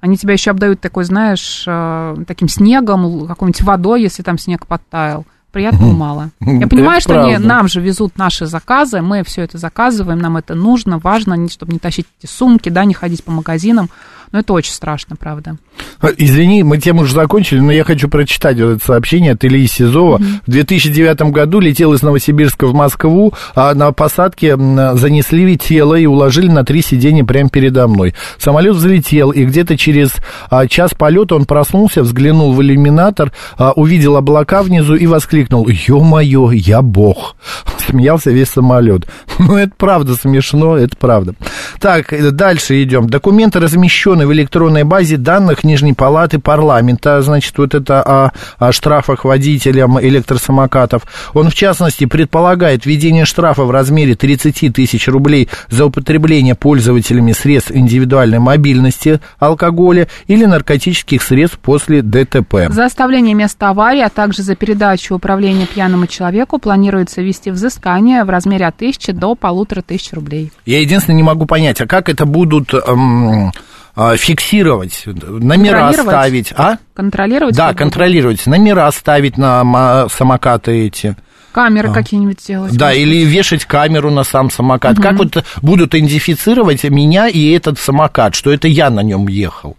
Они 0.00 0.18
тебя 0.18 0.34
еще 0.34 0.50
обдают 0.50 0.80
такой, 0.80 1.04
знаешь, 1.04 1.64
э, 1.66 2.16
таким 2.26 2.46
снегом, 2.48 3.26
какой-нибудь 3.26 3.62
водой, 3.62 4.02
если 4.02 4.22
там 4.22 4.36
снег 4.36 4.66
подтаял. 4.66 5.24
Приятного 5.50 5.92
мало. 5.92 6.30
Я 6.40 6.58
Это 6.58 6.68
понимаю, 6.68 7.00
что 7.00 7.22
они 7.22 7.38
нам 7.38 7.68
же 7.68 7.80
везут 7.80 8.18
наши 8.18 8.44
заказы, 8.44 9.00
мы 9.00 9.22
все 9.22 9.42
это 9.42 9.56
заказываем, 9.56 10.18
нам 10.18 10.36
это 10.36 10.54
нужно, 10.54 10.98
важно, 10.98 11.48
чтобы 11.48 11.72
не 11.72 11.78
тащить 11.78 12.06
эти 12.18 12.30
сумки, 12.30 12.68
да, 12.68 12.84
не 12.84 12.92
ходить 12.92 13.24
по 13.24 13.30
магазинам. 13.30 13.88
Но 14.32 14.40
это 14.40 14.52
очень 14.52 14.72
страшно, 14.72 15.16
правда. 15.16 15.56
А, 16.00 16.08
Извини, 16.16 16.62
мы 16.62 16.78
тему 16.78 17.02
уже 17.02 17.14
закончили, 17.14 17.60
но 17.60 17.72
я 17.72 17.84
хочу 17.84 18.08
прочитать 18.08 18.60
вот 18.60 18.76
это 18.76 18.84
сообщение 18.84 19.32
от 19.32 19.44
Ильи 19.44 19.66
Сизова. 19.66 20.18
В 20.46 20.50
2009 20.50 21.32
году 21.32 21.60
летел 21.60 21.92
из 21.92 22.02
Новосибирска 22.02 22.66
в 22.66 22.74
Москву, 22.74 23.32
а 23.54 23.74
на 23.74 23.92
посадке 23.92 24.56
занесли 24.56 25.56
тело 25.56 25.94
и 25.94 26.06
уложили 26.06 26.48
на 26.48 26.64
три 26.64 26.82
сиденья 26.82 27.24
прямо 27.24 27.48
передо 27.48 27.86
мной. 27.86 28.14
Самолет 28.38 28.76
взлетел, 28.76 29.30
и 29.30 29.44
где-то 29.44 29.76
через 29.76 30.12
а, 30.50 30.66
час 30.66 30.92
полета 30.94 31.36
он 31.36 31.46
проснулся, 31.46 32.02
взглянул 32.02 32.52
в 32.52 32.62
иллюминатор, 32.62 33.32
а, 33.56 33.72
увидел 33.72 34.16
облака 34.16 34.62
внизу 34.62 34.94
и 34.94 35.06
воскликнул, 35.06 35.68
ё-моё, 35.68 36.50
я 36.50 36.82
бог. 36.82 37.36
Смеялся 37.86 38.30
весь 38.30 38.48
самолет. 38.48 39.06
Ну, 39.38 39.56
это 39.56 39.72
правда 39.76 40.14
смешно, 40.14 40.76
это 40.76 40.96
правда. 40.96 41.34
Так, 41.80 42.12
э, 42.12 42.30
дальше 42.30 42.82
идем. 42.82 43.08
Документы 43.08 43.60
размещены 43.60 44.23
в 44.26 44.32
электронной 44.32 44.84
базе 44.84 45.16
данных 45.16 45.64
Нижней 45.64 45.92
Палаты 45.92 46.38
парламента. 46.38 47.20
Значит, 47.22 47.56
вот 47.58 47.74
это 47.74 48.02
о, 48.02 48.32
о 48.58 48.72
штрафах 48.72 49.24
водителям 49.24 50.00
электросамокатов. 50.00 51.02
Он, 51.34 51.50
в 51.50 51.54
частности, 51.54 52.06
предполагает 52.06 52.86
введение 52.86 53.24
штрафа 53.24 53.64
в 53.64 53.70
размере 53.70 54.14
30 54.14 54.72
тысяч 54.74 55.08
рублей 55.08 55.48
за 55.68 55.86
употребление 55.86 56.54
пользователями 56.54 57.32
средств 57.32 57.72
индивидуальной 57.72 58.38
мобильности, 58.38 59.20
алкоголя 59.38 60.08
или 60.26 60.44
наркотических 60.44 61.22
средств 61.22 61.58
после 61.58 62.02
ДТП. 62.02 62.68
За 62.70 62.84
оставление 62.84 63.34
места 63.34 63.70
аварии, 63.70 64.00
а 64.00 64.08
также 64.08 64.42
за 64.42 64.54
передачу 64.54 65.14
управления 65.14 65.66
пьяному 65.66 66.06
человеку 66.06 66.58
планируется 66.58 67.22
ввести 67.22 67.50
взыскание 67.50 68.24
в 68.24 68.30
размере 68.30 68.66
от 68.66 68.76
тысячи 68.76 69.12
до 69.12 69.34
полутора 69.34 69.82
тысяч 69.82 70.12
рублей. 70.12 70.52
Я 70.66 70.80
единственное 70.80 71.16
не 71.16 71.22
могу 71.22 71.46
понять, 71.46 71.80
а 71.80 71.86
как 71.86 72.08
это 72.08 72.26
будут 72.26 72.72
эм, 72.74 73.52
фиксировать, 74.16 75.02
номера 75.06 75.90
Контролировать? 75.90 76.00
ставить, 76.00 76.52
а? 76.56 76.78
Контролировать? 76.94 77.56
Да, 77.56 77.74
контролировать, 77.74 78.44
номера 78.46 78.90
ставить 78.92 79.36
на 79.38 80.08
самокаты 80.08 80.86
эти. 80.86 81.16
Камеры 81.52 81.92
какие-нибудь 81.92 82.44
делать. 82.44 82.76
Да, 82.76 82.86
может 82.86 83.00
или 83.00 83.24
вешать 83.24 83.64
камеру 83.64 84.10
на 84.10 84.24
сам 84.24 84.50
самокат. 84.50 84.96
Как 85.00 85.16
вот 85.16 85.44
будут 85.62 85.94
идентифицировать 85.94 86.82
меня 86.84 87.28
и 87.28 87.50
этот 87.52 87.78
самокат, 87.78 88.34
что 88.34 88.52
это 88.52 88.66
я 88.66 88.90
на 88.90 89.00
нем 89.04 89.28
ехал? 89.28 89.76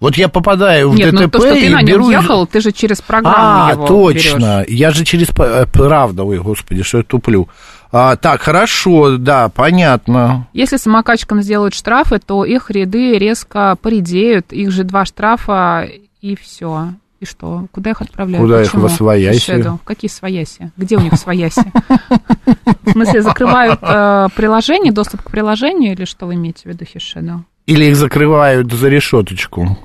Вот 0.00 0.16
я 0.16 0.28
попадаю 0.28 0.90
в 0.90 0.94
Нет, 0.94 1.10
ДТП 1.10 1.20
ну 1.22 1.28
то, 1.30 1.38
что 1.40 1.52
ты 1.52 1.66
и 1.66 1.68
на 1.70 1.78
нем 1.80 1.86
беру... 1.86 2.10
ехал, 2.10 2.46
ты 2.46 2.60
же 2.60 2.70
через 2.72 3.00
программу 3.00 3.66
А, 3.66 3.72
его 3.72 3.86
точно. 3.86 4.64
берешь. 4.66 4.78
Я 4.78 4.90
же 4.90 5.04
через... 5.04 5.28
э, 5.38 5.66
Правда, 5.72 6.22
ой, 6.22 6.38
господи, 6.38 6.82
что 6.82 6.98
я 6.98 7.04
туплю. 7.04 7.48
А, 7.92 8.16
так, 8.16 8.42
хорошо, 8.42 9.16
да, 9.16 9.48
понятно. 9.48 10.48
Если 10.52 10.76
самокатчикам 10.76 11.42
сделают 11.42 11.74
штрафы, 11.74 12.18
то 12.18 12.44
их 12.44 12.70
ряды 12.70 13.18
резко 13.18 13.76
поредеют. 13.80 14.52
Их 14.52 14.70
же 14.70 14.84
два 14.84 15.04
штрафа, 15.04 15.88
и 16.20 16.36
все. 16.36 16.94
И 17.20 17.24
что? 17.24 17.66
Куда 17.72 17.90
их 17.90 18.02
отправляют? 18.02 18.44
Куда 18.44 18.60
их, 18.60 18.68
Почему? 18.68 18.82
во 18.82 18.88
свояси? 18.90 19.52
Shadow. 19.52 19.78
Какие 19.84 20.10
свояси? 20.10 20.70
Где 20.76 20.96
у 20.96 21.00
них 21.00 21.14
свояси? 21.14 21.64
В 22.82 22.92
смысле, 22.92 23.22
закрывают 23.22 23.80
э, 23.82 24.28
приложение, 24.36 24.92
доступ 24.92 25.22
к 25.22 25.30
приложению, 25.30 25.92
или 25.92 26.04
что 26.04 26.26
вы 26.26 26.34
имеете 26.34 26.62
в 26.64 26.66
виду, 26.66 26.84
Хишеdo? 26.84 27.40
Или 27.66 27.86
их 27.86 27.96
закрывают 27.96 28.70
за 28.70 28.88
решеточку. 28.88 29.78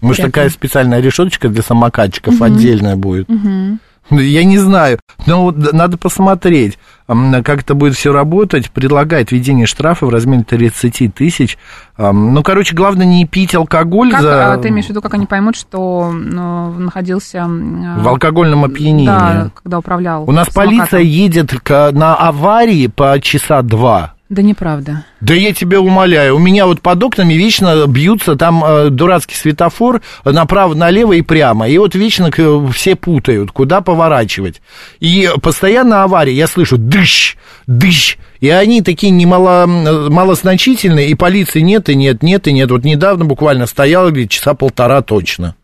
Может, 0.00 0.26
такая 0.26 0.50
специальная 0.50 1.00
решеточка 1.00 1.48
для 1.48 1.62
самокатчиков 1.62 2.40
отдельная 2.42 2.96
будет. 2.96 3.28
Ну, 3.28 3.78
Я 4.08 4.44
не 4.44 4.58
знаю, 4.58 4.98
но 5.26 5.44
вот 5.44 5.58
д- 5.58 5.70
надо 5.72 5.96
посмотреть, 5.96 6.78
как 7.06 7.60
это 7.60 7.74
будет 7.74 7.94
все 7.94 8.12
работать. 8.12 8.70
Предлагает 8.70 9.30
введение 9.30 9.66
штрафа 9.66 10.06
в 10.06 10.08
размере 10.10 10.42
30 10.42 11.14
тысяч. 11.14 11.58
Ну, 11.96 12.42
короче, 12.42 12.74
главное 12.74 13.06
не 13.06 13.24
пить 13.26 13.54
алкоголь 13.54 14.10
Как, 14.10 14.22
за... 14.22 14.52
а, 14.54 14.56
ты 14.58 14.68
имеешь 14.70 14.86
в 14.86 14.90
виду, 14.90 15.00
как 15.02 15.14
они 15.14 15.26
поймут, 15.26 15.54
что 15.56 16.10
ну, 16.12 16.72
находился... 16.72 17.38
м, 17.38 18.02
в 18.02 18.08
алкогольном 18.08 18.64
опьянении. 18.64 19.06
Да, 19.06 19.50
когда 19.62 19.78
управлял 19.78 20.24
У 20.28 20.32
нас 20.32 20.48
самокатом. 20.48 20.78
полиция 20.78 21.00
едет 21.00 21.52
на 21.68 22.16
аварии 22.16 22.88
по 22.88 23.18
часа 23.20 23.62
два. 23.62 24.14
Да 24.30 24.42
неправда. 24.42 25.04
Да 25.20 25.34
я 25.34 25.52
тебя 25.52 25.80
умоляю, 25.80 26.36
у 26.36 26.38
меня 26.38 26.66
вот 26.66 26.80
под 26.80 27.02
окнами 27.02 27.34
вечно 27.34 27.84
бьются, 27.88 28.36
там 28.36 28.64
э, 28.64 28.88
дурацкий 28.88 29.34
светофор 29.34 30.02
направо, 30.24 30.74
налево 30.74 31.14
и 31.14 31.22
прямо, 31.22 31.68
и 31.68 31.76
вот 31.78 31.96
вечно 31.96 32.30
все 32.72 32.94
путают, 32.94 33.50
куда 33.50 33.80
поворачивать. 33.80 34.62
И 35.00 35.28
постоянно 35.42 36.04
аварии, 36.04 36.32
я 36.32 36.46
слышу 36.46 36.78
дыщ, 36.78 37.36
дыщ, 37.66 38.18
и 38.38 38.48
они 38.48 38.82
такие 38.82 39.10
немало, 39.10 39.66
малозначительные, 39.66 41.08
и 41.08 41.16
полиции 41.16 41.58
нет, 41.58 41.88
и 41.88 41.96
нет, 41.96 42.22
нет, 42.22 42.46
и 42.46 42.52
нет. 42.52 42.70
Вот 42.70 42.84
недавно 42.84 43.24
буквально 43.24 43.66
стоял 43.66 44.12
часа 44.28 44.54
полтора 44.54 45.02
точно. 45.02 45.56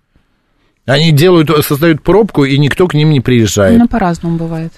Они 0.87 1.13
делают, 1.13 1.51
создают 1.65 2.03
пробку, 2.03 2.45
и 2.45 2.59
никто 2.59 2.89
к 2.89 2.95
ним 2.95 3.11
не 3.11 3.21
приезжает. 3.21 3.79
Ну, 3.79 3.87
по-разному 3.87 4.37
бывает. 4.39 4.73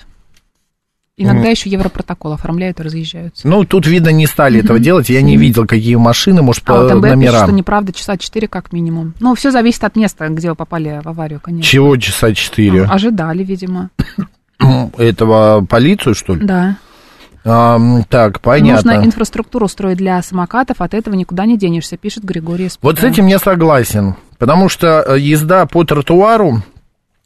Иногда 1.19 1.49
еще 1.49 1.69
европротокол 1.69 2.33
оформляют 2.33 2.79
и 2.81 2.83
разъезжаются. 2.85 3.47
Ну, 3.47 3.65
тут, 3.65 3.87
видно, 3.87 4.11
не 4.11 4.27
стали 4.27 4.61
этого 4.61 4.79
делать. 4.79 5.09
Я 5.11 5.21
не 5.21 5.37
видел, 5.37 5.67
какие 5.67 5.97
машины, 5.97 6.43
может, 6.43 6.63
А 6.71 6.75
вот 6.75 6.89
по 6.89 6.95
пишет, 6.95 7.11
номерам. 7.11 7.43
что 7.45 7.53
неправда, 7.53 7.93
часа 7.93 8.17
4 8.17 8.47
как 8.47 8.73
минимум. 8.73 9.15
Ну, 9.19 9.35
все 9.35 9.51
зависит 9.51 9.83
от 9.83 9.97
места, 9.97 10.29
где 10.29 10.51
вы 10.51 10.55
попали 10.55 11.01
в 11.03 11.09
аварию, 11.09 11.41
конечно. 11.41 11.69
Чего 11.69 11.97
часа 11.97 12.33
четыре? 12.35 12.85
А, 12.85 12.95
Ожидали, 12.95 13.43
видимо. 13.43 13.91
Этого 14.97 15.65
полицию, 15.67 16.15
что 16.15 16.35
ли? 16.35 16.45
Да. 16.47 16.77
А, 17.45 17.79
так, 18.09 18.41
понятно. 18.41 18.93
Нужно 18.93 19.07
инфраструктуру 19.07 19.69
строить 19.69 19.99
для 19.99 20.21
самокатов, 20.23 20.81
от 20.81 20.95
этого 20.95 21.15
никуда 21.15 21.47
не 21.47 21.57
денешься, 21.57 21.97
пишет 21.97 22.25
Григорий 22.25 22.69
СП. 22.69 22.83
Вот 22.83 22.99
с 22.99 23.05
этим 23.05 23.27
я 23.27 23.39
согласен, 23.39 24.17
потому 24.39 24.69
что 24.69 25.05
э, 25.07 25.19
езда 25.19 25.67
по 25.67 25.85
тротуару, 25.85 26.63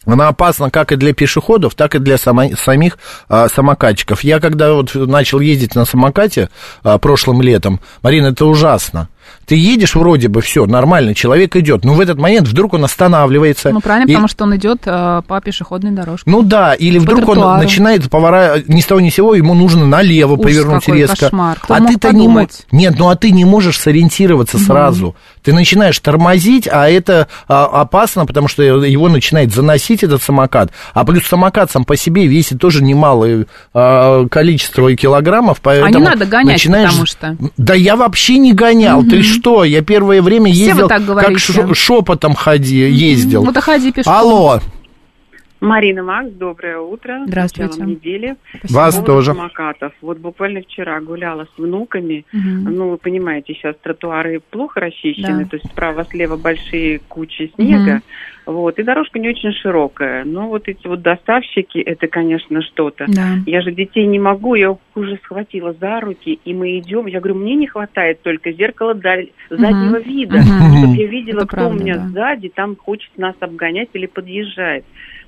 она 0.06 0.28
опасна 0.28 0.70
как 0.70 0.92
и 0.92 0.96
для 0.96 1.12
пешеходов, 1.14 1.74
так 1.74 1.94
и 1.94 1.98
для 1.98 2.16
само- 2.18 2.56
самих 2.56 2.98
а, 3.28 3.48
самокатчиков. 3.48 4.24
Я 4.24 4.40
когда 4.40 4.72
вот 4.72 4.94
начал 4.94 5.40
ездить 5.40 5.74
на 5.74 5.84
самокате 5.84 6.48
а, 6.82 6.98
прошлым 6.98 7.40
летом, 7.42 7.80
Марина, 8.02 8.28
это 8.28 8.44
ужасно. 8.46 9.08
Ты 9.46 9.54
едешь 9.54 9.94
вроде 9.94 10.28
бы, 10.28 10.40
все, 10.40 10.66
нормально, 10.66 11.14
человек 11.14 11.54
идет, 11.56 11.84
но 11.84 11.94
в 11.94 12.00
этот 12.00 12.18
момент 12.18 12.48
вдруг 12.48 12.74
он 12.74 12.84
останавливается. 12.84 13.70
Ну, 13.70 13.80
правильно, 13.80 14.08
и- 14.08 14.12
потому 14.12 14.28
что 14.28 14.44
он 14.44 14.56
идет 14.56 14.80
э, 14.84 15.22
по 15.26 15.40
пешеходной 15.40 15.92
дорожке. 15.92 16.28
Ну 16.28 16.42
да, 16.42 16.74
или 16.74 16.98
По 16.98 17.04
вдруг 17.04 17.18
он 17.28 17.34
тротуару. 17.36 17.62
начинает 17.62 18.10
поворачивать, 18.10 18.68
ни 18.68 18.80
с 18.80 18.86
того 18.86 19.00
ни 19.00 19.10
с 19.10 19.14
сего, 19.14 19.34
ему 19.34 19.54
нужно 19.54 19.86
налево 19.86 20.32
Ужас 20.34 20.42
повернуть 20.44 20.84
какой, 20.84 20.98
резко. 21.00 21.16
кошмар. 21.26 21.58
Кто 21.60 21.74
а 21.74 21.78
мог 21.78 21.90
ты-то 21.92 22.08
не 22.08 22.18
мо- 22.28 22.34
подумать? 22.34 22.66
Нет, 22.72 22.94
ну 22.98 23.08
а 23.08 23.14
ты 23.16 23.30
не 23.30 23.44
можешь 23.44 23.78
сориентироваться 23.78 24.58
сразу. 24.58 25.14
Ты 25.42 25.52
начинаешь 25.52 25.98
тормозить, 25.98 26.68
а 26.70 26.88
это 26.88 27.28
а, 27.48 27.66
опасно, 27.66 28.26
потому 28.26 28.48
что 28.48 28.62
его 28.62 29.08
начинает 29.08 29.52
заносить 29.52 30.02
этот 30.02 30.22
самокат. 30.22 30.70
А 30.94 31.04
плюс 31.04 31.24
самокат 31.26 31.70
сам 31.70 31.84
по 31.84 31.96
себе 31.96 32.26
весит 32.26 32.60
тоже 32.60 32.82
немалое 32.82 33.46
а, 33.74 34.26
количество 34.28 34.94
килограммов, 34.94 35.60
поэтому 35.60 36.06
А 36.06 36.10
надо 36.10 36.26
гонять, 36.26 36.54
начинаешь... 36.54 36.90
потому 36.90 37.06
что. 37.06 37.36
Да 37.56 37.74
я 37.74 37.96
вообще 37.96 38.38
не 38.38 38.52
гонял. 38.52 39.02
Ты 39.04 39.22
что? 39.22 39.64
Я 39.64 39.82
первое 39.82 40.22
время 40.22 40.50
ездил, 40.50 40.88
как 40.88 41.38
шепотом 41.38 42.34
ходи, 42.34 42.88
ездил. 42.90 43.44
Вот 43.44 43.56
ходи 43.58 43.92
пешком. 43.92 44.14
Алло, 44.14 44.60
Марина 45.62 46.02
Макс, 46.02 46.28
доброе 46.32 46.78
утро. 46.78 47.22
Здравствуйте. 47.24 47.70
Началом 47.70 47.90
недели. 47.92 48.34
вас 48.68 48.96
По 48.96 49.02
поводу 49.02 49.06
тоже. 49.06 49.34
самокатов. 49.34 49.92
Вот 50.02 50.18
буквально 50.18 50.60
вчера 50.62 51.00
гуляла 51.00 51.44
с 51.44 51.56
внуками. 51.58 52.24
Мгм. 52.32 52.74
Ну, 52.74 52.90
вы 52.90 52.96
понимаете, 52.98 53.54
сейчас 53.54 53.76
тротуары 53.80 54.40
плохо 54.50 54.80
расчищены, 54.80 55.44
Да. 55.44 55.50
то 55.50 55.56
есть 55.56 55.66
справа-слева 55.70 56.36
большие 56.36 56.98
кучи 57.06 57.52
снега. 57.54 58.00
Вот, 58.44 58.80
и 58.80 58.82
дорожка 58.82 59.20
не 59.20 59.28
очень 59.28 59.52
широкая. 59.52 60.24
Но 60.24 60.48
вот 60.48 60.66
эти 60.66 60.84
вот 60.88 61.00
доставщики, 61.00 61.78
это, 61.78 62.08
конечно, 62.08 62.60
что-то. 62.62 63.04
Да. 63.06 63.36
Я 63.46 63.60
же 63.60 63.70
детей 63.70 64.04
не 64.06 64.18
могу, 64.18 64.56
я 64.56 64.72
их 64.72 64.78
уже 64.96 65.16
схватила 65.22 65.74
за 65.74 66.00
руки, 66.00 66.40
и 66.44 66.52
мы 66.52 66.76
идем. 66.78 67.06
Я 67.06 67.20
говорю, 67.20 67.38
мне 67.38 67.54
не 67.54 67.68
хватает 67.68 68.20
только 68.22 68.50
зеркала 68.50 68.94
даль- 68.94 69.30
заднего 69.48 70.00
вида, 70.00 70.38
Мгм. 70.38 70.76
чтобы 70.78 70.96
я 70.96 71.06
видела, 71.06 71.38
Это 71.38 71.46
кто 71.46 71.56
правда, 71.56 71.76
у 71.76 71.78
меня 71.78 71.94
да. 71.98 72.08
сзади, 72.08 72.48
там 72.48 72.74
хочет 72.74 73.16
нас 73.16 73.36
обгонять 73.38 73.90
или 73.92 74.06
подъезжает. 74.06 74.84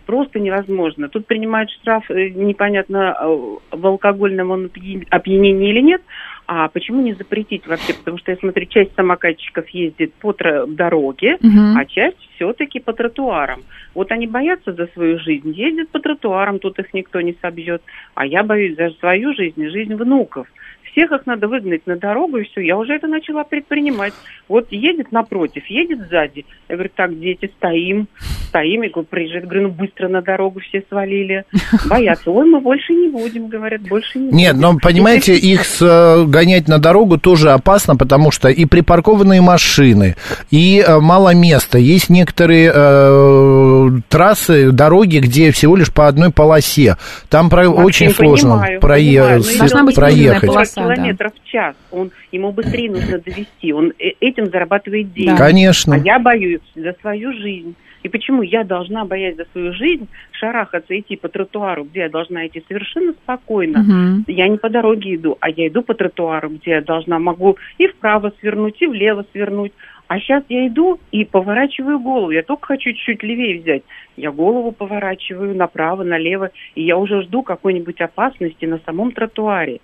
Просто 0.06 0.38
невозможно. 0.38 1.08
Тут 1.08 1.26
принимают 1.26 1.70
штраф, 1.70 2.10
э, 2.10 2.28
непонятно, 2.28 3.16
э, 3.18 3.76
в 3.76 3.86
алкогольном 3.86 4.50
он 4.50 4.66
опья- 4.66 5.06
опьянении 5.08 5.70
или 5.70 5.80
нет, 5.80 6.02
а 6.46 6.68
почему 6.68 7.00
не 7.00 7.14
запретить 7.14 7.66
вообще? 7.66 7.94
Потому 7.94 8.18
что 8.18 8.30
я 8.32 8.36
смотрю, 8.36 8.66
часть 8.66 8.94
самокатчиков 8.94 9.66
ездит 9.70 10.12
по 10.14 10.34
дороге, 10.66 11.38
Мгм. 11.40 11.76
а 11.78 11.84
часть 11.86 12.18
все-таки 12.34 12.80
по 12.80 12.92
тротуарам. 12.92 13.62
Вот 13.94 14.12
они 14.12 14.26
боятся 14.26 14.72
за 14.74 14.88
свою 14.88 15.18
жизнь, 15.20 15.52
ездят 15.52 15.88
по 15.88 16.00
тротуарам, 16.00 16.58
тут 16.58 16.78
их 16.78 16.92
никто 16.92 17.20
не 17.22 17.34
собьет. 17.40 17.82
А 18.14 18.26
я 18.26 18.42
боюсь 18.42 18.76
за 18.76 18.90
свою 19.00 19.32
жизнь 19.34 19.60
и 19.62 19.68
жизнь 19.68 19.94
внуков. 19.94 20.46
Всех 20.94 21.10
их 21.12 21.26
надо 21.26 21.48
выгнать 21.48 21.86
на 21.86 21.96
дорогу, 21.96 22.38
и 22.38 22.44
все. 22.44 22.60
Я 22.60 22.76
уже 22.76 22.94
это 22.94 23.06
начала 23.08 23.42
предпринимать. 23.44 24.12
Вот 24.48 24.66
едет 24.70 25.10
напротив, 25.12 25.64
едет 25.68 25.98
сзади. 26.08 26.44
Я 26.68 26.76
говорю, 26.76 26.90
так, 26.94 27.18
дети, 27.18 27.50
стоим, 27.58 28.06
стоим. 28.48 28.82
Я 28.82 28.90
говорю, 28.90 29.08
приезжает, 29.10 29.44
говорю, 29.44 29.62
ну 29.62 29.68
быстро 29.70 30.08
на 30.08 30.22
дорогу 30.22 30.60
все 30.60 30.84
свалили. 30.88 31.44
Боятся. 31.88 32.30
Ой, 32.30 32.48
мы 32.48 32.60
больше 32.60 32.92
не 32.92 33.08
будем, 33.08 33.48
говорят, 33.48 33.80
больше 33.82 34.18
не 34.20 34.30
Нет, 34.30 34.54
будем. 34.54 34.60
но 34.74 34.78
понимаете, 34.80 35.34
их 35.34 35.64
с- 35.64 35.82
э, 35.82 36.24
гонять 36.26 36.68
на 36.68 36.78
дорогу 36.78 37.18
тоже 37.18 37.50
опасно, 37.50 37.96
потому 37.96 38.30
что 38.30 38.48
и 38.48 38.64
припаркованные 38.64 39.40
машины, 39.40 40.14
и 40.52 40.84
э, 40.86 40.98
мало 41.00 41.34
места. 41.34 41.78
Есть 41.78 42.08
некоторые 42.08 42.70
э, 42.72 43.88
трассы, 44.08 44.70
дороги, 44.70 45.18
где 45.18 45.50
всего 45.50 45.76
лишь 45.76 45.92
по 45.92 46.06
одной 46.06 46.30
полосе. 46.30 46.96
Там 47.28 47.50
про- 47.50 47.68
очень 47.68 48.10
сложно 48.10 48.50
понимаю, 48.52 48.80
прое- 48.80 48.98
понимаю, 49.20 49.36
но 49.38 49.42
с- 49.42 49.46
если 49.46 49.58
Должна 49.58 49.84
быть 49.84 49.94
проехать. 49.94 50.50
40 50.50 50.83
полоса, 50.84 50.96
да. 50.96 51.02
километров 51.02 51.32
в 51.34 51.48
час, 51.48 51.76
он, 51.90 52.10
ему 52.32 52.52
быстрее 52.52 52.90
нужно 52.90 53.18
довести, 53.18 53.72
он 53.72 53.92
э- 53.98 54.12
этим 54.20 54.46
зарабатывает 54.46 55.12
деньги. 55.12 55.36
Конечно. 55.36 55.94
А 55.94 55.98
я 55.98 56.18
боюсь 56.18 56.60
за 56.74 56.94
свою 57.00 57.32
жизнь. 57.32 57.74
И 58.04 58.08
почему 58.10 58.42
я 58.42 58.64
должна, 58.64 59.06
боясь 59.06 59.36
за 59.36 59.46
свою 59.52 59.72
жизнь, 59.72 60.08
шарахаться, 60.32 60.96
идти 60.96 61.16
по 61.16 61.28
тротуару, 61.28 61.84
где 61.84 62.00
я 62.00 62.08
должна 62.10 62.46
идти 62.46 62.62
совершенно 62.68 63.12
спокойно? 63.12 63.78
Мгм. 63.78 64.24
Я 64.28 64.46
не 64.46 64.58
по 64.58 64.68
дороге 64.68 65.14
иду, 65.14 65.38
а 65.40 65.48
я 65.48 65.68
иду 65.68 65.82
по 65.82 65.94
тротуару, 65.94 66.50
где 66.50 66.72
я 66.72 66.80
должна, 66.82 67.18
могу 67.18 67.56
и 67.78 67.86
вправо 67.86 68.30
свернуть, 68.40 68.80
и 68.82 68.86
влево 68.86 69.24
свернуть. 69.32 69.72
А 70.06 70.20
сейчас 70.20 70.44
я 70.50 70.66
иду 70.66 71.00
и 71.12 71.24
поворачиваю 71.24 71.98
голову. 71.98 72.30
Я 72.30 72.42
только 72.42 72.66
хочу 72.66 72.90
чуть-чуть 72.90 73.22
левее 73.22 73.62
взять. 73.62 73.82
Я 74.18 74.30
голову 74.32 74.70
поворачиваю 74.70 75.56
направо, 75.56 76.04
налево, 76.04 76.50
и 76.74 76.82
я 76.82 76.98
уже 76.98 77.22
жду 77.22 77.42
какой-нибудь 77.42 78.02
опасности 78.02 78.66
на 78.66 78.80
самом 78.84 79.12
тротуаре. 79.12 79.80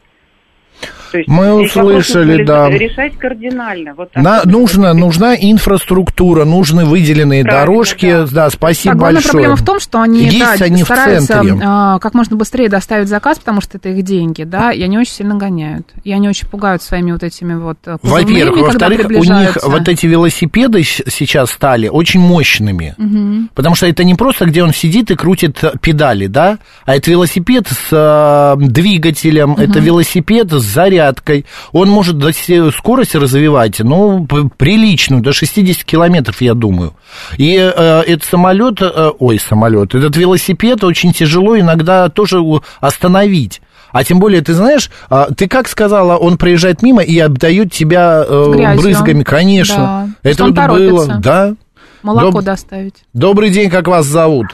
Есть 1.13 1.29
Мы 1.29 1.53
услышали, 1.55 2.45
да. 2.45 2.71
решать 2.71 3.17
кардинально. 3.19 3.95
Вот 3.97 4.13
так 4.13 4.23
На- 4.23 4.37
вот. 4.45 4.47
нужно, 4.47 4.95
нужна 4.95 5.35
инфраструктура, 5.35 6.45
нужны 6.45 6.85
выделенные 6.85 7.43
Правильно, 7.43 7.67
дорожки. 7.67 8.11
да. 8.13 8.27
Да, 8.31 8.51
спасибо 8.51 8.93
А 8.95 8.97
главная 8.97 9.15
большое. 9.17 9.33
проблема 9.33 9.57
в 9.57 9.65
том, 9.65 9.81
что 9.81 10.01
они, 10.01 10.23
Есть 10.25 10.39
да, 10.39 10.53
они 10.65 10.83
в 10.83 10.85
стараются 10.87 11.27
центре. 11.27 11.61
а, 11.65 11.99
как 11.99 12.15
можно 12.15 12.37
быстрее 12.37 12.69
доставить 12.69 13.09
заказ, 13.09 13.39
потому 13.41 13.61
что 13.61 13.79
это 13.79 13.89
их 13.89 14.03
деньги, 14.05 14.45
да, 14.45 14.71
и 14.73 14.83
они 14.83 14.99
очень 14.99 15.13
сильно 15.13 15.35
гоняют. 15.35 15.89
И 16.05 16.13
они 16.13 16.29
очень 16.29 16.47
пугают 16.49 16.81
своими 16.83 17.11
вот 17.13 17.25
этими 17.25 17.55
вот 17.55 17.79
э, 17.87 17.97
Во-первых, 18.03 18.61
во-вторых, 18.69 19.07
у 19.09 19.25
них 19.25 19.59
вот 19.65 19.89
эти 19.89 20.07
велосипеды 20.07 20.83
сейчас 20.85 21.51
стали 21.51 21.89
очень 21.89 22.21
мощными. 22.21 22.95
Мгм. 22.99 23.51
Потому 23.55 23.75
что 23.75 23.87
это 23.87 24.05
не 24.05 24.15
просто, 24.15 24.47
где 24.47 24.63
он 24.63 24.73
сидит 24.73 25.11
и 25.11 25.17
крутит 25.17 25.61
педали, 25.83 26.27
да, 26.29 26.59
а 26.87 26.95
это 26.95 27.11
велосипед 27.11 27.67
с 27.69 27.89
э, 27.91 28.57
двигателем, 28.65 29.55
это 29.55 29.81
велосипед 29.81 30.53
с 30.61 30.65
зарядкой. 30.65 31.47
Он 31.73 31.89
может 31.89 32.19
до 32.19 32.33
скорости 32.71 33.17
развивать, 33.17 33.81
ну, 33.81 34.27
приличную, 34.57 35.23
до 35.23 35.33
60 35.33 35.85
километров, 35.85 36.41
я 36.41 36.55
думаю. 36.55 36.95
И 37.37 37.57
э, 37.57 38.03
этот 38.07 38.25
самолет, 38.25 38.81
э, 38.81 39.11
ой, 39.19 39.39
самолет, 39.39 39.95
этот 39.95 40.17
велосипед 40.17 40.85
очень 40.85 41.13
тяжело 41.13 41.59
иногда 41.59 42.09
тоже 42.09 42.39
остановить. 42.81 43.61
А 43.93 44.05
тем 44.05 44.21
более, 44.21 44.41
ты 44.41 44.55
знаешь, 44.55 44.91
а, 45.09 45.33
ты 45.35 45.49
как 45.49 45.69
сказала, 45.69 46.17
он 46.17 46.39
проезжает 46.39 46.83
мимо 46.83 47.03
и 47.03 47.19
обдает 47.19 47.73
тебя 47.73 48.25
э, 48.27 48.53
Грязью. 48.53 48.83
брызгами, 48.83 49.23
конечно. 49.25 50.15
Да. 50.23 50.31
Это 50.31 50.45
он 50.45 50.55
вот 50.55 50.69
было, 50.69 51.07
да. 51.19 51.55
Молоко 52.03 52.39
Доб- 52.39 52.45
доставить. 52.45 52.95
Добрый 53.13 53.51
день, 53.51 53.69
как 53.69 53.89
вас 53.89 54.07
зовут? 54.07 54.47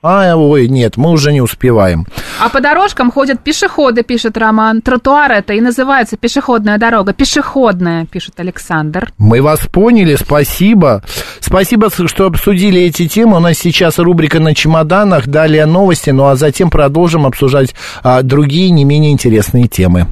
А, 0.00 0.36
ой, 0.36 0.68
нет, 0.68 0.96
мы 0.96 1.10
уже 1.10 1.32
не 1.32 1.40
успеваем. 1.40 2.06
А 2.40 2.48
по 2.50 2.60
дорожкам 2.60 3.10
ходят 3.10 3.42
пешеходы, 3.42 4.04
пишет 4.04 4.36
Роман. 4.36 4.80
Тротуар 4.80 5.32
это 5.32 5.54
и 5.54 5.60
называется 5.60 6.16
пешеходная 6.16 6.78
дорога. 6.78 7.12
Пешеходная, 7.12 8.06
пишет 8.06 8.38
Александр. 8.38 9.12
Мы 9.18 9.42
вас 9.42 9.66
поняли, 9.66 10.14
спасибо. 10.14 11.02
Спасибо, 11.40 11.90
что 11.90 12.26
обсудили 12.26 12.80
эти 12.82 13.08
темы. 13.08 13.38
У 13.38 13.40
нас 13.40 13.58
сейчас 13.58 13.98
рубрика 13.98 14.38
на 14.38 14.54
чемоданах, 14.54 15.26
далее 15.26 15.66
новости, 15.66 16.10
ну 16.10 16.26
а 16.26 16.36
затем 16.36 16.70
продолжим 16.70 17.26
обсуждать 17.26 17.74
а, 18.02 18.22
другие 18.22 18.70
не 18.70 18.84
менее 18.84 19.12
интересные 19.12 19.66
темы. 19.66 20.06